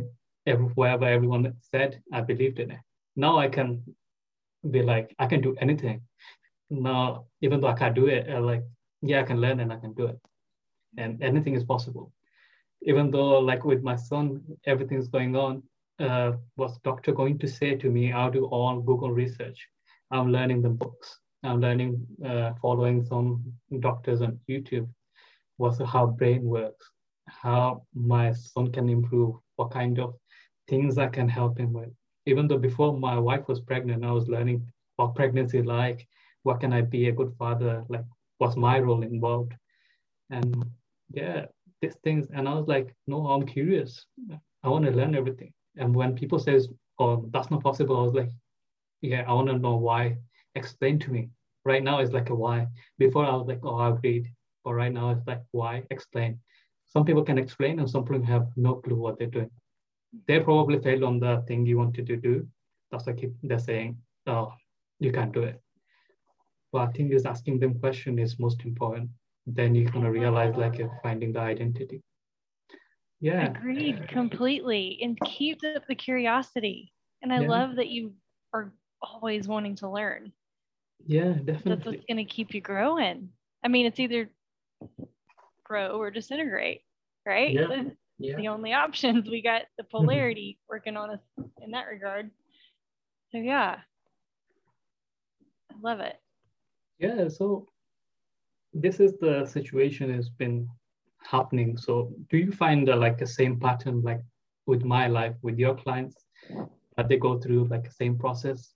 every, 0.46 0.66
wherever 0.66 1.04
everyone 1.04 1.54
said, 1.60 2.02
I 2.12 2.20
believed 2.20 2.58
in 2.58 2.70
it. 2.72 2.80
Now 3.14 3.38
I 3.38 3.48
can 3.48 3.82
be 4.70 4.82
like, 4.82 5.14
I 5.18 5.26
can 5.26 5.40
do 5.40 5.56
anything. 5.60 6.02
Now, 6.70 7.26
even 7.40 7.60
though 7.60 7.68
I 7.68 7.74
can't 7.74 7.94
do 7.94 8.06
it, 8.06 8.28
I 8.28 8.38
like, 8.38 8.64
yeah, 9.02 9.20
I 9.20 9.24
can 9.24 9.40
learn 9.40 9.60
and 9.60 9.72
I 9.72 9.76
can 9.76 9.94
do 9.94 10.06
it. 10.06 10.18
And 10.98 11.22
anything 11.22 11.54
is 11.54 11.64
possible. 11.64 12.12
Even 12.82 13.10
though, 13.10 13.38
like 13.38 13.64
with 13.64 13.82
my 13.82 13.96
son, 13.96 14.42
everything's 14.66 15.08
going 15.08 15.36
on, 15.36 15.62
uh, 16.00 16.32
what's 16.56 16.78
doctor 16.78 17.12
going 17.12 17.38
to 17.38 17.48
say 17.48 17.76
to 17.76 17.88
me? 17.90 18.12
I'll 18.12 18.30
do 18.30 18.46
all 18.46 18.80
Google 18.80 19.10
research. 19.12 19.66
I'm 20.10 20.32
learning 20.32 20.62
the 20.62 20.68
books. 20.68 21.18
I'm 21.42 21.60
learning, 21.60 22.06
uh, 22.24 22.52
following 22.60 23.04
some 23.04 23.52
doctors 23.80 24.20
on 24.20 24.38
YouTube. 24.48 24.88
What's 25.58 25.80
how 25.80 26.06
brain 26.06 26.42
works, 26.42 26.90
how 27.26 27.82
my 27.94 28.32
son 28.32 28.70
can 28.72 28.88
improve, 28.88 29.36
what 29.56 29.70
kind 29.70 29.98
of 29.98 30.14
things 30.68 30.98
I 30.98 31.08
can 31.08 31.28
help 31.28 31.58
him 31.58 31.72
with. 31.72 31.90
Even 32.26 32.48
though 32.48 32.58
before 32.58 32.98
my 32.98 33.18
wife 33.18 33.46
was 33.48 33.60
pregnant, 33.60 34.04
I 34.04 34.12
was 34.12 34.28
learning 34.28 34.66
what 34.96 35.14
pregnancy 35.14 35.62
like, 35.62 36.06
what 36.42 36.60
can 36.60 36.72
I 36.72 36.82
be 36.82 37.08
a 37.08 37.12
good 37.12 37.32
father, 37.38 37.84
like 37.88 38.04
what's 38.38 38.56
my 38.56 38.78
role 38.78 39.02
involved. 39.02 39.54
And 40.30 40.64
yeah, 41.12 41.46
these 41.80 41.96
things. 42.02 42.26
And 42.32 42.48
I 42.48 42.54
was 42.54 42.66
like, 42.66 42.94
no, 43.06 43.26
I'm 43.26 43.46
curious. 43.46 44.06
I 44.62 44.68
want 44.68 44.84
to 44.84 44.90
learn 44.90 45.14
everything. 45.14 45.52
And 45.76 45.94
when 45.94 46.14
people 46.14 46.38
says, 46.38 46.68
oh, 46.98 47.28
that's 47.32 47.50
not 47.50 47.62
possible, 47.62 47.98
I 47.98 48.02
was 48.02 48.14
like, 48.14 48.30
yeah, 49.02 49.24
I 49.26 49.32
want 49.32 49.48
to 49.48 49.58
know 49.58 49.76
why. 49.76 50.16
Explain 50.54 50.98
to 51.00 51.10
me. 51.10 51.28
Right 51.64 51.82
now 51.82 51.98
it's 51.98 52.12
like 52.12 52.30
a 52.30 52.34
why. 52.34 52.66
Before 52.98 53.24
I 53.24 53.34
was 53.34 53.46
like, 53.46 53.60
oh, 53.62 53.76
I 53.76 53.90
agreed. 53.90 54.26
But 54.64 54.74
right 54.74 54.92
now 54.92 55.10
it's 55.10 55.26
like, 55.26 55.42
why? 55.52 55.82
Explain. 55.90 56.38
Some 56.88 57.04
people 57.04 57.24
can 57.24 57.38
explain 57.38 57.78
and 57.80 57.90
some 57.90 58.04
people 58.04 58.24
have 58.24 58.48
no 58.56 58.76
clue 58.76 58.96
what 58.96 59.18
they're 59.18 59.28
doing 59.28 59.50
they 60.26 60.40
probably 60.40 60.78
failed 60.78 61.04
on 61.04 61.18
the 61.18 61.42
thing 61.46 61.66
you 61.66 61.78
wanted 61.78 62.06
to 62.06 62.16
do. 62.16 62.46
That's 62.90 63.06
why 63.06 63.12
keep 63.12 63.34
they're 63.42 63.58
saying, 63.58 63.98
oh, 64.26 64.52
you 64.98 65.12
can't 65.12 65.32
do 65.32 65.42
it. 65.42 65.60
But 66.72 66.88
I 66.88 66.92
think 66.92 67.12
is 67.12 67.26
asking 67.26 67.60
them 67.60 67.78
question 67.78 68.18
is 68.18 68.38
most 68.38 68.64
important. 68.64 69.10
Then 69.46 69.74
you're 69.74 69.90
gonna 69.90 70.10
realize 70.10 70.56
like 70.56 70.78
you're 70.78 70.98
finding 71.02 71.32
the 71.32 71.40
identity. 71.40 72.02
Yeah. 73.20 73.50
Agreed 73.50 74.08
completely. 74.08 74.98
And 75.02 75.18
keep 75.24 75.60
up 75.76 75.86
the 75.86 75.94
curiosity. 75.94 76.92
And 77.22 77.32
I 77.32 77.40
yeah. 77.42 77.48
love 77.48 77.76
that 77.76 77.88
you 77.88 78.12
are 78.52 78.72
always 79.00 79.48
wanting 79.48 79.76
to 79.76 79.88
learn. 79.88 80.32
Yeah, 81.06 81.32
definitely. 81.32 81.74
That's 81.74 81.86
what's 81.86 82.04
gonna 82.08 82.24
keep 82.24 82.54
you 82.54 82.60
growing. 82.60 83.30
I 83.64 83.68
mean, 83.68 83.86
it's 83.86 84.00
either 84.00 84.30
grow 85.66 85.98
or 86.00 86.10
disintegrate, 86.10 86.82
right? 87.26 87.52
Yeah 87.52 87.82
yeah. 88.18 88.36
the 88.36 88.48
only 88.48 88.72
options. 88.72 89.28
We 89.28 89.42
got 89.42 89.62
the 89.76 89.84
polarity 89.90 90.58
working 90.68 90.96
on 90.96 91.10
us 91.10 91.20
in 91.62 91.70
that 91.72 91.86
regard. 91.86 92.30
So 93.30 93.38
yeah, 93.38 93.76
I 95.70 95.74
love 95.80 96.00
it. 96.00 96.16
Yeah. 96.98 97.28
So 97.28 97.66
this 98.72 99.00
is 99.00 99.14
the 99.18 99.46
situation 99.46 100.12
has 100.14 100.28
been 100.28 100.68
happening. 101.22 101.76
So 101.76 102.12
do 102.30 102.38
you 102.38 102.52
find 102.52 102.88
uh, 102.88 102.96
like 102.96 103.20
a 103.20 103.26
same 103.26 103.58
pattern 103.58 104.02
like 104.02 104.20
with 104.66 104.84
my 104.84 105.06
life 105.06 105.34
with 105.42 105.58
your 105.58 105.74
clients 105.74 106.24
that 106.96 107.08
they 107.08 107.16
go 107.16 107.38
through 107.38 107.66
like 107.68 107.84
the 107.84 107.90
same 107.90 108.16
process? 108.16 108.72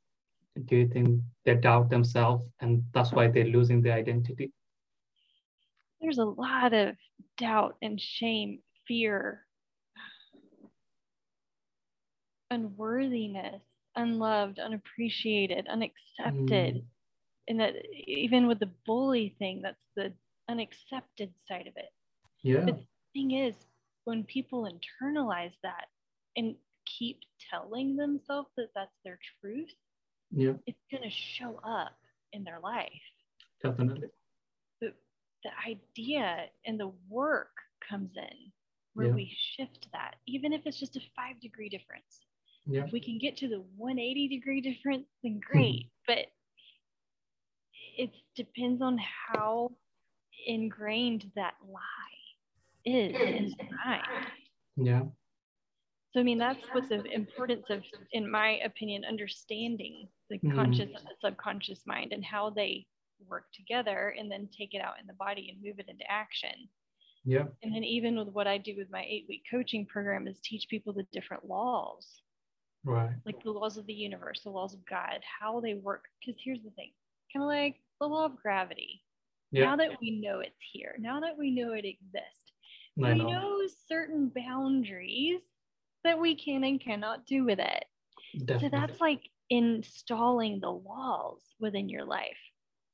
Do 0.64 0.76
you 0.76 0.88
think 0.88 1.20
they 1.44 1.54
doubt 1.54 1.90
themselves 1.90 2.44
and 2.60 2.82
that's 2.92 3.12
why 3.12 3.28
they're 3.28 3.44
losing 3.44 3.80
their 3.80 3.94
identity? 3.94 4.52
There's 6.00 6.18
a 6.18 6.24
lot 6.24 6.72
of 6.72 6.96
doubt 7.36 7.76
and 7.82 8.00
shame 8.00 8.60
fear 8.86 9.46
unworthiness, 12.50 13.62
unloved, 13.96 14.58
unappreciated, 14.58 15.66
unaccepted. 15.68 16.76
Mm. 16.76 16.84
And 17.48 17.60
that 17.60 17.74
even 18.06 18.46
with 18.46 18.58
the 18.60 18.70
bully 18.86 19.34
thing, 19.38 19.62
that's 19.62 19.76
the 19.96 20.12
unaccepted 20.48 21.32
side 21.48 21.66
of 21.66 21.74
it. 21.76 21.90
Yeah. 22.42 22.64
But 22.64 22.76
The 22.76 22.86
thing 23.12 23.30
is, 23.32 23.54
when 24.04 24.24
people 24.24 24.68
internalize 24.68 25.54
that 25.62 25.86
and 26.36 26.54
keep 26.86 27.20
telling 27.50 27.96
themselves 27.96 28.48
that 28.56 28.68
that's 28.74 28.96
their 29.04 29.18
truth, 29.40 29.74
yeah, 30.30 30.52
it's 30.66 30.78
going 30.90 31.02
to 31.02 31.10
show 31.10 31.60
up 31.64 31.96
in 32.32 32.44
their 32.44 32.60
life. 32.60 32.90
Definitely. 33.62 34.08
The, 35.44 35.50
idea 35.66 36.46
and 36.66 36.78
the 36.78 36.92
work 37.08 37.50
comes 37.88 38.10
in 38.16 38.52
where 38.94 39.08
yeah. 39.08 39.14
we 39.14 39.36
shift 39.56 39.88
that, 39.92 40.16
even 40.26 40.52
if 40.52 40.62
it's 40.66 40.78
just 40.78 40.96
a 40.96 41.00
five 41.16 41.40
degree 41.40 41.68
difference. 41.68 42.26
Yeah. 42.66 42.84
If 42.84 42.92
we 42.92 43.00
can 43.00 43.18
get 43.18 43.36
to 43.38 43.48
the 43.48 43.62
180 43.76 44.28
degree 44.28 44.60
difference, 44.60 45.06
then 45.22 45.40
great. 45.40 45.90
but 46.06 46.26
it 47.96 48.10
depends 48.36 48.82
on 48.82 48.98
how 48.98 49.72
ingrained 50.46 51.30
that 51.36 51.54
lie 51.66 52.20
is 52.84 53.14
in 53.14 53.54
the 53.58 53.64
mind. 53.84 54.02
Yeah. 54.76 55.02
So 56.12 56.20
I 56.20 56.22
mean 56.22 56.38
that's 56.38 56.66
what 56.72 56.88
the 56.88 57.04
importance 57.12 57.66
of, 57.70 57.82
in 58.12 58.28
my 58.28 58.58
opinion, 58.64 59.04
understanding 59.04 60.08
the 60.28 60.38
mm. 60.38 60.54
conscious 60.54 60.90
and 60.96 61.06
the 61.06 61.14
subconscious 61.24 61.82
mind 61.86 62.12
and 62.12 62.24
how 62.24 62.50
they 62.50 62.86
work 63.28 63.46
together 63.52 64.14
and 64.18 64.30
then 64.30 64.48
take 64.56 64.74
it 64.74 64.82
out 64.82 65.00
in 65.00 65.06
the 65.06 65.14
body 65.14 65.50
and 65.50 65.62
move 65.62 65.78
it 65.78 65.88
into 65.88 66.04
action. 66.10 66.68
Yeah. 67.24 67.44
And 67.62 67.74
then 67.74 67.84
even 67.84 68.16
with 68.18 68.28
what 68.28 68.46
I 68.46 68.58
do 68.58 68.74
with 68.76 68.90
my 68.90 69.04
eight 69.08 69.26
week 69.28 69.42
coaching 69.50 69.86
program 69.86 70.26
is 70.26 70.38
teach 70.42 70.68
people 70.68 70.92
the 70.92 71.06
different 71.12 71.46
laws. 71.46 72.22
Right. 72.84 73.10
Like 73.26 73.42
the 73.42 73.50
laws 73.50 73.76
of 73.76 73.86
the 73.86 73.92
universe, 73.92 74.40
the 74.42 74.50
laws 74.50 74.74
of 74.74 74.86
God, 74.86 75.20
how 75.40 75.60
they 75.60 75.74
work. 75.74 76.04
Because 76.20 76.40
here's 76.42 76.62
the 76.62 76.70
thing 76.70 76.90
kind 77.32 77.42
of 77.42 77.48
like 77.48 77.76
the 78.00 78.06
law 78.06 78.24
of 78.24 78.40
gravity. 78.42 79.02
Yeah. 79.52 79.64
Now 79.64 79.76
that 79.76 80.00
we 80.00 80.20
know 80.20 80.40
it's 80.40 80.54
here, 80.72 80.96
now 80.98 81.20
that 81.20 81.36
we 81.36 81.50
know 81.50 81.72
it 81.72 81.84
exists, 81.84 82.52
I 83.02 83.12
we 83.12 83.18
know. 83.18 83.30
know 83.30 83.60
certain 83.88 84.30
boundaries 84.34 85.42
that 86.04 86.18
we 86.18 86.34
can 86.34 86.64
and 86.64 86.80
cannot 86.80 87.26
do 87.26 87.44
with 87.44 87.58
it. 87.58 87.84
Definitely. 88.38 88.68
So 88.68 88.68
that's 88.70 89.00
like 89.00 89.28
installing 89.50 90.60
the 90.60 90.72
walls 90.72 91.42
within 91.58 91.88
your 91.88 92.04
life. 92.04 92.38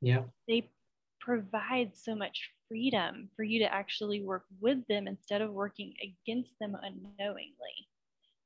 Yeah. 0.01 0.23
They 0.49 0.71
provide 1.21 1.91
so 1.97 2.15
much 2.15 2.51
freedom 2.69 3.29
for 3.37 3.43
you 3.43 3.59
to 3.61 3.73
actually 3.73 4.23
work 4.23 4.45
with 4.61 4.87
them 4.89 5.09
instead 5.09 5.43
of 5.43 5.53
working 5.53 5.95
against 6.03 6.59
them 6.61 6.77
unknowingly 6.83 7.89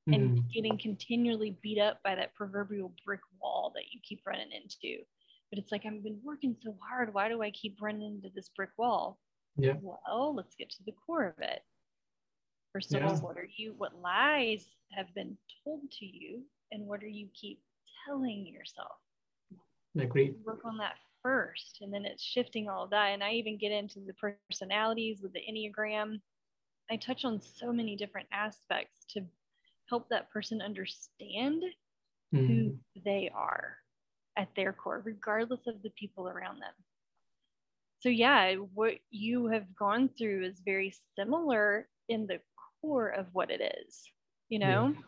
mm. 0.09 0.15
and 0.15 0.31
mm-hmm. 0.31 0.47
getting 0.55 0.79
continually 0.79 1.57
beat 1.63 1.79
up 1.79 1.99
by 2.05 2.15
that 2.15 2.35
proverbial 2.35 2.93
brick 3.05 3.21
wall 3.41 3.73
that 3.75 3.93
you 3.93 4.01
keep 4.03 4.21
running 4.27 4.51
into. 4.53 5.03
But 5.51 5.59
it's 5.59 5.73
like, 5.73 5.85
I've 5.85 6.03
been 6.03 6.21
working 6.23 6.57
so 6.63 6.77
hard. 6.89 7.13
Why 7.13 7.29
do 7.29 7.43
I 7.43 7.51
keep 7.51 7.79
running 7.81 8.03
into 8.03 8.31
this 8.35 8.51
brick 8.57 8.71
wall? 8.79 9.19
Yeah. 9.57 9.75
Well, 9.83 10.35
let's 10.35 10.55
get 10.55 10.71
to 10.71 10.83
the 10.87 10.95
core 11.07 11.27
of 11.27 11.43
it. 11.43 11.61
First 12.73 12.95
of 12.95 13.01
yeah. 13.01 13.09
all, 13.09 13.17
what 13.17 13.37
are 13.37 13.49
you, 13.57 13.75
what 13.77 14.01
lies 14.01 14.65
have 14.93 15.13
been 15.15 15.37
told 15.65 15.81
to 15.99 16.07
you, 16.07 16.43
and 16.71 16.87
what 16.87 17.03
are 17.03 17.09
you 17.09 17.27
keep 17.35 17.61
telling 18.07 18.47
yourself? 18.47 18.93
Agree. 19.99 20.35
Work 20.45 20.61
on 20.65 20.77
that 20.79 20.95
first, 21.23 21.79
and 21.81 21.93
then 21.93 22.05
it's 22.05 22.23
shifting 22.23 22.69
all 22.69 22.85
of 22.85 22.91
that. 22.91 23.09
And 23.09 23.23
I 23.23 23.33
even 23.33 23.59
get 23.59 23.73
into 23.73 24.01
the 24.01 24.15
personalities 24.15 25.21
with 25.23 25.33
the 25.33 25.41
Enneagram. 25.41 26.21
I 26.91 26.97
touch 26.97 27.25
on 27.25 27.41
so 27.41 27.73
many 27.73 27.97
different 27.97 28.29
aspects 28.33 29.05
to 29.11 29.23
help 29.89 30.09
that 30.09 30.31
person 30.31 30.61
understand 30.61 31.63
mm. 32.35 32.47
who 32.47 32.77
they 33.05 33.31
are 33.35 33.77
at 34.37 34.49
their 34.57 34.73
core, 34.73 35.03
regardless 35.05 35.67
of 35.67 35.83
the 35.83 35.91
people 35.91 36.29
around 36.29 36.61
them. 36.61 36.73
So, 38.01 38.09
yeah, 38.09 38.55
what 38.55 38.95
you 39.11 39.47
have 39.49 39.75
gone 39.77 40.09
through 40.17 40.45
is 40.45 40.63
very 40.65 40.95
similar 41.19 41.89
in 42.09 42.27
the 42.27 42.41
core 42.81 43.09
of 43.09 43.27
what 43.33 43.51
it 43.51 43.61
is. 43.85 44.03
You 44.49 44.59
know, 44.59 44.95
yeah. 44.95 45.03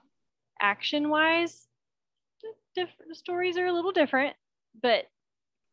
action 0.61 1.09
wise, 1.09 1.67
different 2.75 3.17
stories 3.17 3.57
are 3.57 3.67
a 3.67 3.73
little 3.73 3.93
different, 3.93 4.37
but 4.83 5.07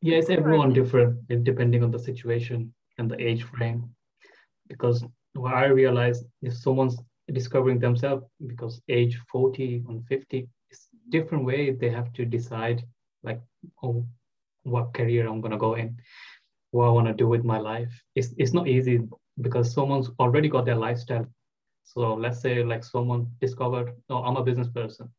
yeah, 0.02 0.18
it's 0.18 0.30
everyone 0.30 0.74
different 0.74 1.20
eh, 1.30 1.38
depending 1.44 1.84
on 1.84 1.92
the 1.92 2.00
situation 2.00 2.74
and 2.98 3.10
the 3.10 3.22
age 3.22 3.44
frame. 3.44 3.90
Because 4.68 5.04
what 5.34 5.54
I 5.54 5.66
realize 5.66 6.24
if 6.42 6.54
someone's 6.56 6.98
discovering 7.32 7.80
themselves 7.80 8.24
because 8.48 8.82
age 8.90 9.20
40 9.32 9.84
and 9.88 10.06
50 10.08 10.48
is 10.72 10.88
different 11.10 11.46
way 11.46 11.72
they 11.72 11.90
have 11.90 12.12
to 12.14 12.26
decide 12.26 12.84
like 13.24 13.40
oh 13.84 14.06
what 14.64 14.94
career 14.94 15.28
i'm 15.28 15.42
going 15.42 15.52
to 15.52 15.58
go 15.58 15.76
in 15.76 15.96
what 16.72 16.88
i 16.88 16.90
want 16.90 17.08
to 17.08 17.14
do 17.14 17.28
with 17.28 17.44
my 17.44 17.58
life. 17.58 17.92
It's, 18.16 18.34
it's 18.38 18.54
not 18.54 18.68
easy 18.68 19.02
because 19.42 19.74
someone's 19.74 20.10
already 20.20 20.50
got 20.50 20.66
their 20.66 20.76
lifestyle. 20.76 21.28
So 21.84 22.14
let's 22.14 22.42
say 22.42 22.64
like 22.64 22.84
someone 22.84 23.28
discovered 23.42 23.94
oh 24.10 24.24
i'm 24.24 24.38
a 24.38 24.44
business 24.44 24.70
person 24.70 25.10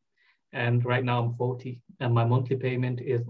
and 0.53 0.83
right 0.85 1.03
now 1.03 1.21
i'm 1.21 1.35
40 1.35 1.81
and 1.99 2.13
my 2.13 2.25
monthly 2.25 2.55
payment 2.55 3.01
is 3.01 3.21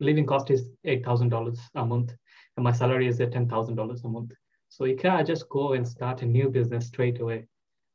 living 0.00 0.26
cost 0.26 0.50
is 0.50 0.70
$8000 0.86 1.58
a 1.74 1.84
month 1.84 2.12
and 2.56 2.64
my 2.64 2.72
salary 2.72 3.06
is 3.08 3.20
at 3.20 3.32
$10000 3.32 4.04
a 4.04 4.08
month 4.08 4.32
so 4.68 4.84
you 4.84 4.96
can't 4.96 5.26
just 5.26 5.48
go 5.48 5.72
and 5.72 5.86
start 5.86 6.22
a 6.22 6.26
new 6.26 6.48
business 6.48 6.86
straight 6.86 7.20
away 7.20 7.46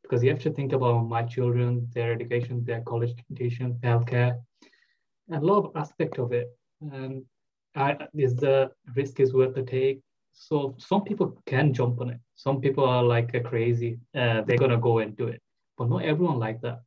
because 0.01 0.23
you 0.23 0.29
have 0.29 0.41
to 0.41 0.51
think 0.51 0.73
about 0.73 1.07
my 1.07 1.23
children, 1.23 1.87
their 1.93 2.11
education, 2.11 2.63
their 2.65 2.81
college 2.81 3.13
education, 3.19 3.79
healthcare, 3.83 4.39
and 5.29 5.43
a 5.43 5.45
lot 5.45 5.65
of 5.65 5.71
aspect 5.75 6.19
of 6.19 6.33
it. 6.33 6.47
And 6.81 7.23
I, 7.75 7.97
is 8.13 8.35
the 8.35 8.71
risk 8.95 9.19
is 9.19 9.33
worth 9.33 9.55
the 9.55 9.63
take. 9.63 10.01
So 10.33 10.75
some 10.77 11.03
people 11.03 11.41
can 11.45 11.73
jump 11.73 12.01
on 12.01 12.09
it. 12.09 12.19
Some 12.35 12.59
people 12.59 12.85
are 12.85 13.03
like 13.03 13.31
crazy. 13.45 13.99
Uh, 14.15 14.41
they're 14.41 14.57
gonna 14.57 14.77
go 14.77 14.99
and 14.99 15.15
do 15.15 15.27
it, 15.27 15.41
but 15.77 15.89
not 15.89 16.03
everyone 16.03 16.39
like 16.39 16.61
that. 16.61 16.81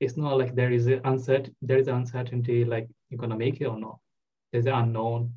It's 0.00 0.16
not 0.16 0.38
like 0.38 0.54
there 0.54 0.72
is 0.72 0.86
uncertain 0.86 1.54
there 1.62 1.78
is 1.78 1.88
uncertainty 1.88 2.64
like 2.64 2.88
you're 3.08 3.18
gonna 3.18 3.36
make 3.36 3.60
it 3.60 3.66
or 3.66 3.78
not. 3.78 3.98
There's 4.54 4.66
an 4.66 4.74
unknown, 4.74 5.32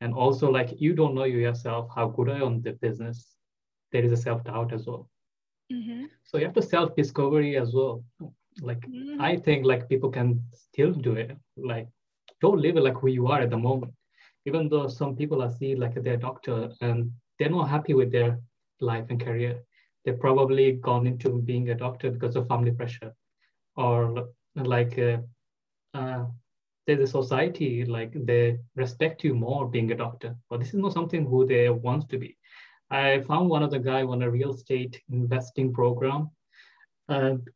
and 0.00 0.14
also 0.14 0.50
like 0.50 0.80
you 0.80 0.94
don't 0.94 1.14
know 1.14 1.24
yourself 1.24 1.90
how 1.94 2.08
good 2.08 2.30
are 2.30 2.38
you 2.38 2.46
on 2.46 2.62
the 2.62 2.72
business. 2.72 3.36
There 3.92 4.02
is 4.02 4.12
a 4.12 4.16
self 4.16 4.44
doubt 4.44 4.72
as 4.72 4.86
well. 4.86 5.10
Mm-hmm. 5.70 6.04
So 6.24 6.38
you 6.38 6.46
have 6.46 6.54
to 6.54 6.62
self 6.62 6.96
discovery 6.96 7.58
as 7.58 7.74
well. 7.74 8.02
Like 8.62 8.80
mm-hmm. 8.80 9.20
I 9.20 9.36
think 9.36 9.66
like 9.66 9.90
people 9.90 10.08
can 10.08 10.42
still 10.54 10.92
do 10.92 11.12
it. 11.16 11.36
Like 11.58 11.86
don't 12.40 12.62
live 12.62 12.78
it 12.78 12.80
like 12.80 12.96
who 12.96 13.08
you 13.08 13.26
are 13.26 13.42
at 13.42 13.50
the 13.50 13.58
moment. 13.58 13.92
Even 14.46 14.70
though 14.70 14.88
some 14.88 15.14
people 15.14 15.42
are 15.42 15.50
see 15.50 15.76
like 15.76 16.02
their 16.02 16.16
doctor 16.16 16.70
and 16.80 17.12
they're 17.38 17.50
not 17.50 17.68
happy 17.68 17.92
with 17.92 18.10
their 18.10 18.40
life 18.80 19.04
and 19.10 19.22
career. 19.22 19.60
They've 20.06 20.18
probably 20.18 20.72
gone 20.72 21.06
into 21.06 21.42
being 21.42 21.68
a 21.68 21.74
doctor 21.74 22.10
because 22.10 22.36
of 22.36 22.48
family 22.48 22.70
pressure, 22.70 23.12
or 23.76 24.28
like 24.54 24.98
uh, 24.98 25.18
uh, 25.92 26.24
there's 26.86 27.00
a 27.00 27.06
society 27.06 27.84
like 27.84 28.12
they 28.14 28.58
respect 28.76 29.24
you 29.24 29.34
more 29.34 29.68
being 29.68 29.90
a 29.92 29.96
doctor, 29.96 30.36
but 30.48 30.60
this 30.60 30.68
is 30.68 30.80
not 30.80 30.92
something 30.92 31.26
who 31.26 31.46
they 31.46 31.68
want 31.68 32.08
to 32.10 32.18
be. 32.18 32.36
I 32.90 33.20
found 33.22 33.48
one 33.48 33.62
of 33.62 33.70
the 33.70 33.78
guy 33.78 34.02
on 34.02 34.22
a 34.22 34.30
real 34.30 34.54
estate 34.54 35.00
investing 35.10 35.72
program. 35.72 36.30
And 37.08 37.48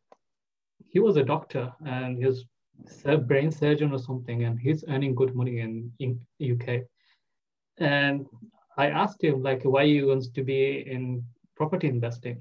he 0.88 0.98
was 0.98 1.16
a 1.16 1.24
doctor 1.24 1.72
and 1.86 2.18
he 2.18 2.26
was 2.26 2.44
a 3.04 3.16
brain 3.16 3.50
surgeon 3.52 3.92
or 3.92 3.98
something, 3.98 4.44
and 4.44 4.58
he's 4.58 4.84
earning 4.88 5.14
good 5.14 5.34
money 5.34 5.60
in, 5.60 5.92
in 5.98 6.20
UK. 6.40 6.82
And 7.78 8.26
I 8.76 8.88
asked 8.88 9.22
him, 9.22 9.42
like, 9.42 9.62
why 9.62 9.82
you 9.82 10.08
wants 10.08 10.28
to 10.30 10.42
be 10.42 10.84
in 10.90 11.24
property 11.56 11.88
investing? 11.88 12.40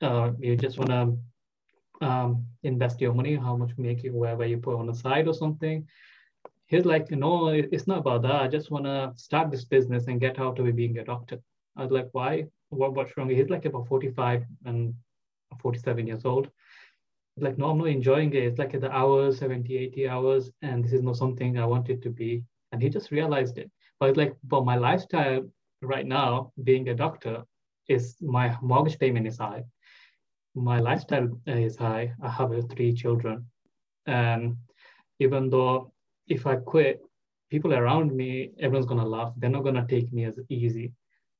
Uh, 0.00 0.32
you 0.38 0.56
just 0.56 0.78
want 0.78 0.90
to 0.90 1.18
um, 2.00 2.44
invest 2.62 3.00
your 3.00 3.14
money, 3.14 3.36
how 3.36 3.56
much 3.56 3.72
make 3.78 4.02
you 4.02 4.12
wherever 4.12 4.44
you 4.44 4.58
put 4.58 4.76
on 4.78 4.86
the 4.86 4.94
side 4.94 5.28
or 5.28 5.34
something. 5.34 5.86
He's 6.66 6.84
like, 6.84 7.10
no, 7.10 7.48
it's 7.48 7.86
not 7.86 7.98
about 7.98 8.22
that. 8.22 8.42
I 8.42 8.48
just 8.48 8.70
want 8.70 8.86
to 8.86 9.12
start 9.16 9.50
this 9.50 9.64
business 9.64 10.06
and 10.08 10.20
get 10.20 10.38
out 10.38 10.58
of 10.58 10.76
being 10.76 10.98
a 10.98 11.04
doctor. 11.04 11.38
I 11.76 11.82
was 11.82 11.92
like, 11.92 12.08
why? 12.12 12.46
What, 12.70 12.94
what's 12.94 13.16
wrong? 13.16 13.30
He's 13.30 13.50
like 13.50 13.64
about 13.66 13.86
45 13.86 14.44
and 14.64 14.94
47 15.60 16.06
years 16.06 16.24
old. 16.24 16.50
Like, 17.38 17.58
no, 17.58 17.70
I'm 17.70 17.78
not 17.78 17.88
enjoying 17.88 18.32
it. 18.34 18.44
It's 18.44 18.58
like 18.58 18.78
the 18.80 18.90
hours, 18.90 19.38
70, 19.38 19.76
80 19.76 20.08
hours, 20.08 20.50
and 20.62 20.84
this 20.84 20.92
is 20.92 21.02
not 21.02 21.16
something 21.16 21.58
I 21.58 21.66
wanted 21.66 22.02
to 22.02 22.10
be. 22.10 22.42
And 22.72 22.82
he 22.82 22.88
just 22.88 23.10
realized 23.10 23.58
it. 23.58 23.70
But 24.00 24.10
it's 24.10 24.18
like, 24.18 24.36
but 24.42 24.64
my 24.64 24.76
lifestyle 24.76 25.42
right 25.82 26.06
now, 26.06 26.52
being 26.64 26.88
a 26.88 26.94
doctor, 26.94 27.44
is 27.88 28.16
my 28.20 28.56
mortgage 28.60 28.98
payment 28.98 29.26
is 29.26 29.38
high. 29.38 29.64
My 30.56 30.80
lifestyle 30.80 31.28
is 31.46 31.76
high. 31.76 32.14
I 32.22 32.30
have 32.30 32.50
three 32.70 32.94
children. 32.94 33.46
And 34.06 34.56
even 35.20 35.50
though 35.50 35.92
if 36.28 36.46
I 36.46 36.56
quit, 36.56 37.02
people 37.50 37.74
around 37.74 38.16
me, 38.16 38.52
everyone's 38.58 38.86
gonna 38.86 39.06
laugh. 39.06 39.34
They're 39.36 39.50
not 39.50 39.64
gonna 39.64 39.86
take 39.86 40.12
me 40.14 40.24
as 40.24 40.38
easy. 40.48 40.92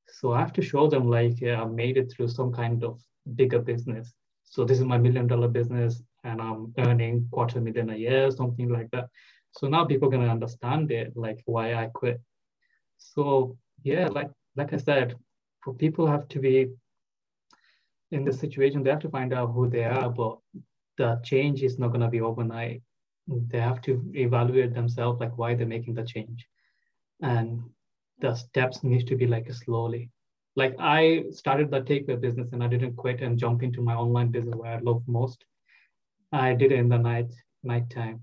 So 0.07 0.33
I 0.33 0.39
have 0.39 0.53
to 0.53 0.61
show 0.61 0.87
them 0.87 1.09
like 1.09 1.41
yeah, 1.41 1.63
I 1.63 1.65
made 1.65 1.97
it 1.97 2.11
through 2.11 2.29
some 2.29 2.53
kind 2.53 2.83
of 2.83 3.01
bigger 3.35 3.59
business. 3.59 4.13
So 4.43 4.63
this 4.63 4.77
is 4.79 4.85
my 4.85 4.99
million 4.99 5.27
dollar 5.27 5.47
business. 5.47 6.01
and 6.23 6.41
I'm 6.41 6.73
earning 6.77 7.27
quarter 7.31 7.59
million 7.61 7.89
a 7.89 7.95
year, 7.95 8.29
something 8.31 8.69
like 8.69 8.89
that. 8.91 9.07
So 9.53 9.67
now 9.67 9.85
people 9.85 10.09
gonna 10.09 10.29
understand 10.29 10.91
it, 10.91 11.15
like 11.15 11.39
why 11.45 11.73
I 11.73 11.87
quit. 11.87 12.21
So 12.97 13.57
yeah, 13.83 14.07
like 14.09 14.29
like 14.55 14.73
I 14.73 14.77
said, 14.77 15.15
for 15.63 15.73
people 15.73 16.05
have 16.07 16.27
to 16.29 16.39
be 16.39 16.67
in 18.11 18.23
the 18.23 18.31
situation, 18.31 18.83
they 18.83 18.89
have 18.89 18.99
to 19.01 19.09
find 19.09 19.33
out 19.33 19.51
who 19.51 19.69
they 19.69 19.83
are, 19.83 20.09
but 20.09 20.37
the 20.97 21.19
change 21.23 21.61
is 21.63 21.77
not 21.77 21.91
gonna 21.91 22.09
be 22.09 22.21
overnight. 22.21 22.81
They 23.27 23.59
have 23.59 23.81
to 23.83 24.03
evaluate 24.13 24.73
themselves, 24.73 25.19
like 25.19 25.37
why 25.37 25.55
they're 25.55 25.67
making 25.67 25.95
the 25.95 26.03
change. 26.03 26.47
And 27.21 27.61
the 28.19 28.35
steps 28.35 28.83
need 28.83 29.07
to 29.07 29.15
be 29.15 29.27
like 29.27 29.51
slowly. 29.53 30.09
Like 30.55 30.75
I 30.79 31.25
started 31.31 31.69
the 31.69 31.81
takeaway 31.81 32.19
business 32.19 32.51
and 32.53 32.63
I 32.63 32.67
didn't 32.67 32.95
quit 32.95 33.21
and 33.21 33.37
jump 33.37 33.61
into 33.61 33.81
my 33.81 33.93
online 33.93 34.31
business 34.31 34.55
where 34.55 34.73
I 34.73 34.79
love 34.79 35.03
most. 35.07 35.43
I 36.31 36.53
did 36.53 36.71
it 36.71 36.79
in 36.79 36.89
the 36.89 36.97
night, 36.97 37.31
nighttime. 37.63 38.21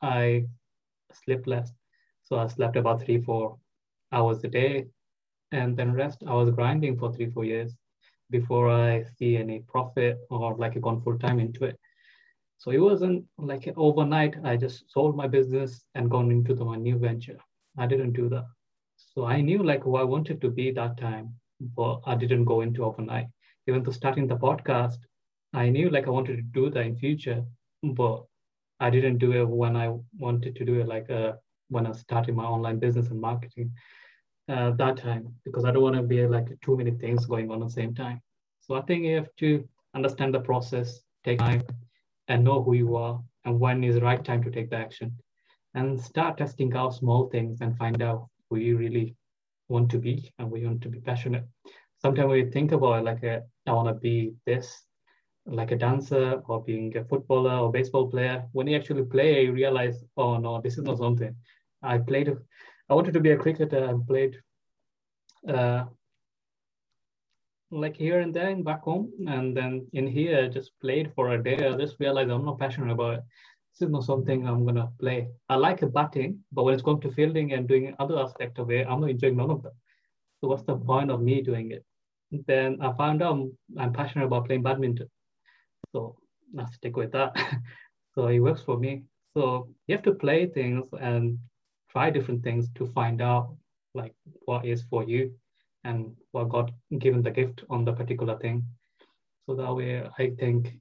I 0.00 0.46
slept 1.12 1.46
less. 1.46 1.70
So 2.24 2.38
I 2.38 2.46
slept 2.46 2.76
about 2.76 3.02
three, 3.02 3.20
four 3.20 3.58
hours 4.12 4.42
a 4.44 4.48
day. 4.48 4.86
And 5.52 5.76
then 5.76 5.92
rest, 5.92 6.22
I 6.26 6.34
was 6.34 6.50
grinding 6.50 6.98
for 6.98 7.12
three, 7.12 7.30
four 7.30 7.44
years 7.44 7.76
before 8.30 8.70
I 8.70 9.04
see 9.18 9.36
any 9.36 9.60
profit 9.60 10.18
or 10.30 10.56
like 10.56 10.80
gone 10.80 11.00
full 11.02 11.18
time 11.18 11.40
into 11.40 11.64
it. 11.64 11.78
So 12.58 12.70
it 12.70 12.78
wasn't 12.78 13.24
like 13.38 13.72
overnight. 13.76 14.36
I 14.44 14.56
just 14.56 14.90
sold 14.90 15.16
my 15.16 15.28
business 15.28 15.84
and 15.94 16.10
gone 16.10 16.30
into 16.30 16.54
the, 16.54 16.64
my 16.64 16.76
new 16.76 16.98
venture. 16.98 17.38
I 17.78 17.86
didn't 17.86 18.12
do 18.12 18.28
that. 18.30 18.44
So 18.96 19.24
I 19.26 19.40
knew 19.40 19.62
like 19.62 19.82
who 19.84 19.96
I 19.96 20.04
wanted 20.04 20.40
to 20.40 20.50
be 20.50 20.70
that 20.72 20.96
time, 20.98 21.34
but 21.60 22.00
I 22.06 22.14
didn't 22.14 22.44
go 22.44 22.62
into 22.62 22.84
overnight. 22.84 23.26
Even 23.66 23.82
though 23.82 23.92
starting 23.92 24.26
the 24.26 24.36
podcast, 24.36 24.98
I 25.52 25.68
knew 25.68 25.90
like 25.90 26.06
I 26.06 26.10
wanted 26.10 26.36
to 26.36 26.42
do 26.42 26.70
that 26.70 26.86
in 26.86 26.96
future, 26.96 27.44
but 27.82 28.24
I 28.80 28.90
didn't 28.90 29.18
do 29.18 29.32
it 29.32 29.48
when 29.48 29.76
I 29.76 29.94
wanted 30.18 30.56
to 30.56 30.64
do 30.64 30.80
it 30.80 30.86
like 30.88 31.10
uh, 31.10 31.32
when 31.68 31.86
I 31.86 31.92
started 31.92 32.34
my 32.34 32.44
online 32.44 32.78
business 32.78 33.08
and 33.08 33.20
marketing 33.20 33.72
uh, 34.48 34.70
that 34.72 34.96
time 34.96 35.34
because 35.44 35.64
I 35.64 35.70
don't 35.70 35.82
want 35.82 35.96
to 35.96 36.02
be 36.02 36.26
like 36.26 36.48
too 36.60 36.76
many 36.76 36.92
things 36.92 37.26
going 37.26 37.50
on 37.50 37.62
at 37.62 37.68
the 37.68 37.72
same 37.72 37.94
time. 37.94 38.20
So 38.60 38.74
I 38.74 38.82
think 38.82 39.04
you 39.04 39.16
have 39.16 39.34
to 39.38 39.68
understand 39.94 40.34
the 40.34 40.40
process, 40.40 41.00
take 41.24 41.38
time, 41.38 41.62
and 42.28 42.44
know 42.44 42.62
who 42.62 42.74
you 42.74 42.96
are 42.96 43.20
and 43.44 43.60
when 43.60 43.84
is 43.84 43.94
the 43.94 44.00
right 44.00 44.24
time 44.24 44.42
to 44.42 44.50
take 44.50 44.70
the 44.70 44.76
action, 44.76 45.12
and 45.74 46.00
start 46.00 46.38
testing 46.38 46.74
out 46.74 46.94
small 46.94 47.28
things 47.28 47.60
and 47.60 47.76
find 47.76 48.02
out 48.02 48.28
who 48.50 48.56
you 48.56 48.76
really 48.76 49.14
want 49.68 49.90
to 49.90 49.98
be 49.98 50.32
and 50.38 50.50
we 50.50 50.64
want 50.64 50.82
to 50.82 50.88
be 50.88 51.00
passionate. 51.00 51.44
Sometimes 51.98 52.30
we 52.30 52.50
think 52.50 52.72
about 52.72 53.04
like 53.04 53.22
a, 53.22 53.42
I 53.66 53.72
want 53.72 53.88
to 53.88 53.94
be 53.94 54.34
this, 54.46 54.82
like 55.46 55.70
a 55.70 55.76
dancer 55.76 56.42
or 56.48 56.62
being 56.62 56.96
a 56.96 57.04
footballer 57.04 57.54
or 57.58 57.72
baseball 57.72 58.10
player. 58.10 58.44
When 58.52 58.66
you 58.66 58.76
actually 58.76 59.04
play, 59.04 59.44
you 59.44 59.52
realize, 59.52 60.04
oh 60.16 60.38
no, 60.38 60.60
this 60.60 60.76
is 60.76 60.84
not 60.84 60.98
something. 60.98 61.34
I 61.82 61.98
played, 61.98 62.30
I 62.88 62.94
wanted 62.94 63.14
to 63.14 63.20
be 63.20 63.32
a 63.32 63.36
cricketer 63.36 63.84
and 63.84 64.06
played 64.06 64.36
uh, 65.48 65.84
like 67.70 67.96
here 67.96 68.20
and 68.20 68.32
there 68.32 68.50
in 68.50 68.62
back 68.62 68.82
home. 68.82 69.12
And 69.26 69.56
then 69.56 69.86
in 69.92 70.06
here, 70.06 70.48
just 70.48 70.70
played 70.80 71.12
for 71.14 71.32
a 71.32 71.42
day. 71.42 71.66
I 71.66 71.76
just 71.76 71.96
realized 71.98 72.30
I'm 72.30 72.44
not 72.44 72.58
passionate 72.58 72.92
about 72.92 73.14
it 73.14 73.24
this 73.78 73.86
is 73.86 73.92
not 73.92 74.04
something 74.04 74.46
I'm 74.48 74.64
gonna 74.64 74.90
play. 74.98 75.28
I 75.50 75.56
like 75.56 75.80
batting, 75.92 76.42
but 76.50 76.64
when 76.64 76.72
it's 76.72 76.82
going 76.82 77.00
to 77.02 77.10
fielding 77.12 77.52
and 77.52 77.68
doing 77.68 77.94
other 77.98 78.18
aspect 78.18 78.58
of 78.58 78.70
it, 78.70 78.86
I'm 78.88 79.00
not 79.02 79.10
enjoying 79.10 79.36
none 79.36 79.50
of 79.50 79.62
them. 79.62 79.72
So 80.40 80.48
what's 80.48 80.62
the 80.62 80.76
point 80.76 81.10
of 81.10 81.20
me 81.20 81.42
doing 81.42 81.72
it? 81.72 81.84
Then 82.46 82.78
I 82.80 82.92
found 82.94 83.22
out 83.22 83.32
I'm, 83.32 83.58
I'm 83.78 83.92
passionate 83.92 84.24
about 84.24 84.46
playing 84.46 84.62
badminton. 84.62 85.10
So 85.92 86.16
I 86.58 86.64
stick 86.72 86.96
with 86.96 87.12
that. 87.12 87.36
so 88.14 88.28
it 88.28 88.40
works 88.40 88.62
for 88.62 88.78
me. 88.78 89.02
So 89.34 89.68
you 89.86 89.94
have 89.94 90.04
to 90.04 90.14
play 90.14 90.46
things 90.46 90.86
and 90.98 91.38
try 91.96 92.10
different 92.10 92.42
things 92.44 92.68
to 92.74 92.84
find 92.98 93.22
out 93.22 93.56
like 93.94 94.14
what 94.44 94.66
is 94.66 94.82
for 94.90 95.02
you 95.04 95.32
and 95.84 96.14
what 96.32 96.50
God 96.50 96.70
given 96.98 97.22
the 97.22 97.30
gift 97.30 97.64
on 97.70 97.86
the 97.86 97.92
particular 97.92 98.36
thing. 98.38 98.64
So 99.46 99.54
that 99.54 99.74
way 99.74 100.02
I 100.18 100.30
think 100.38 100.78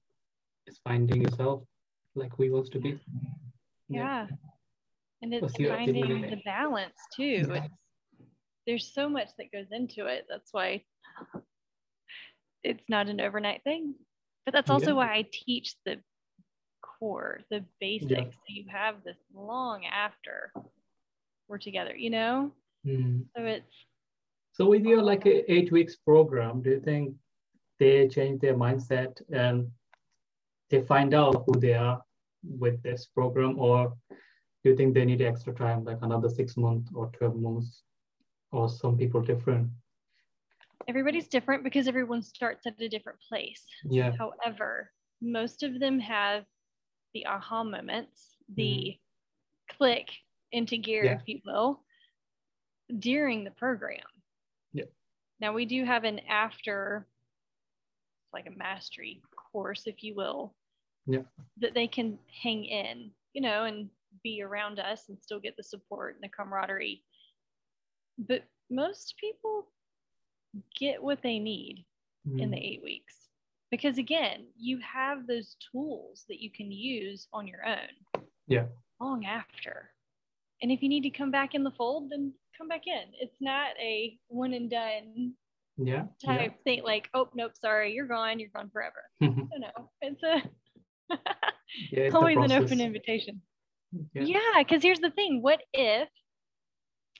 it's 0.67 0.79
finding 0.83 1.21
yourself 1.21 1.63
like 2.15 2.33
who 2.35 2.51
wants 2.51 2.69
to 2.71 2.79
be. 2.79 2.99
Yeah. 3.87 3.99
yeah. 3.99 4.27
And 5.21 5.33
it's 5.33 5.55
finding 5.55 6.21
the 6.33 6.41
balance 6.43 6.99
too. 7.15 7.47
It's, 7.49 7.73
there's 8.67 8.93
so 8.93 9.07
much 9.07 9.29
that 9.37 9.53
goes 9.53 9.67
into 9.71 10.07
it. 10.07 10.25
That's 10.29 10.49
why 10.51 10.83
it's 12.61 12.83
not 12.89 13.07
an 13.07 13.21
overnight 13.21 13.63
thing. 13.63 13.95
But 14.45 14.53
that's 14.53 14.69
also 14.69 14.87
yeah. 14.87 14.99
why 14.99 15.07
I 15.13 15.25
teach 15.31 15.75
the 15.85 16.01
core, 16.81 17.39
the 17.49 17.63
basics. 17.79 18.11
Yeah. 18.11 18.23
So 18.25 18.47
you 18.49 18.65
have 18.69 18.95
this 19.05 19.21
long 19.33 19.85
after 19.85 20.51
we're 21.47 21.57
together, 21.57 21.95
you 21.95 22.09
know? 22.09 22.51
Mm. 22.85 23.25
So 23.35 23.43
it's 23.43 23.85
so 24.53 24.65
with 24.69 24.85
your 24.85 25.01
like 25.01 25.25
eight 25.25 25.69
weeks 25.71 25.97
program, 25.97 26.61
do 26.61 26.69
you 26.69 26.79
think 26.79 27.15
they 27.77 28.07
change 28.07 28.39
their 28.39 28.55
mindset 28.55 29.21
and 29.29 29.69
they 30.69 30.81
find 30.81 31.13
out 31.13 31.43
who 31.45 31.59
they 31.59 31.73
are 31.73 32.01
with 32.43 32.81
this 32.81 33.07
program, 33.07 33.59
or 33.59 33.93
do 34.63 34.69
you 34.69 34.75
think 34.77 34.93
they 34.93 35.03
need 35.03 35.21
extra 35.21 35.53
time, 35.53 35.83
like 35.83 35.97
another 36.01 36.29
six 36.29 36.55
months 36.55 36.89
or 36.95 37.07
12 37.17 37.35
months, 37.35 37.83
or 38.51 38.69
some 38.69 38.97
people 38.97 39.21
different? 39.21 39.67
Everybody's 40.87 41.27
different 41.27 41.63
because 41.63 41.87
everyone 41.87 42.21
starts 42.21 42.65
at 42.65 42.79
a 42.79 42.87
different 42.87 43.19
place. 43.27 43.65
Yeah. 43.83 44.13
However, 44.17 44.91
most 45.21 45.63
of 45.63 45.79
them 45.79 45.99
have 45.99 46.45
the 47.13 47.25
aha 47.25 47.63
moments, 47.63 48.37
the 48.55 48.63
mm. 48.63 48.99
click 49.77 50.07
into 50.55 50.77
gear, 50.77 51.05
yeah. 51.05 51.13
if 51.13 51.21
you 51.25 51.39
will, 51.45 51.81
during 52.99 53.43
the 53.43 53.51
program. 53.51 53.99
Yeah. 54.73 54.85
Now 55.39 55.53
we 55.53 55.65
do 55.65 55.83
have 55.85 56.03
an 56.03 56.19
after, 56.29 57.05
like 58.33 58.47
a 58.47 58.57
mastery 58.57 59.21
course, 59.51 59.83
if 59.85 60.03
you 60.03 60.15
will, 60.15 60.53
yeah. 61.05 61.23
that 61.59 61.73
they 61.73 61.87
can 61.87 62.17
hang 62.41 62.65
in, 62.65 63.11
you 63.33 63.41
know, 63.41 63.65
and 63.65 63.89
be 64.23 64.41
around 64.41 64.79
us 64.79 65.09
and 65.09 65.17
still 65.21 65.39
get 65.39 65.55
the 65.57 65.63
support 65.63 66.15
and 66.15 66.23
the 66.23 66.29
camaraderie. 66.35 67.03
But 68.17 68.43
most 68.69 69.15
people 69.19 69.67
get 70.79 71.03
what 71.03 71.21
they 71.21 71.37
need 71.37 71.85
mm. 72.27 72.41
in 72.41 72.49
the 72.49 72.57
mm-hmm. 72.57 72.65
eight 72.65 72.81
weeks 72.83 73.25
because 73.71 73.97
again 73.97 74.45
you 74.57 74.79
have 74.79 75.27
those 75.27 75.57
tools 75.71 76.23
that 76.29 76.41
you 76.41 76.49
can 76.49 76.71
use 76.71 77.27
on 77.33 77.47
your 77.47 77.65
own 77.65 78.23
yeah 78.47 78.65
long 79.01 79.25
after 79.25 79.89
and 80.61 80.71
if 80.71 80.81
you 80.81 80.89
need 80.89 81.01
to 81.01 81.09
come 81.09 81.31
back 81.31 81.53
in 81.53 81.63
the 81.63 81.71
fold 81.71 82.09
then 82.09 82.33
come 82.57 82.67
back 82.67 82.87
in 82.87 83.03
it's 83.19 83.37
not 83.41 83.69
a 83.81 84.17
one 84.27 84.53
and 84.53 84.69
done 84.69 85.33
yeah 85.77 86.03
type 86.23 86.53
yeah. 86.55 86.63
thing 86.63 86.83
like 86.83 87.09
oh 87.13 87.27
nope 87.35 87.51
sorry 87.59 87.91
you're 87.91 88.07
gone 88.07 88.39
you're 88.39 88.49
gone 88.55 88.69
forever 88.71 89.03
no 89.21 89.89
it's 90.01 90.23
a 90.23 90.41
yeah, 91.91 92.09
always 92.13 92.37
an 92.37 92.51
open 92.51 92.81
invitation. 92.81 93.41
Yeah, 94.13 94.23
because 94.59 94.83
yeah, 94.83 94.87
here's 94.87 94.99
the 94.99 95.11
thing 95.11 95.41
what 95.41 95.61
if 95.73 96.09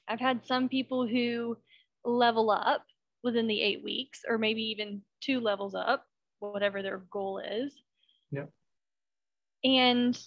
I've 0.08 0.20
had 0.20 0.46
some 0.46 0.70
people 0.70 1.08
who 1.08 1.58
level 2.04 2.52
up 2.52 2.84
within 3.24 3.48
the 3.48 3.62
eight 3.62 3.84
weeks, 3.84 4.22
or 4.28 4.38
maybe 4.38 4.62
even 4.62 5.02
two 5.22 5.40
levels 5.40 5.74
up, 5.74 6.06
whatever 6.40 6.82
their 6.82 7.04
goal 7.12 7.40
is. 7.40 7.74
Yeah. 8.32 8.46
And 9.64 10.18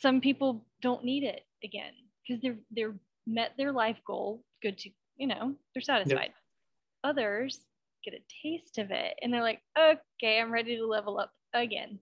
some 0.00 0.20
people 0.20 0.66
don't 0.82 1.04
need 1.04 1.24
it 1.24 1.42
again 1.64 1.92
because 2.26 2.40
they're 2.42 2.58
they're 2.70 2.94
met 3.26 3.52
their 3.56 3.72
life 3.72 3.98
goal, 4.06 4.42
good 4.62 4.78
to 4.78 4.90
you 5.16 5.26
know, 5.26 5.54
they're 5.74 5.82
satisfied. 5.82 6.32
Others 7.02 7.60
get 8.04 8.14
a 8.14 8.22
taste 8.42 8.78
of 8.78 8.90
it 8.90 9.14
and 9.22 9.32
they're 9.32 9.42
like, 9.42 9.60
okay, 9.78 10.40
I'm 10.40 10.52
ready 10.52 10.76
to 10.76 10.86
level 10.86 11.18
up 11.18 11.30
again 11.54 11.98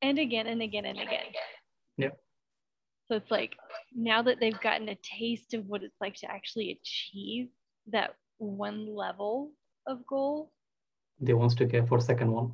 and 0.00 0.18
again 0.18 0.46
and 0.46 0.62
again 0.62 0.84
and 0.84 0.98
again. 0.98 1.26
Yep. 1.98 2.18
So 3.08 3.16
it's 3.16 3.30
like 3.30 3.54
now 3.94 4.22
that 4.22 4.40
they've 4.40 4.60
gotten 4.60 4.88
a 4.88 4.96
taste 5.02 5.54
of 5.54 5.66
what 5.66 5.82
it's 5.82 6.00
like 6.00 6.14
to 6.16 6.30
actually 6.30 6.80
achieve 6.80 7.48
that 7.92 8.14
one 8.38 8.94
level 8.94 9.52
of 9.86 10.06
goal, 10.06 10.50
they 11.20 11.34
want 11.34 11.56
to 11.56 11.66
get 11.66 11.88
for 11.88 12.00
second 12.00 12.32
one. 12.32 12.52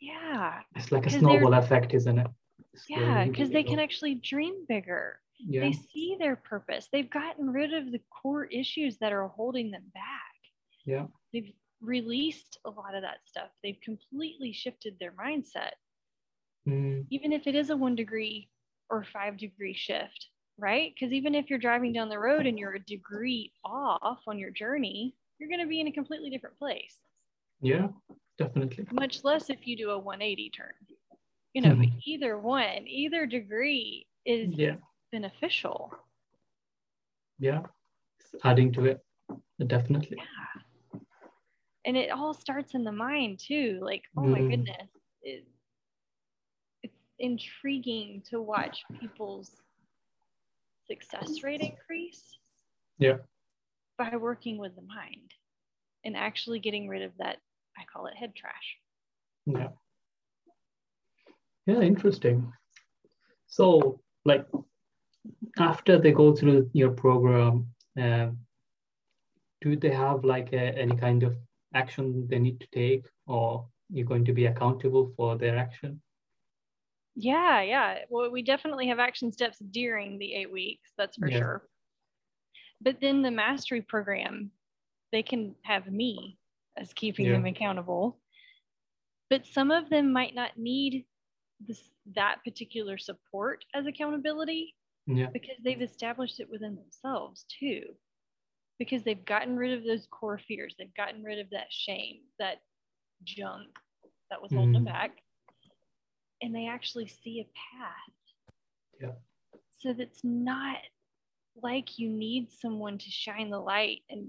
Yeah. 0.00 0.60
It's 0.74 0.90
like 0.90 1.06
a 1.06 1.10
snowball 1.10 1.54
effect, 1.54 1.94
isn't 1.94 2.18
it? 2.18 2.26
It's 2.72 2.84
yeah, 2.88 3.24
because 3.24 3.50
they 3.50 3.62
can 3.62 3.78
actually 3.78 4.14
dream 4.14 4.64
bigger. 4.68 5.18
Yeah. 5.46 5.62
They 5.62 5.72
see 5.72 6.16
their 6.18 6.36
purpose. 6.36 6.88
They've 6.92 7.10
gotten 7.10 7.50
rid 7.50 7.72
of 7.74 7.92
the 7.92 8.00
core 8.22 8.44
issues 8.44 8.98
that 8.98 9.12
are 9.12 9.28
holding 9.28 9.70
them 9.70 9.84
back. 9.94 10.04
Yeah. 10.84 11.06
They've 11.32 11.52
released 11.80 12.58
a 12.64 12.70
lot 12.70 12.94
of 12.94 13.02
that 13.02 13.18
stuff. 13.24 13.48
They've 13.62 13.80
completely 13.82 14.52
shifted 14.52 14.96
their 14.98 15.12
mindset 15.12 15.72
mm. 16.68 17.04
even 17.10 17.32
if 17.32 17.46
it 17.46 17.54
is 17.54 17.70
a 17.70 17.76
one 17.76 17.94
degree 17.94 18.48
or 18.88 19.04
five 19.04 19.36
degree 19.36 19.74
shift, 19.74 20.28
right? 20.58 20.92
Because 20.94 21.12
even 21.12 21.34
if 21.34 21.48
you're 21.48 21.58
driving 21.58 21.92
down 21.92 22.08
the 22.08 22.18
road 22.18 22.46
and 22.46 22.58
you're 22.58 22.74
a 22.74 22.84
degree 22.84 23.52
off 23.64 24.20
on 24.26 24.38
your 24.38 24.50
journey, 24.50 25.14
you're 25.38 25.48
going 25.48 25.60
to 25.60 25.66
be 25.66 25.80
in 25.80 25.86
a 25.86 25.92
completely 25.92 26.30
different 26.30 26.58
place. 26.58 26.96
Yeah, 27.60 27.88
definitely. 28.38 28.86
Much 28.92 29.24
less 29.24 29.50
if 29.50 29.66
you 29.66 29.76
do 29.76 29.90
a 29.90 29.98
180 29.98 30.50
turn. 30.50 30.72
you 31.54 31.62
know, 31.62 31.70
mm-hmm. 31.70 31.98
either 32.04 32.38
one, 32.38 32.86
either 32.86 33.26
degree 33.26 34.06
is 34.26 34.50
yeah. 34.52 34.76
Beneficial. 35.12 35.92
Yeah, 37.38 37.62
adding 38.44 38.72
to 38.72 38.84
it, 38.86 39.00
definitely. 39.66 40.18
Yeah. 40.18 41.00
And 41.86 41.96
it 41.96 42.10
all 42.10 42.34
starts 42.34 42.74
in 42.74 42.84
the 42.84 42.92
mind 42.92 43.38
too. 43.38 43.78
Like, 43.82 44.04
oh 44.16 44.22
mm. 44.22 44.30
my 44.30 44.40
goodness, 44.40 44.88
it, 45.22 45.46
it's 46.82 47.00
intriguing 47.18 48.22
to 48.30 48.40
watch 48.40 48.84
people's 49.00 49.56
success 50.86 51.42
rate 51.42 51.62
increase. 51.62 52.38
Yeah. 52.98 53.18
By 53.96 54.16
working 54.16 54.58
with 54.58 54.74
the 54.76 54.82
mind 54.82 55.32
and 56.04 56.16
actually 56.16 56.58
getting 56.58 56.88
rid 56.88 57.02
of 57.02 57.12
that, 57.18 57.38
I 57.78 57.82
call 57.90 58.06
it 58.06 58.16
head 58.16 58.34
trash. 58.34 58.76
Yeah. 59.46 59.68
Yeah, 61.66 61.80
interesting. 61.80 62.52
So, 63.46 64.00
like, 64.24 64.46
after 65.58 65.98
they 65.98 66.12
go 66.12 66.34
through 66.34 66.70
your 66.72 66.90
program, 66.90 67.66
uh, 68.00 68.28
do 69.60 69.76
they 69.76 69.90
have 69.90 70.24
like 70.24 70.52
a, 70.52 70.78
any 70.78 70.96
kind 70.96 71.22
of 71.22 71.36
action 71.74 72.26
they 72.28 72.38
need 72.38 72.60
to 72.60 72.66
take, 72.72 73.06
or 73.26 73.66
you're 73.90 74.06
going 74.06 74.24
to 74.24 74.32
be 74.32 74.46
accountable 74.46 75.12
for 75.16 75.36
their 75.36 75.56
action? 75.56 76.00
Yeah, 77.16 77.60
yeah. 77.60 77.98
Well, 78.08 78.30
we 78.30 78.42
definitely 78.42 78.88
have 78.88 78.98
action 78.98 79.32
steps 79.32 79.58
during 79.58 80.18
the 80.18 80.34
eight 80.34 80.50
weeks, 80.50 80.90
that's 80.96 81.16
for 81.16 81.28
yeah. 81.28 81.38
sure. 81.38 81.62
But 82.80 83.00
then 83.00 83.20
the 83.20 83.30
mastery 83.30 83.82
program, 83.82 84.50
they 85.12 85.22
can 85.22 85.54
have 85.62 85.90
me 85.90 86.38
as 86.78 86.92
keeping 86.94 87.26
yeah. 87.26 87.32
them 87.32 87.46
accountable. 87.46 88.18
But 89.28 89.46
some 89.46 89.70
of 89.70 89.90
them 89.90 90.12
might 90.12 90.34
not 90.34 90.56
need 90.56 91.04
this 91.66 91.90
that 92.14 92.38
particular 92.42 92.96
support 92.96 93.64
as 93.74 93.86
accountability 93.86 94.74
yeah. 95.16 95.28
because 95.32 95.56
they've 95.64 95.82
established 95.82 96.40
it 96.40 96.50
within 96.50 96.76
themselves 96.76 97.44
too. 97.58 97.82
Because 98.78 99.02
they've 99.02 99.24
gotten 99.24 99.56
rid 99.56 99.76
of 99.76 99.84
those 99.84 100.06
core 100.10 100.38
fears. 100.38 100.74
They've 100.78 100.94
gotten 100.94 101.22
rid 101.22 101.38
of 101.38 101.50
that 101.50 101.66
shame 101.70 102.20
that 102.38 102.58
junk 103.24 103.68
that 104.30 104.40
was 104.40 104.52
holding 104.52 104.70
mm. 104.70 104.74
them 104.74 104.84
back. 104.84 105.18
And 106.42 106.54
they 106.54 106.66
actually 106.66 107.06
see 107.06 107.40
a 107.40 107.44
path. 107.44 108.14
Yeah. 109.00 109.60
So 109.80 109.92
that's 109.92 110.20
not 110.24 110.78
like 111.62 111.98
you 111.98 112.08
need 112.08 112.50
someone 112.50 112.96
to 112.96 113.10
shine 113.10 113.50
the 113.50 113.58
light 113.58 114.00
and 114.08 114.28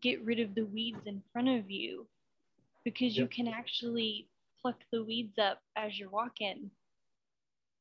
get 0.00 0.24
rid 0.24 0.38
of 0.38 0.54
the 0.54 0.66
weeds 0.66 1.06
in 1.06 1.22
front 1.32 1.48
of 1.48 1.70
you. 1.70 2.06
Because 2.84 3.16
you 3.16 3.26
can 3.26 3.48
actually 3.48 4.28
pluck 4.62 4.76
the 4.92 5.02
weeds 5.02 5.38
up 5.38 5.60
as 5.76 5.98
you're 5.98 6.10
walking 6.10 6.70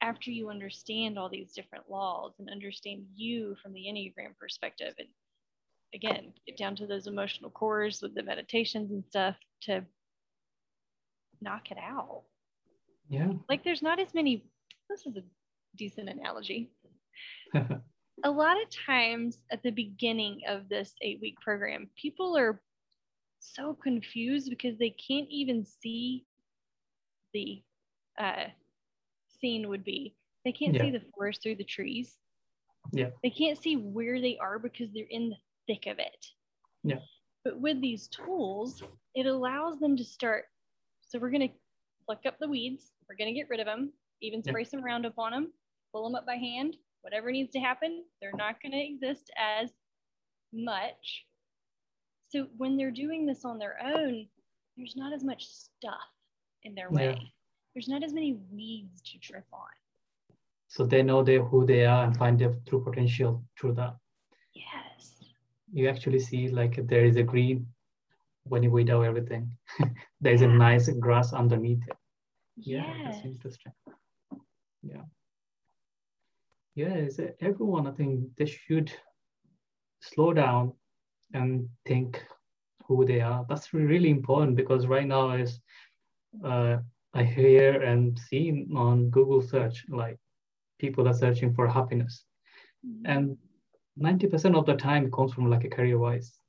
after 0.02 0.32
you 0.32 0.50
understand 0.50 1.18
all 1.18 1.30
these 1.30 1.54
different 1.54 1.90
laws 1.90 2.34
and 2.40 2.50
understand 2.50 3.06
you 3.16 3.56
from 3.62 3.74
the 3.74 3.86
Enneagram 3.88 4.38
perspective. 4.40 4.94
And 5.00 5.08
again, 5.94 6.34
get 6.46 6.58
down 6.58 6.76
to 6.78 6.88
those 6.88 7.08
emotional 7.08 7.50
cores 7.50 8.02
with 8.02 8.14
the 8.14 8.24
meditations 8.24 8.92
and 8.92 9.04
stuff 9.06 9.36
to 9.64 9.84
knock 11.42 11.72
it 11.72 11.78
out. 11.78 12.24
Yeah. 13.10 13.32
Like 13.50 13.64
there's 13.64 13.82
not 13.82 14.00
as 14.00 14.14
many, 14.14 14.46
this 14.90 15.06
is 15.06 15.18
a 15.18 15.24
decent 15.76 16.10
analogy. 16.10 16.72
a 17.54 18.32
lot 18.32 18.58
of 18.62 18.68
times 18.86 19.40
at 19.52 19.64
the 19.64 19.72
beginning 19.72 20.42
of 20.48 20.70
this 20.70 20.94
eight 21.02 21.20
week 21.22 21.40
program, 21.40 21.90
people 22.00 22.38
are 22.38 22.62
so 23.40 23.74
confused 23.74 24.50
because 24.50 24.78
they 24.78 24.90
can't 24.90 25.28
even 25.30 25.66
see 25.66 26.26
the 27.34 27.62
uh, 28.20 28.46
scene 29.40 29.70
would 29.70 29.84
be. 29.84 30.16
They 30.46 30.52
can't 30.52 30.74
yeah. 30.74 30.84
see 30.84 30.92
the 30.92 31.02
forest 31.16 31.44
through 31.44 31.56
the 31.56 31.64
trees. 31.64 32.16
Yeah. 32.92 33.10
They 33.24 33.30
can't 33.30 33.62
see 33.62 33.76
where 33.76 34.22
they 34.22 34.38
are 34.38 34.60
because 34.60 34.90
they're 34.94 35.06
in 35.10 35.30
the 35.30 35.36
thick 35.68 35.88
of 35.88 36.00
it. 36.00 36.26
Yeah. 36.84 37.00
But 37.44 37.60
with 37.60 37.82
these 37.82 38.08
tools, 38.08 38.82
it 39.16 39.26
allows 39.26 39.80
them 39.80 39.98
to 39.98 40.04
start. 40.04 40.46
So 41.02 41.20
we're 41.20 41.32
going 41.32 41.50
to 41.50 41.54
pluck 42.06 42.26
up 42.26 42.38
the 42.40 42.48
weeds. 42.48 42.92
We're 43.10 43.16
going 43.16 43.34
to 43.34 43.38
get 43.40 43.50
rid 43.50 43.60
of 43.60 43.66
them, 43.66 43.92
even 44.22 44.44
spray 44.44 44.62
yeah. 44.62 44.70
some 44.70 44.84
Roundup 44.84 45.18
on 45.18 45.32
them, 45.32 45.54
pull 45.94 46.04
them 46.04 46.16
up 46.16 46.26
by 46.26 46.36
hand, 46.36 46.76
whatever 47.02 47.32
needs 47.32 47.52
to 47.54 47.60
happen. 47.60 48.04
They're 48.22 48.32
not 48.36 48.62
going 48.62 48.74
to 48.74 48.86
exist 48.86 49.32
as 49.38 49.72
much. 50.54 51.26
So 52.30 52.48
when 52.58 52.76
they're 52.76 52.92
doing 52.92 53.26
this 53.26 53.46
on 53.46 53.58
their 53.58 53.78
own, 53.84 54.28
there's 54.76 54.96
not 54.96 55.14
as 55.14 55.24
much 55.24 55.48
stuff 55.48 55.96
in 56.64 56.76
their 56.76 56.90
way. 56.90 57.18
There's 57.78 57.88
not 57.88 58.04
as 58.04 58.12
many 58.12 58.36
weeds 58.52 59.04
to 59.04 59.20
trip 59.20 59.46
on. 59.54 59.70
So 60.68 60.84
they 60.84 61.04
know 61.04 61.22
they 61.22 61.36
who 61.36 61.64
they 61.64 61.86
are 61.86 62.06
and 62.06 62.18
find 62.18 62.40
their 62.40 62.56
true 62.68 62.84
potential 62.84 63.44
through 63.56 63.74
that. 63.74 63.96
Yes. 64.56 65.14
You 65.72 65.88
actually 65.88 66.22
see 66.22 66.48
like 66.48 66.88
there 66.88 67.06
is 67.06 67.18
a 67.18 67.22
green 67.22 67.68
when 68.46 68.64
you 68.64 68.72
weed 68.72 68.90
out 68.90 69.04
everything. 69.04 69.52
There's 70.22 70.42
yeah. 70.42 70.48
a 70.48 70.54
nice 70.54 70.90
grass 70.90 71.34
underneath 71.34 71.84
it. 71.88 71.96
Yeah, 72.56 72.92
yes. 72.98 73.14
that's 73.14 73.26
interesting. 73.28 73.74
Yeah. 74.82 75.04
Yeah, 76.74 76.96
is 76.96 77.22
everyone 77.42 77.86
I 77.86 77.92
think 77.92 78.22
they 78.38 78.48
should 78.48 78.92
slow 80.02 80.34
down 80.34 80.74
and 81.36 81.70
think 81.86 82.26
who 82.88 83.06
they 83.06 83.22
are. 83.22 83.46
That's 83.48 83.72
really 83.72 84.10
important 84.10 84.56
because 84.56 84.88
right 84.88 85.06
now 85.06 85.30
is 85.34 85.60
uh, 86.44 86.78
I 87.14 87.24
hear 87.24 87.82
and 87.82 88.18
see 88.18 88.66
on 88.76 89.10
Google 89.10 89.42
search 89.42 89.86
like 89.90 90.18
people 90.80 91.08
are 91.08 91.14
searching 91.14 91.54
for 91.54 91.68
happiness, 91.68 92.24
mm-hmm. 92.86 93.06
and 93.06 93.38
ninety 93.96 94.28
percent 94.28 94.56
of 94.56 94.66
the 94.66 94.76
time 94.76 95.06
it 95.06 95.14
comes 95.14 95.34
from 95.34 95.50
like 95.50 95.64
a 95.64 95.70
career 95.70 95.98
wise. 95.98 96.40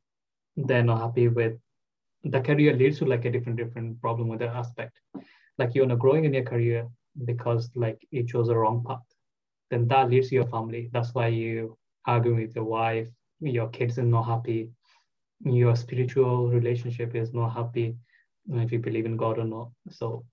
They're 0.56 0.82
not 0.82 1.00
happy 1.00 1.28
with 1.28 1.58
the 2.24 2.40
career 2.40 2.74
leads 2.74 2.98
to 2.98 3.04
like 3.04 3.24
a 3.24 3.30
different 3.30 3.58
different 3.58 4.00
problem 4.00 4.28
with 4.28 4.40
the 4.40 4.48
aspect. 4.48 5.00
Like 5.58 5.74
you're 5.74 5.86
not 5.86 5.98
growing 5.98 6.24
in 6.24 6.34
your 6.34 6.44
career 6.44 6.88
because 7.24 7.70
like 7.74 8.06
you 8.10 8.26
chose 8.26 8.48
the 8.48 8.56
wrong 8.56 8.84
path. 8.86 9.06
Then 9.70 9.86
that 9.88 10.10
leads 10.10 10.28
to 10.28 10.34
your 10.34 10.46
family. 10.46 10.90
That's 10.92 11.14
why 11.14 11.28
you 11.28 11.76
argue 12.06 12.34
with 12.34 12.54
your 12.56 12.64
wife, 12.64 13.08
your 13.40 13.68
kids 13.68 13.98
are 13.98 14.02
not 14.02 14.22
happy, 14.22 14.70
your 15.44 15.76
spiritual 15.76 16.48
relationship 16.48 17.14
is 17.14 17.32
not 17.32 17.50
happy 17.50 17.96
if 18.50 18.72
you 18.72 18.78
believe 18.78 19.06
in 19.06 19.16
God 19.16 19.38
or 19.38 19.44
not. 19.44 19.70
So, 19.90 20.24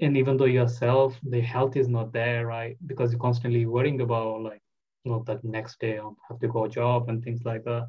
and 0.00 0.16
even 0.16 0.36
though 0.36 0.44
yourself, 0.44 1.18
the 1.22 1.40
health 1.40 1.76
is 1.76 1.88
not 1.88 2.12
there, 2.12 2.46
right? 2.46 2.76
Because 2.86 3.12
you're 3.12 3.20
constantly 3.20 3.66
worrying 3.66 4.00
about 4.00 4.42
like, 4.42 4.62
you 5.04 5.12
know, 5.12 5.24
that 5.26 5.42
next 5.44 5.80
day 5.80 5.98
I'll 5.98 6.16
have 6.28 6.38
to 6.40 6.48
go 6.48 6.68
job 6.68 7.08
and 7.08 7.22
things 7.22 7.44
like 7.44 7.64
that. 7.64 7.88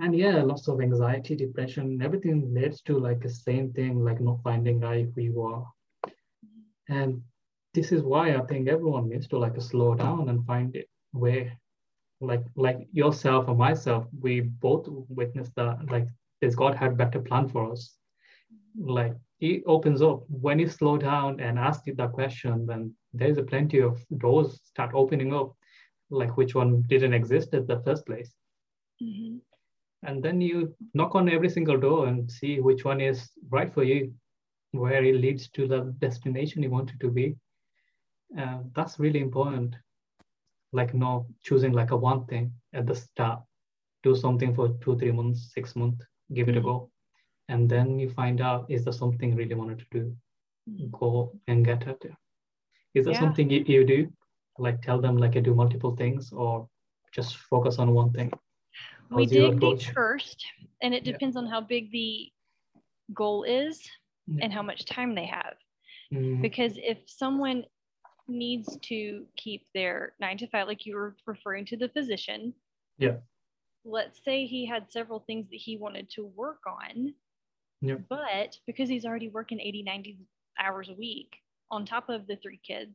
And 0.00 0.16
yeah, 0.16 0.42
lots 0.42 0.68
of 0.68 0.80
anxiety, 0.80 1.36
depression, 1.36 2.00
everything 2.02 2.52
leads 2.54 2.80
to 2.82 2.98
like 2.98 3.20
the 3.20 3.28
same 3.28 3.72
thing, 3.72 4.02
like 4.02 4.20
not 4.20 4.42
finding 4.42 4.82
out 4.82 5.06
who 5.14 5.20
you 5.20 5.42
are. 5.42 5.66
And 6.88 7.22
this 7.74 7.92
is 7.92 8.02
why 8.02 8.34
I 8.34 8.40
think 8.42 8.68
everyone 8.68 9.08
needs 9.08 9.28
to 9.28 9.38
like 9.38 9.60
slow 9.60 9.94
down 9.94 10.28
and 10.28 10.44
find 10.46 10.74
it 10.74 10.88
where 11.12 11.52
like 12.20 12.44
like 12.56 12.86
yourself 12.92 13.48
or 13.48 13.54
myself, 13.54 14.06
we 14.20 14.40
both 14.40 14.86
witnessed 14.88 15.54
that 15.56 15.90
like 15.90 16.06
this 16.40 16.54
God 16.54 16.74
had 16.74 16.96
better 16.96 17.20
plan 17.20 17.48
for 17.48 17.70
us. 17.70 17.96
Like 18.78 19.14
He 19.42 19.60
opens 19.64 20.02
up 20.02 20.22
when 20.28 20.60
you 20.60 20.68
slow 20.68 20.96
down 20.96 21.40
and 21.40 21.58
ask 21.58 21.88
it 21.88 21.96
that 21.96 22.12
question, 22.12 22.64
then 22.64 22.94
there's 23.12 23.38
a 23.38 23.42
plenty 23.42 23.80
of 23.80 24.00
doors 24.18 24.60
start 24.62 24.92
opening 24.94 25.34
up, 25.34 25.56
like 26.10 26.36
which 26.36 26.54
one 26.54 26.82
didn't 26.82 27.12
exist 27.12 27.52
at 27.52 27.66
the 27.66 27.80
first 27.80 28.06
place. 28.06 28.32
Mm-hmm. 29.02 29.38
And 30.04 30.22
then 30.22 30.40
you 30.40 30.76
knock 30.94 31.16
on 31.16 31.28
every 31.28 31.48
single 31.50 31.76
door 31.76 32.06
and 32.06 32.30
see 32.30 32.60
which 32.60 32.84
one 32.84 33.00
is 33.00 33.30
right 33.50 33.74
for 33.74 33.82
you, 33.82 34.14
where 34.70 35.02
it 35.02 35.16
leads 35.16 35.48
to 35.56 35.66
the 35.66 35.92
destination 35.98 36.62
you 36.62 36.70
wanted 36.70 37.00
to 37.00 37.10
be. 37.10 37.34
Uh, 38.38 38.58
that's 38.76 39.00
really 39.00 39.20
important. 39.20 39.74
Like 40.72 40.94
no 40.94 41.26
choosing 41.42 41.72
like 41.72 41.90
a 41.90 41.96
one 41.96 42.26
thing 42.26 42.52
at 42.74 42.86
the 42.86 42.94
start. 42.94 43.42
Do 44.04 44.14
something 44.14 44.54
for 44.54 44.68
two, 44.84 44.96
three 44.96 45.10
months, 45.10 45.50
six 45.52 45.74
months, 45.74 46.06
give 46.32 46.48
it 46.48 46.56
a 46.56 46.60
go 46.60 46.91
and 47.48 47.68
then 47.68 47.98
you 47.98 48.08
find 48.10 48.40
out 48.40 48.66
is 48.68 48.84
there 48.84 48.92
something 48.92 49.34
really 49.34 49.54
wanted 49.54 49.78
to 49.78 49.86
do 49.90 50.16
go 50.92 51.32
and 51.48 51.64
get 51.64 51.86
it 51.86 52.02
is 52.94 53.04
there 53.04 53.14
yeah. 53.14 53.20
something 53.20 53.50
you, 53.50 53.64
you 53.66 53.84
do 53.84 54.12
like 54.58 54.80
tell 54.82 55.00
them 55.00 55.16
like 55.16 55.36
i 55.36 55.40
do 55.40 55.54
multiple 55.54 55.96
things 55.96 56.32
or 56.32 56.68
just 57.12 57.36
focus 57.36 57.78
on 57.78 57.92
one 57.92 58.12
thing 58.12 58.30
How's 59.10 59.16
we 59.16 59.26
dig 59.26 59.60
deep 59.60 59.82
first 59.94 60.44
and 60.82 60.94
it 60.94 61.04
depends 61.04 61.36
yeah. 61.36 61.42
on 61.42 61.46
how 61.48 61.60
big 61.60 61.90
the 61.90 62.30
goal 63.12 63.44
is 63.44 63.82
yeah. 64.26 64.44
and 64.44 64.52
how 64.52 64.62
much 64.62 64.84
time 64.84 65.14
they 65.14 65.26
have 65.26 65.54
mm. 66.12 66.40
because 66.40 66.74
if 66.76 66.98
someone 67.06 67.64
needs 68.28 68.78
to 68.82 69.26
keep 69.36 69.66
their 69.74 70.12
nine 70.20 70.38
to 70.38 70.46
five 70.46 70.68
like 70.68 70.86
you 70.86 70.94
were 70.94 71.16
referring 71.26 71.66
to 71.66 71.76
the 71.76 71.88
physician 71.88 72.54
yeah 72.98 73.16
let's 73.84 74.22
say 74.24 74.46
he 74.46 74.64
had 74.64 74.90
several 74.90 75.20
things 75.20 75.48
that 75.50 75.56
he 75.56 75.76
wanted 75.76 76.08
to 76.08 76.24
work 76.24 76.60
on 76.66 77.12
yep. 77.82 78.00
but 78.08 78.56
because 78.66 78.88
he's 78.88 79.04
already 79.04 79.28
working 79.28 79.60
80 79.60 79.82
90 79.82 80.18
hours 80.58 80.88
a 80.88 80.94
week 80.94 81.36
on 81.70 81.84
top 81.84 82.08
of 82.08 82.26
the 82.26 82.36
three 82.36 82.60
kids, 82.66 82.94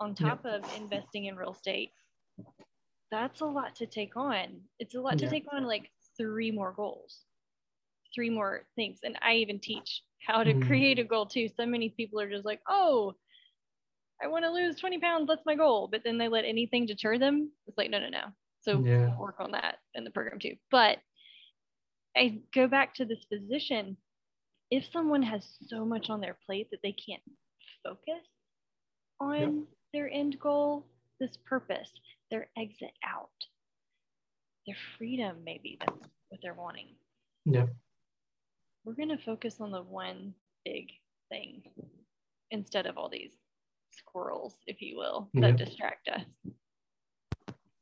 on 0.00 0.14
top 0.14 0.44
of 0.44 0.62
investing 0.76 1.26
in 1.26 1.36
real 1.36 1.52
estate. 1.52 1.90
That's 3.10 3.40
a 3.40 3.46
lot 3.46 3.76
to 3.76 3.86
take 3.86 4.16
on. 4.16 4.60
It's 4.78 4.94
a 4.94 5.00
lot 5.00 5.20
yeah. 5.20 5.28
to 5.28 5.30
take 5.30 5.46
on 5.52 5.64
like 5.64 5.90
three 6.16 6.50
more 6.50 6.72
goals, 6.72 7.20
three 8.14 8.30
more 8.30 8.62
things. 8.74 8.98
And 9.04 9.16
I 9.22 9.34
even 9.34 9.60
teach 9.60 10.02
how 10.26 10.42
to 10.42 10.52
mm. 10.52 10.66
create 10.66 10.98
a 10.98 11.04
goal 11.04 11.26
too. 11.26 11.48
So 11.56 11.64
many 11.64 11.90
people 11.90 12.20
are 12.20 12.28
just 12.28 12.44
like, 12.44 12.60
oh, 12.68 13.14
I 14.22 14.26
want 14.26 14.44
to 14.44 14.50
lose 14.50 14.76
20 14.76 14.98
pounds. 14.98 15.28
That's 15.28 15.46
my 15.46 15.54
goal. 15.54 15.88
But 15.90 16.02
then 16.04 16.18
they 16.18 16.28
let 16.28 16.44
anything 16.44 16.86
deter 16.86 17.18
them. 17.18 17.50
It's 17.66 17.78
like, 17.78 17.90
no, 17.90 18.00
no, 18.00 18.08
no. 18.08 18.24
So 18.62 18.82
yeah. 18.84 19.16
work 19.16 19.36
on 19.38 19.52
that 19.52 19.76
in 19.94 20.02
the 20.04 20.10
program 20.10 20.40
too. 20.40 20.56
But 20.70 20.98
I 22.16 22.40
go 22.52 22.66
back 22.66 22.94
to 22.94 23.04
this 23.04 23.24
position. 23.24 23.96
If 24.70 24.84
someone 24.92 25.22
has 25.22 25.46
so 25.68 25.84
much 25.84 26.10
on 26.10 26.20
their 26.20 26.36
plate 26.46 26.68
that 26.70 26.80
they 26.82 26.92
can't 26.92 27.22
focus 27.84 28.24
on 29.20 29.40
yep. 29.40 29.52
their 29.92 30.10
end 30.10 30.38
goal, 30.40 30.86
this 31.20 31.36
purpose, 31.46 31.90
their 32.30 32.48
exit 32.58 32.92
out, 33.06 33.30
their 34.66 34.76
freedom, 34.98 35.36
maybe 35.44 35.78
that's 35.80 36.08
what 36.28 36.40
they're 36.42 36.54
wanting. 36.54 36.88
Yeah. 37.44 37.66
We're 38.84 38.94
going 38.94 39.16
to 39.16 39.24
focus 39.24 39.56
on 39.60 39.70
the 39.70 39.82
one 39.82 40.34
big 40.64 40.88
thing 41.30 41.62
instead 42.50 42.86
of 42.86 42.98
all 42.98 43.08
these 43.08 43.32
squirrels, 43.92 44.54
if 44.66 44.82
you 44.82 44.96
will, 44.96 45.28
that 45.34 45.58
yeah. 45.58 45.64
distract 45.64 46.08
us. 46.08 46.24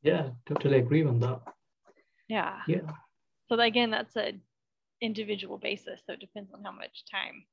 Yeah, 0.03 0.31
totally 0.47 0.79
agree 0.79 1.05
on 1.05 1.19
that. 1.21 1.41
Yeah. 2.29 2.61
Yeah. 2.69 2.81
So 3.49 3.59
again, 3.59 3.91
that's 3.91 4.17
a 4.17 4.35
individual 5.05 5.59
basis. 5.59 6.01
So 6.07 6.15
it 6.15 6.21
depends 6.21 6.51
on 6.53 6.63
how 6.65 6.73
much 6.73 7.05
time. 7.11 7.45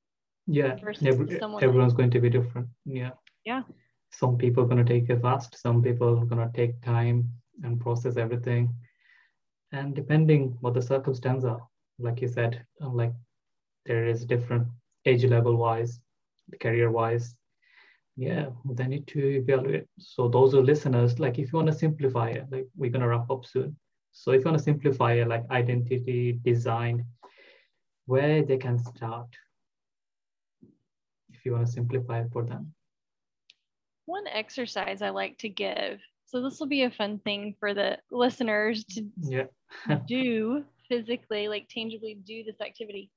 Yeah. 0.47 0.77
Every, 1.05 1.39
everyone's 1.61 1.93
going 1.93 2.11
to 2.11 2.19
be 2.19 2.29
different. 2.29 2.67
Yeah. 2.85 3.11
Yeah. 3.45 3.63
Some 4.11 4.37
people 4.37 4.63
are 4.63 4.67
going 4.67 4.85
to 4.85 4.93
take 4.93 5.09
it 5.09 5.21
fast. 5.21 5.57
Some 5.59 5.81
people 5.81 6.19
are 6.19 6.25
going 6.25 6.45
to 6.45 6.55
take 6.55 6.81
time 6.81 7.29
and 7.63 7.79
process 7.79 8.17
everything. 8.17 8.73
And 9.71 9.95
depending 9.95 10.57
what 10.61 10.73
the 10.73 10.81
circumstances 10.81 11.45
are, 11.45 11.65
like 11.99 12.21
you 12.21 12.27
said, 12.27 12.65
um, 12.81 12.95
like 12.95 13.13
there 13.85 14.05
is 14.05 14.25
different 14.25 14.67
age 15.05 15.23
level 15.23 15.55
wise, 15.55 15.99
career 16.59 16.91
wise, 16.91 17.35
yeah 18.17 18.47
they 18.65 18.87
need 18.87 19.07
to 19.07 19.19
evaluate 19.37 19.85
so 19.97 20.27
those 20.27 20.53
are 20.53 20.61
listeners 20.61 21.19
like 21.19 21.39
if 21.39 21.51
you 21.51 21.57
want 21.57 21.67
to 21.67 21.73
simplify 21.73 22.29
it 22.29 22.45
like 22.51 22.67
we're 22.75 22.91
going 22.91 23.01
to 23.01 23.07
wrap 23.07 23.29
up 23.31 23.45
soon 23.45 23.75
so 24.11 24.31
if 24.31 24.39
you 24.39 24.45
want 24.45 24.57
to 24.57 24.63
simplify 24.63 25.13
it 25.13 25.27
like 25.27 25.49
identity 25.49 26.39
design 26.43 27.05
where 28.11 28.43
they 28.43 28.57
can 28.57 28.77
start 28.77 29.27
if 31.33 31.45
you 31.45 31.53
want 31.53 31.65
to 31.65 31.71
simplify 31.71 32.19
it 32.21 32.29
for 32.31 32.43
them 32.43 32.73
one 34.05 34.27
exercise 34.27 35.01
i 35.01 35.09
like 35.09 35.37
to 35.37 35.49
give 35.49 35.99
so 36.25 36.41
this 36.41 36.59
will 36.59 36.67
be 36.67 36.83
a 36.83 36.91
fun 36.91 37.19
thing 37.19 37.55
for 37.59 37.73
the 37.73 37.97
listeners 38.11 38.83
to 38.85 39.05
yeah. 39.21 39.47
do 40.07 40.63
physically 40.89 41.47
like 41.47 41.67
tangibly 41.69 42.17
do 42.25 42.43
this 42.43 42.61
activity 42.61 43.09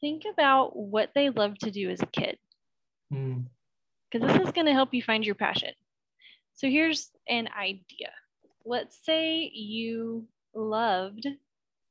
think 0.00 0.22
about 0.32 0.76
what 0.76 1.10
they 1.14 1.30
love 1.30 1.56
to 1.58 1.70
do 1.70 1.90
as 1.90 2.00
a 2.02 2.06
kid 2.20 2.36
mm 3.12 3.44
because 4.10 4.26
this 4.26 4.46
is 4.46 4.52
going 4.52 4.66
to 4.66 4.72
help 4.72 4.94
you 4.94 5.02
find 5.02 5.24
your 5.24 5.34
passion. 5.34 5.72
So 6.54 6.68
here's 6.68 7.10
an 7.28 7.48
idea. 7.58 8.10
Let's 8.64 8.98
say 9.04 9.50
you 9.52 10.26
loved 10.54 11.26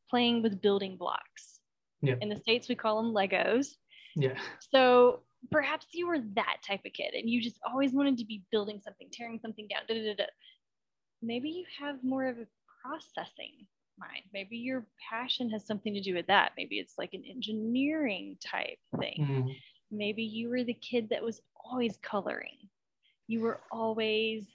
playing 0.09 0.41
with 0.41 0.61
building 0.61 0.97
blocks. 0.97 1.56
Yeah. 2.01 2.15
In 2.21 2.29
the 2.29 2.35
States, 2.35 2.69
we 2.69 2.75
call 2.75 3.01
them 3.01 3.13
Legos. 3.13 3.67
Yeah. 4.15 4.37
So 4.59 5.21
perhaps 5.51 5.87
you 5.93 6.07
were 6.07 6.19
that 6.35 6.57
type 6.65 6.81
of 6.85 6.93
kid 6.93 7.13
and 7.13 7.29
you 7.29 7.41
just 7.41 7.59
always 7.67 7.93
wanted 7.93 8.17
to 8.17 8.25
be 8.25 8.43
building 8.51 8.79
something, 8.83 9.07
tearing 9.11 9.39
something 9.39 9.67
down. 9.67 9.81
Da, 9.87 9.95
da, 9.95 10.15
da, 10.15 10.25
Maybe 11.21 11.49
you 11.49 11.65
have 11.79 12.03
more 12.03 12.27
of 12.27 12.37
a 12.37 12.47
processing 12.83 13.65
mind. 13.99 14.23
Maybe 14.33 14.57
your 14.57 14.85
passion 15.09 15.49
has 15.49 15.65
something 15.65 15.93
to 15.93 16.01
do 16.01 16.13
with 16.13 16.27
that. 16.27 16.51
Maybe 16.57 16.79
it's 16.79 16.95
like 16.97 17.13
an 17.13 17.23
engineering 17.27 18.37
type 18.45 18.77
thing. 18.99 19.45
Mm. 19.47 19.55
Maybe 19.91 20.23
you 20.23 20.49
were 20.49 20.63
the 20.63 20.73
kid 20.73 21.09
that 21.09 21.23
was 21.23 21.41
always 21.55 21.97
coloring. 21.97 22.57
You 23.27 23.41
were 23.41 23.61
always, 23.71 24.45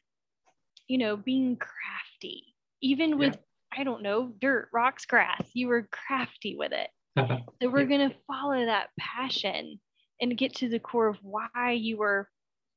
you 0.88 0.98
know, 0.98 1.16
being 1.16 1.56
crafty, 1.56 2.54
even 2.80 3.18
with, 3.18 3.34
yeah. 3.34 3.80
I 3.80 3.84
don't 3.84 4.02
know, 4.02 4.32
dirt, 4.40 4.68
rocks, 4.72 5.04
grass. 5.06 5.50
You 5.54 5.68
were 5.68 5.88
crafty 5.90 6.56
with 6.56 6.72
it. 6.72 6.88
Uh-huh. 7.16 7.38
so 7.60 7.68
we're 7.68 7.86
going 7.86 8.08
to 8.08 8.16
follow 8.26 8.64
that 8.64 8.88
passion 8.98 9.78
and 10.20 10.38
get 10.38 10.54
to 10.54 10.68
the 10.68 10.78
core 10.78 11.08
of 11.08 11.18
why 11.22 11.72
you 11.72 11.98
were 11.98 12.28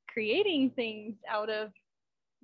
creating 0.10 0.72
things 0.72 1.16
out 1.30 1.50
of 1.50 1.72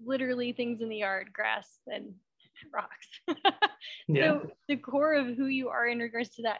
literally 0.06 0.54
things 0.54 0.82
in 0.82 0.90
the 0.90 0.98
yard, 0.98 1.32
grass 1.34 1.68
and 1.88 2.14
rocks. 2.74 3.42
yeah. 4.08 4.40
So 4.42 4.52
the 4.68 4.78
core 4.78 5.14
of 5.14 5.36
who 5.36 5.48
you 5.48 5.70
are 5.70 5.88
in 5.88 6.00
regards 6.00 6.30
to 6.36 6.44
that, 6.44 6.60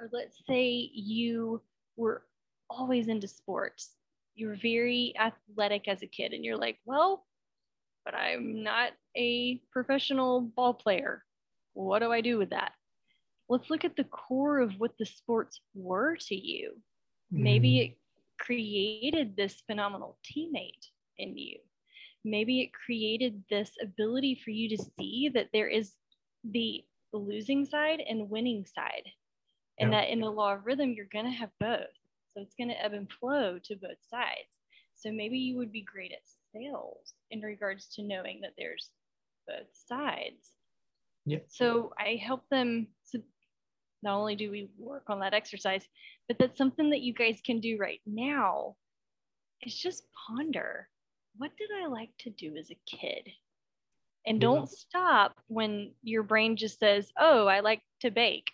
or 0.00 0.08
let's 0.12 0.38
say 0.48 0.90
you 0.92 1.60
were 1.96 2.22
always 2.70 3.08
into 3.08 3.28
sports. 3.28 3.90
You 4.34 4.48
were 4.48 4.58
very 4.60 5.14
athletic 5.18 5.88
as 5.88 6.02
a 6.02 6.06
kid, 6.06 6.32
and 6.32 6.44
you're 6.44 6.56
like, 6.56 6.78
well, 6.86 7.26
but 8.04 8.14
I'm 8.14 8.62
not 8.62 8.92
a 9.16 9.60
professional 9.70 10.40
ball 10.40 10.74
player. 10.74 11.22
What 11.74 12.00
do 12.00 12.10
I 12.10 12.20
do 12.20 12.38
with 12.38 12.50
that? 12.50 12.72
Let's 13.52 13.68
look 13.68 13.84
at 13.84 13.96
the 13.96 14.04
core 14.04 14.60
of 14.60 14.72
what 14.78 14.96
the 14.98 15.04
sports 15.04 15.60
were 15.74 16.16
to 16.28 16.34
you. 16.34 16.72
Maybe 17.30 17.72
mm. 17.72 17.84
it 17.84 17.98
created 18.38 19.36
this 19.36 19.62
phenomenal 19.66 20.16
teammate 20.24 20.86
in 21.18 21.36
you. 21.36 21.58
Maybe 22.24 22.62
it 22.62 22.70
created 22.72 23.44
this 23.50 23.72
ability 23.82 24.40
for 24.42 24.52
you 24.52 24.70
to 24.74 24.82
see 24.98 25.30
that 25.34 25.50
there 25.52 25.68
is 25.68 25.92
the 26.42 26.82
losing 27.12 27.66
side 27.66 28.00
and 28.08 28.30
winning 28.30 28.64
side. 28.64 29.04
And 29.78 29.92
that 29.92 30.08
in 30.08 30.20
the 30.20 30.30
law 30.30 30.54
of 30.54 30.64
rhythm, 30.64 30.94
you're 30.94 31.12
going 31.12 31.26
to 31.26 31.30
have 31.32 31.50
both. 31.60 31.92
So 32.32 32.40
it's 32.40 32.54
going 32.54 32.68
to 32.68 32.82
ebb 32.82 32.94
and 32.94 33.10
flow 33.12 33.58
to 33.64 33.76
both 33.76 33.98
sides. 34.08 34.56
So 34.94 35.12
maybe 35.12 35.36
you 35.36 35.58
would 35.58 35.72
be 35.72 35.82
great 35.82 36.12
at 36.12 36.20
sales 36.54 37.12
in 37.30 37.42
regards 37.42 37.88
to 37.96 38.02
knowing 38.02 38.40
that 38.40 38.54
there's 38.56 38.88
both 39.46 39.68
sides. 39.74 40.52
Yeah. 41.26 41.38
So 41.48 41.92
I 41.98 42.20
help 42.24 42.48
them. 42.48 42.88
So 43.04 43.18
not 44.02 44.18
only 44.18 44.36
do 44.36 44.50
we 44.50 44.68
work 44.78 45.04
on 45.08 45.20
that 45.20 45.34
exercise, 45.34 45.86
but 46.28 46.38
that's 46.38 46.58
something 46.58 46.90
that 46.90 47.02
you 47.02 47.14
guys 47.14 47.40
can 47.44 47.60
do 47.60 47.76
right 47.78 48.00
now. 48.06 48.76
Is 49.64 49.78
just 49.78 50.04
ponder 50.26 50.88
what 51.36 51.56
did 51.56 51.70
I 51.82 51.86
like 51.86 52.10
to 52.20 52.30
do 52.30 52.56
as 52.56 52.70
a 52.70 52.78
kid? 52.86 53.30
And 54.26 54.40
don't 54.40 54.68
stop 54.68 55.34
when 55.48 55.92
your 56.02 56.22
brain 56.22 56.56
just 56.56 56.78
says, 56.78 57.10
oh, 57.18 57.46
I 57.46 57.60
like 57.60 57.82
to 58.00 58.10
bake. 58.10 58.52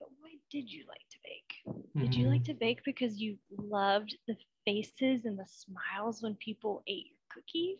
But 0.00 0.08
why 0.20 0.30
did 0.50 0.70
you 0.70 0.84
like 0.88 0.98
to 1.10 1.18
bake? 1.22 1.76
Mm-hmm. 1.76 2.00
Did 2.00 2.14
you 2.14 2.28
like 2.28 2.42
mm-hmm. 2.42 2.52
to 2.52 2.58
bake 2.58 2.80
because 2.84 3.20
you 3.20 3.36
loved 3.56 4.16
the 4.26 4.36
faces 4.64 5.24
and 5.24 5.38
the 5.38 5.46
smiles 5.46 6.22
when 6.22 6.34
people 6.36 6.82
ate 6.88 7.06
your 7.06 7.16
cookies? 7.32 7.78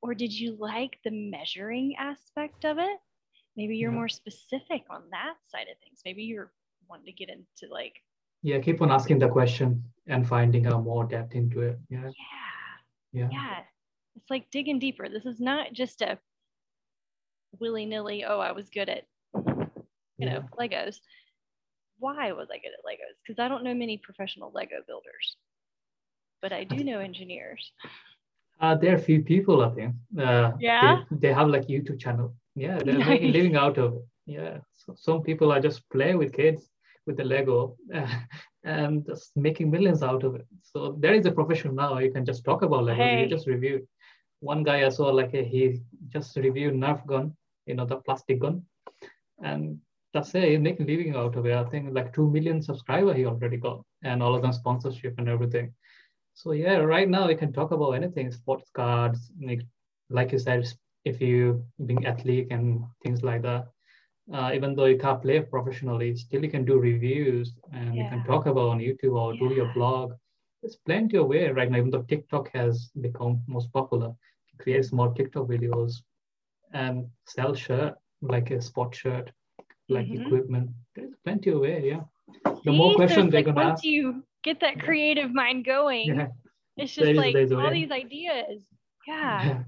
Or 0.00 0.14
did 0.14 0.32
you 0.32 0.56
like 0.60 0.98
the 1.04 1.10
measuring 1.10 1.96
aspect 1.96 2.64
of 2.64 2.78
it? 2.78 2.98
Maybe 3.56 3.76
you're 3.76 3.90
yeah. 3.90 3.96
more 3.96 4.08
specific 4.08 4.84
on 4.90 5.02
that 5.10 5.34
side 5.48 5.66
of 5.70 5.78
things. 5.82 6.00
Maybe 6.04 6.22
you're 6.22 6.52
wanting 6.88 7.06
to 7.06 7.12
get 7.12 7.28
into 7.28 7.72
like. 7.72 7.94
Yeah, 8.42 8.58
keep 8.58 8.82
on 8.82 8.90
asking 8.90 9.18
the 9.18 9.28
question 9.28 9.84
and 10.06 10.26
finding 10.26 10.66
a 10.66 10.78
more 10.78 11.04
depth 11.04 11.34
into 11.34 11.60
it. 11.60 11.78
Yeah. 11.88 12.04
Yeah. 12.04 12.10
Yeah. 13.12 13.28
Yeah. 13.30 13.58
It's 14.16 14.30
like 14.30 14.50
digging 14.50 14.78
deeper. 14.78 15.08
This 15.08 15.26
is 15.26 15.40
not 15.40 15.72
just 15.72 16.02
a 16.02 16.18
willy 17.60 17.86
nilly, 17.86 18.24
oh, 18.24 18.40
I 18.40 18.52
was 18.52 18.68
good 18.70 18.88
at, 18.88 19.04
you 19.34 19.66
yeah. 20.18 20.34
know, 20.34 20.44
Legos 20.58 20.96
why 22.02 22.32
was 22.32 22.48
I 22.50 22.58
good 22.58 22.74
at 22.76 22.84
Legos? 22.84 23.16
Because 23.24 23.38
I 23.38 23.48
don't 23.48 23.62
know 23.62 23.74
many 23.74 23.96
professional 23.96 24.50
Lego 24.52 24.78
builders, 24.86 25.36
but 26.42 26.52
I 26.52 26.64
do 26.64 26.82
know 26.88 26.98
engineers. 26.98 27.72
Uh, 28.60 28.74
there 28.74 28.92
are 28.92 28.96
a 28.96 29.08
few 29.10 29.22
people, 29.22 29.64
I 29.64 29.70
think. 29.70 29.94
Uh, 30.18 30.52
yeah. 30.58 31.02
They, 31.10 31.28
they, 31.28 31.32
have 31.32 31.48
like 31.48 31.68
YouTube 31.68 31.98
channel. 31.98 32.34
Yeah, 32.54 32.78
they're 32.84 32.98
nice. 32.98 33.08
making 33.08 33.32
living 33.32 33.56
out 33.56 33.78
of 33.78 33.94
it. 33.94 34.02
Yeah. 34.26 34.58
So 34.72 34.94
some 34.96 35.22
people 35.22 35.52
are 35.52 35.60
just 35.60 35.88
play 35.90 36.14
with 36.14 36.32
kids 36.32 36.68
with 37.06 37.16
the 37.16 37.24
Lego 37.24 37.76
uh, 37.94 38.06
and 38.64 39.04
just 39.06 39.32
making 39.36 39.70
millions 39.70 40.02
out 40.02 40.22
of 40.22 40.36
it. 40.36 40.46
So 40.62 40.96
there 41.00 41.14
is 41.14 41.26
a 41.26 41.32
profession 41.32 41.74
now. 41.74 41.98
You 41.98 42.12
can 42.12 42.24
just 42.24 42.44
talk 42.44 42.62
about 42.62 42.84
Lego. 42.84 43.02
Hey. 43.02 43.22
You 43.22 43.28
just 43.28 43.46
review. 43.46 43.86
One 44.40 44.62
guy 44.62 44.84
I 44.84 44.88
saw 44.88 45.06
like 45.06 45.34
a, 45.34 45.42
he 45.44 45.80
just 46.08 46.36
reviewed 46.36 46.74
Nerf 46.74 47.06
gun, 47.06 47.36
you 47.66 47.74
know, 47.74 47.86
the 47.86 47.96
plastic 47.96 48.40
gun, 48.40 48.62
and 49.40 49.78
that's 50.12 50.34
it. 50.34 50.48
He's 50.48 50.58
making 50.58 50.86
living 50.86 51.14
out 51.14 51.36
of 51.36 51.46
it. 51.46 51.54
I 51.54 51.64
think 51.64 51.94
like 51.94 52.12
two 52.12 52.28
million 52.28 52.60
subscriber 52.60 53.14
he 53.14 53.24
already 53.24 53.56
got, 53.56 53.84
and 54.02 54.20
all 54.20 54.34
of 54.34 54.42
them 54.42 54.52
sponsorship 54.52 55.14
and 55.18 55.28
everything. 55.28 55.72
So 56.34 56.52
yeah, 56.52 56.78
right 56.78 57.08
now 57.08 57.28
we 57.28 57.36
can 57.36 57.52
talk 57.52 57.70
about 57.70 57.92
anything, 57.92 58.32
sports 58.32 58.70
cards, 58.74 59.30
like, 59.40 59.62
like 60.10 60.32
you 60.32 60.38
said, 60.38 60.66
if 61.04 61.20
you 61.20 61.64
being 61.86 62.06
athlete 62.06 62.48
and 62.50 62.84
things 63.02 63.22
like 63.22 63.42
that. 63.42 63.66
Uh, 64.32 64.52
even 64.54 64.74
though 64.74 64.84
you 64.84 64.98
can't 64.98 65.20
play 65.20 65.40
professionally, 65.40 66.14
still 66.14 66.44
you 66.44 66.50
can 66.50 66.64
do 66.64 66.78
reviews 66.78 67.54
and 67.72 67.94
yeah. 67.94 68.04
you 68.04 68.08
can 68.08 68.24
talk 68.24 68.46
about 68.46 68.68
on 68.68 68.78
YouTube 68.78 69.16
or 69.16 69.34
yeah. 69.34 69.40
do 69.40 69.54
your 69.54 69.72
blog. 69.74 70.12
there's 70.62 70.76
plenty 70.86 71.16
of 71.16 71.26
way 71.26 71.50
right 71.50 71.70
now, 71.70 71.78
even 71.78 71.90
though 71.90 72.02
TikTok 72.02 72.50
has 72.54 72.90
become 73.00 73.42
most 73.48 73.72
popular. 73.72 74.12
Create 74.58 74.84
small 74.84 75.12
TikTok 75.12 75.48
videos 75.48 76.02
and 76.72 77.06
sell 77.26 77.52
shirt, 77.54 77.94
like 78.20 78.50
a 78.52 78.60
sport 78.62 78.94
shirt, 78.94 79.32
like 79.88 80.06
mm-hmm. 80.06 80.26
equipment. 80.26 80.70
There's 80.94 81.14
plenty 81.24 81.50
of 81.50 81.60
way, 81.60 81.82
yeah. 81.84 82.02
The 82.44 82.60
See, 82.64 82.76
more 82.76 82.94
questions 82.94 83.32
they're 83.32 83.40
like 83.40 83.46
gonna 83.46 83.66
once 83.66 83.80
ask. 83.80 83.84
you 83.84 84.22
get 84.44 84.60
that 84.60 84.80
creative 84.80 85.32
mind 85.32 85.64
going, 85.64 86.14
yeah. 86.14 86.28
it's 86.76 86.94
just 86.94 87.12
like 87.14 87.34
all 87.34 87.70
these 87.72 87.90
ideas. 87.90 88.62
Yeah. 89.06 89.64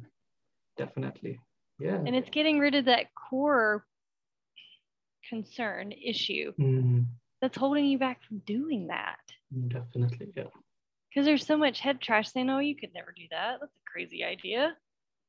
Definitely. 0.76 1.40
Yeah. 1.78 1.96
And 1.96 2.14
it's 2.14 2.30
getting 2.30 2.58
rid 2.58 2.74
of 2.74 2.86
that 2.86 3.06
core 3.14 3.84
concern 5.28 5.92
issue 5.92 6.52
mm-hmm. 6.58 7.00
that's 7.40 7.56
holding 7.56 7.86
you 7.86 7.98
back 7.98 8.20
from 8.26 8.38
doing 8.46 8.88
that. 8.88 9.18
Definitely, 9.68 10.32
yeah. 10.36 10.44
Because 11.08 11.26
there's 11.26 11.46
so 11.46 11.56
much 11.56 11.80
head 11.80 12.00
trash 12.00 12.32
saying, 12.32 12.50
"Oh, 12.50 12.58
you 12.58 12.74
could 12.74 12.92
never 12.94 13.12
do 13.16 13.22
that. 13.30 13.58
That's 13.60 13.76
a 13.76 13.90
crazy 13.90 14.24
idea." 14.24 14.76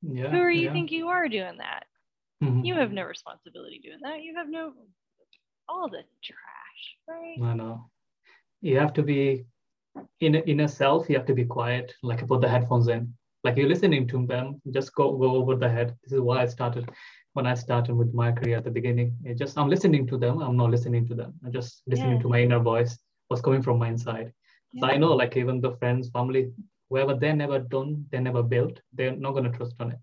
Yeah. 0.01 0.29
Who 0.29 0.37
are 0.37 0.51
you 0.51 0.65
yeah. 0.65 0.73
think 0.73 0.91
you 0.91 1.09
are 1.09 1.27
doing 1.27 1.57
that? 1.57 1.85
Mm-hmm. 2.43 2.65
You 2.65 2.75
have 2.75 2.91
no 2.91 3.03
responsibility 3.03 3.79
doing 3.83 3.99
that. 4.01 4.21
You 4.21 4.35
have 4.35 4.49
no 4.49 4.73
all 5.67 5.89
the 5.89 6.03
trash, 6.23 6.37
right? 7.07 7.37
I 7.41 7.53
know. 7.53 7.89
You 8.61 8.79
have 8.79 8.93
to 8.93 9.03
be 9.03 9.45
in 10.19 10.35
in 10.35 10.61
a 10.61 10.67
self. 10.67 11.09
You 11.09 11.17
have 11.17 11.27
to 11.27 11.33
be 11.33 11.45
quiet. 11.45 11.93
Like 12.03 12.27
put 12.27 12.41
the 12.41 12.49
headphones 12.49 12.87
in. 12.87 13.13
Like 13.45 13.57
you're 13.57 13.69
listening 13.69 14.07
to 14.07 14.25
them. 14.25 14.59
Just 14.71 14.95
go 14.95 15.15
go 15.23 15.35
over 15.35 15.55
the 15.55 15.69
head. 15.69 15.95
This 16.03 16.13
is 16.13 16.21
why 16.21 16.41
I 16.41 16.47
started 16.47 16.89
when 17.33 17.45
I 17.45 17.53
started 17.53 17.95
with 17.95 18.13
my 18.21 18.31
career 18.31 18.57
at 18.57 18.63
the 18.63 18.71
beginning. 18.71 19.15
It 19.23 19.37
just 19.37 19.57
I'm 19.57 19.69
listening 19.69 20.07
to 20.07 20.17
them. 20.17 20.41
I'm 20.41 20.57
not 20.57 20.71
listening 20.71 21.07
to 21.09 21.15
them. 21.15 21.33
I'm 21.43 21.51
just 21.51 21.83
listening 21.85 22.15
yeah. 22.15 22.23
to 22.23 22.29
my 22.29 22.41
inner 22.41 22.59
voice. 22.59 22.97
What's 23.27 23.43
coming 23.43 23.61
from 23.61 23.77
my 23.79 23.89
inside. 23.89 24.33
Yeah. 24.73 24.81
So 24.81 24.87
I 24.93 24.97
know, 24.97 25.13
like 25.13 25.37
even 25.37 25.61
the 25.61 25.75
friends, 25.77 26.09
family, 26.09 26.51
whoever 26.89 27.13
they 27.13 27.33
never 27.33 27.59
done, 27.59 28.05
they 28.11 28.19
never 28.19 28.41
built, 28.41 28.79
they're 28.93 29.15
not 29.15 29.33
gonna 29.33 29.51
trust 29.51 29.75
on 29.79 29.91
it. 29.91 29.99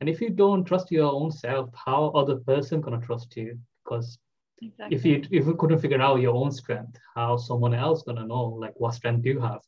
And 0.00 0.08
if 0.08 0.20
you 0.20 0.30
don't 0.30 0.64
trust 0.64 0.90
your 0.90 1.12
own 1.12 1.30
self, 1.30 1.70
how 1.74 2.08
other 2.20 2.36
person 2.36 2.80
gonna 2.80 3.00
trust 3.00 3.36
you? 3.36 3.58
Because 3.84 4.18
exactly. 4.62 4.96
if 4.96 5.04
you 5.04 5.14
if 5.38 5.46
you 5.46 5.54
couldn't 5.54 5.80
figure 5.80 6.00
out 6.00 6.20
your 6.20 6.34
own 6.34 6.50
strength, 6.50 6.98
how 7.14 7.36
someone 7.36 7.74
else 7.74 8.02
gonna 8.02 8.26
know 8.26 8.44
like 8.64 8.74
what 8.76 8.94
strength 8.94 9.26
you 9.26 9.40
have? 9.40 9.62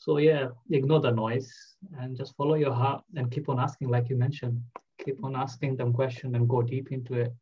So 0.00 0.16
yeah, 0.16 0.48
ignore 0.70 1.00
the 1.00 1.10
noise 1.10 1.52
and 1.98 2.16
just 2.16 2.34
follow 2.34 2.54
your 2.54 2.72
heart 2.72 3.04
and 3.16 3.30
keep 3.30 3.50
on 3.50 3.60
asking, 3.60 3.90
like 3.90 4.08
you 4.08 4.16
mentioned. 4.16 4.62
Keep 5.04 5.22
on 5.22 5.36
asking 5.36 5.76
them 5.76 5.92
questions 5.92 6.34
and 6.34 6.48
go 6.48 6.62
deep 6.62 6.90
into 6.90 7.14
it 7.14 7.32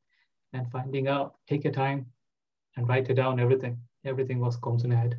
and 0.53 0.71
finding 0.73 1.07
out. 1.07 1.37
Take 1.49 1.63
your 1.63 1.73
time 1.73 2.07
and 2.77 2.89
write 2.89 3.09
it 3.11 3.15
down 3.15 3.39
everything. 3.39 3.79
Everything 4.05 4.41
was 4.41 4.57
comes 4.57 4.83
in 4.85 4.91
head. 4.91 5.17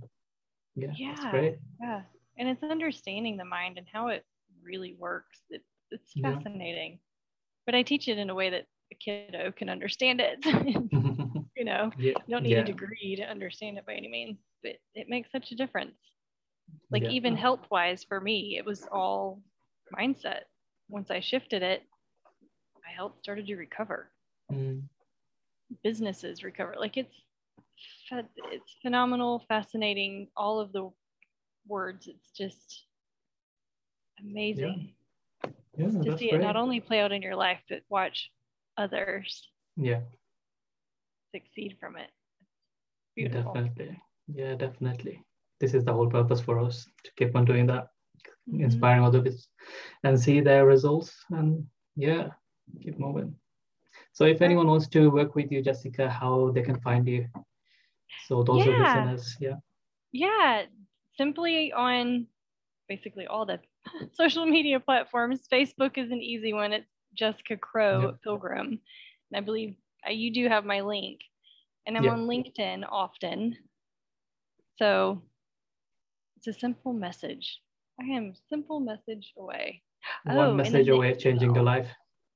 Yeah 0.75 0.91
yeah. 0.95 1.15
that's 1.15 1.31
great. 1.31 1.57
Yeah. 1.81 2.01
And 2.37 2.49
it's 2.49 2.63
understanding 2.63 3.37
the 3.37 3.45
mind 3.45 3.77
and 3.77 3.87
how 3.91 4.09
it 4.09 4.25
really 4.61 4.95
works. 4.99 5.39
It, 5.49 5.63
it's 5.91 6.11
fascinating. 6.21 6.91
Yeah. 6.91 6.97
but 7.65 7.75
i 7.75 7.81
teach 7.83 8.07
it 8.07 8.17
in 8.17 8.29
a 8.29 8.35
way 8.35 8.49
that 8.49 8.65
a 8.91 8.95
kiddo 8.95 9.51
can 9.51 9.69
understand 9.69 10.21
it. 10.21 10.39
You 11.59 11.65
know 11.65 11.91
yeah. 11.97 12.13
you 12.25 12.33
don't 12.33 12.43
need 12.43 12.51
yeah. 12.51 12.59
a 12.59 12.63
degree 12.63 13.17
to 13.17 13.23
understand 13.23 13.77
it 13.77 13.85
by 13.85 13.93
any 13.93 14.07
means 14.07 14.37
but 14.63 14.77
it 14.95 15.09
makes 15.09 15.29
such 15.29 15.51
a 15.51 15.55
difference 15.55 15.97
like 16.91 17.03
even 17.03 17.35
health 17.35 17.65
wise 17.69 18.03
for 18.03 18.19
me 18.19 18.57
it 18.57 18.65
was 18.65 18.87
all 18.91 19.41
mindset 19.97 20.41
once 20.89 21.11
i 21.11 21.19
shifted 21.19 21.61
it 21.61 21.83
my 22.89 22.95
health 22.95 23.13
started 23.21 23.45
to 23.47 23.55
recover. 23.55 24.09
Mm. 24.51 24.81
Businesses 25.83 26.43
recover. 26.43 26.75
Like 26.77 26.97
it's 26.97 27.15
it's 28.11 28.75
phenomenal, 28.81 29.45
fascinating. 29.47 30.27
All 30.35 30.59
of 30.59 30.71
the 30.71 30.89
words. 31.67 32.07
It's 32.07 32.31
just 32.31 32.85
amazing 34.19 34.93
yeah. 35.43 35.49
Yeah, 35.77 36.01
to 36.01 36.17
see 36.17 36.29
great. 36.29 36.41
it 36.41 36.43
not 36.43 36.55
only 36.55 36.79
play 36.79 36.99
out 36.99 37.11
in 37.11 37.21
your 37.21 37.35
life, 37.35 37.59
but 37.69 37.83
watch 37.89 38.31
others. 38.77 39.47
Yeah. 39.77 40.01
Succeed 41.33 41.77
from 41.79 41.95
it. 41.95 42.09
Beautiful. 43.15 43.53
Definitely. 43.53 44.01
Yeah, 44.33 44.55
definitely. 44.55 45.23
This 45.59 45.73
is 45.73 45.83
the 45.83 45.93
whole 45.93 46.09
purpose 46.09 46.39
for 46.39 46.59
us 46.59 46.87
to 47.03 47.11
keep 47.17 47.35
on 47.35 47.45
doing 47.45 47.67
that, 47.67 47.89
mm-hmm. 48.49 48.63
inspiring 48.63 49.03
others 49.03 49.47
and 50.03 50.19
see 50.19 50.39
their 50.39 50.65
results. 50.65 51.13
And 51.31 51.65
yeah, 51.95 52.29
keep 52.81 52.99
moving. 52.99 53.35
So 54.13 54.25
if 54.25 54.41
anyone 54.41 54.67
wants 54.67 54.87
to 54.89 55.09
work 55.09 55.35
with 55.35 55.51
you, 55.51 55.61
Jessica, 55.61 56.09
how 56.09 56.51
they 56.51 56.61
can 56.61 56.79
find 56.81 57.07
you? 57.07 57.27
So 58.27 58.43
those 58.43 58.65
yeah. 58.65 58.73
are 58.73 59.05
listeners, 59.05 59.37
yeah. 59.39 59.55
Yeah, 60.11 60.63
simply 61.17 61.71
on 61.71 62.27
basically 62.87 63.27
all 63.27 63.45
the 63.45 63.59
social 64.13 64.45
media 64.45 64.79
platforms. 64.79 65.41
Facebook 65.51 65.97
is 65.97 66.11
an 66.11 66.21
easy 66.21 66.53
one. 66.53 66.73
It's 66.73 66.89
Jessica 67.13 67.57
Crow 67.57 68.01
yep. 68.01 68.21
Pilgrim. 68.23 68.79
And 69.31 69.37
I 69.37 69.41
believe 69.41 69.75
uh, 70.07 70.11
you 70.11 70.33
do 70.33 70.47
have 70.47 70.65
my 70.65 70.81
link. 70.81 71.21
And 71.85 71.97
I'm 71.97 72.03
yep. 72.03 72.13
on 72.13 72.27
LinkedIn 72.27 72.83
often. 72.89 73.57
So 74.77 75.21
it's 76.39 76.55
a 76.55 76.59
simple 76.59 76.93
message. 76.93 77.59
I 77.99 78.05
am 78.05 78.33
simple 78.47 78.79
message 78.79 79.33
away. 79.37 79.81
One 80.23 80.37
oh, 80.37 80.53
message 80.53 80.87
away, 80.87 81.13
changing 81.15 81.53
your 81.53 81.65
life. 81.65 81.87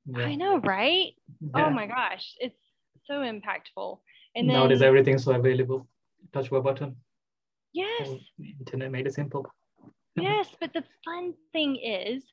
Yeah. 0.06 0.26
I 0.26 0.36
know, 0.36 0.58
right? 0.58 1.14
Oh 1.56 1.60
yeah. 1.60 1.68
Oh 1.68 1.70
my 1.70 1.88
gosh, 1.88 2.36
it's 2.40 2.60
so 3.06 3.16
impactful. 3.16 4.00
And 4.36 4.50
then, 4.50 4.56
nowadays 4.58 4.82
everything's 4.82 5.24
so 5.24 5.34
available. 5.34 5.88
Touch 6.34 6.52
a 6.52 6.62
button. 6.62 6.98
Yes. 7.74 8.10
internet 8.60 8.92
made 8.92 9.08
it 9.08 9.14
simple. 9.14 9.46
yes, 10.16 10.50
but 10.60 10.74
the 10.74 10.84
fun 11.06 11.34
thing 11.54 11.78
is, 11.78 12.24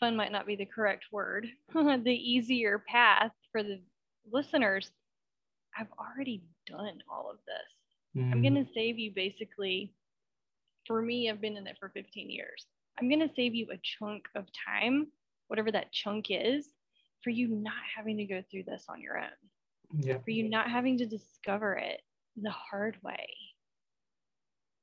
fun 0.00 0.16
might 0.16 0.32
not 0.32 0.46
be 0.46 0.56
the 0.56 0.66
correct 0.66 1.04
word. 1.12 1.46
the 1.74 2.18
easier 2.34 2.82
path 2.88 3.32
for 3.52 3.62
the 3.62 3.80
listeners. 4.32 4.90
I've 5.78 5.92
already 5.98 6.42
done 6.66 7.02
all 7.12 7.30
of 7.30 7.38
this. 7.46 8.22
Mm. 8.22 8.32
I'm 8.32 8.42
going 8.42 8.64
to 8.64 8.72
save 8.72 8.98
you 8.98 9.12
basically. 9.14 9.92
For 10.86 11.02
me, 11.02 11.30
I've 11.30 11.40
been 11.40 11.56
in 11.56 11.66
it 11.66 11.76
for 11.78 11.88
15 11.90 12.30
years. 12.30 12.66
I'm 12.98 13.08
going 13.08 13.26
to 13.26 13.34
save 13.34 13.54
you 13.54 13.66
a 13.72 13.80
chunk 13.82 14.24
of 14.34 14.46
time 14.66 15.08
whatever 15.48 15.70
that 15.72 15.92
chunk 15.92 16.26
is, 16.30 16.66
for 17.22 17.30
you 17.30 17.48
not 17.48 17.74
having 17.96 18.16
to 18.18 18.24
go 18.24 18.42
through 18.50 18.64
this 18.64 18.84
on 18.88 19.00
your 19.00 19.18
own. 19.18 20.00
Yeah. 20.00 20.18
For 20.24 20.30
you 20.30 20.48
not 20.48 20.70
having 20.70 20.98
to 20.98 21.06
discover 21.06 21.74
it 21.74 22.00
the 22.40 22.50
hard 22.50 22.96
way. 23.02 23.28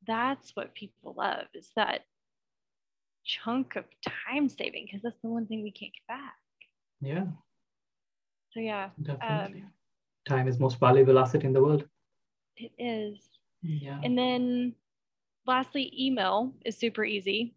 That's 0.08 0.52
what 0.56 0.74
people 0.76 1.14
love 1.18 1.46
is 1.54 1.70
that 1.76 2.02
chunk 3.26 3.76
of 3.76 3.86
time 4.28 4.50
saving 4.50 4.86
because 4.86 5.02
that's 5.02 5.22
the 5.22 5.30
one 5.30 5.46
thing 5.46 5.64
we 5.64 5.72
can't 5.72 5.94
get 5.94 6.08
back. 6.08 6.36
Yeah. 7.02 7.26
So 8.52 8.60
yeah. 8.60 8.90
Definitely. 9.02 9.62
Um, 9.62 9.72
time 10.28 10.48
is 10.48 10.60
most 10.60 10.80
valuable 10.80 11.20
asset 11.20 11.44
in 11.44 11.54
the 11.54 11.64
world. 11.64 11.86
It 12.58 12.72
is. 12.78 13.20
Yeah. 13.62 14.00
And 14.04 14.18
then 14.18 14.76
lastly, 15.46 15.92
email 15.98 16.54
is 16.66 16.78
super 16.78 17.04
easy. 17.04 17.56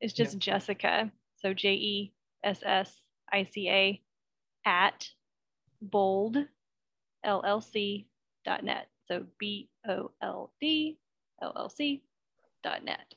It's 0.00 0.12
just 0.12 0.38
Jessica. 0.38 1.10
So 1.36 1.52
J 1.54 1.72
E 1.74 2.12
S-S-I-C-A 2.42 4.02
at 4.66 5.08
bold 5.80 6.36
llc 7.24 8.06
dot 8.44 8.64
net. 8.64 8.88
So 9.08 9.24
B-O-L-D 9.38 10.98
L-L-C 11.42 12.02
dot 12.62 12.84
net. 12.84 13.14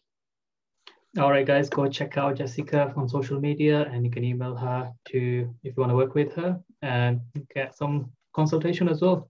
All 1.18 1.32
right, 1.32 1.46
guys, 1.48 1.70
go 1.70 1.88
check 1.88 2.18
out 2.18 2.36
Jessica 2.36 2.94
on 2.96 3.08
social 3.08 3.40
media 3.40 3.90
and 3.92 4.06
you 4.06 4.12
can 4.12 4.24
email 4.24 4.56
her 4.56 4.92
to 5.10 5.54
if 5.64 5.76
you 5.76 5.82
want 5.82 5.92
to 5.92 5.96
work 5.96 6.14
with 6.14 6.34
her 6.36 6.60
and 6.82 7.22
get 7.56 7.76
some 7.76 8.12
consultation 8.34 8.88
as 8.90 9.02
well. 9.02 9.30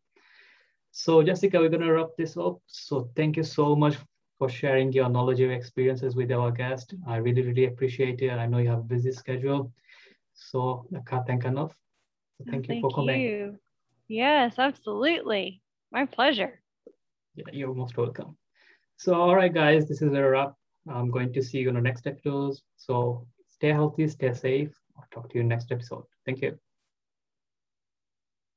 So 0.91 1.21
Jessica, 1.23 1.59
we're 1.59 1.69
going 1.69 1.82
to 1.82 1.93
wrap 1.93 2.09
this 2.17 2.36
up. 2.36 2.59
So 2.65 3.09
thank 3.15 3.38
you 3.38 3.43
so 3.43 3.75
much 3.75 3.97
for 4.38 4.49
sharing 4.49 4.91
your 4.93 5.09
knowledge, 5.09 5.39
your 5.39 5.51
experiences 5.51 6.15
with 6.15 6.31
our 6.31 6.51
guest. 6.51 6.93
I 7.07 7.17
really, 7.17 7.41
really 7.41 7.65
appreciate 7.65 8.21
it. 8.21 8.31
I 8.31 8.45
know 8.45 8.59
you 8.59 8.69
have 8.69 8.79
a 8.79 8.93
busy 8.95 9.11
schedule. 9.11 9.71
So 10.33 10.85
I 10.95 10.99
can't 11.09 11.25
thank 11.25 11.45
enough. 11.45 11.75
So 12.38 12.45
thank, 12.49 12.67
thank 12.67 12.69
you 12.69 12.81
for 12.81 12.95
coming. 12.95 13.21
You. 13.21 13.59
Yes, 14.07 14.55
absolutely. 14.59 15.61
My 15.91 16.05
pleasure. 16.05 16.61
Yeah, 17.35 17.45
you're 17.51 17.73
most 17.73 17.97
welcome. 17.97 18.38
So, 18.97 19.13
all 19.13 19.35
right, 19.35 19.53
guys, 19.53 19.88
this 19.88 20.01
is 20.01 20.13
a 20.13 20.21
wrap. 20.21 20.53
I'm 20.89 21.11
going 21.11 21.33
to 21.33 21.41
see 21.41 21.59
you 21.59 21.69
on 21.69 21.75
the 21.75 21.81
next 21.81 22.07
episode. 22.07 22.55
So 22.77 23.27
stay 23.47 23.69
healthy, 23.69 24.07
stay 24.07 24.33
safe. 24.33 24.71
I'll 24.97 25.07
talk 25.11 25.29
to 25.31 25.38
you 25.38 25.43
next 25.43 25.71
episode. 25.71 26.03
Thank 26.25 26.41
you. 26.41 26.66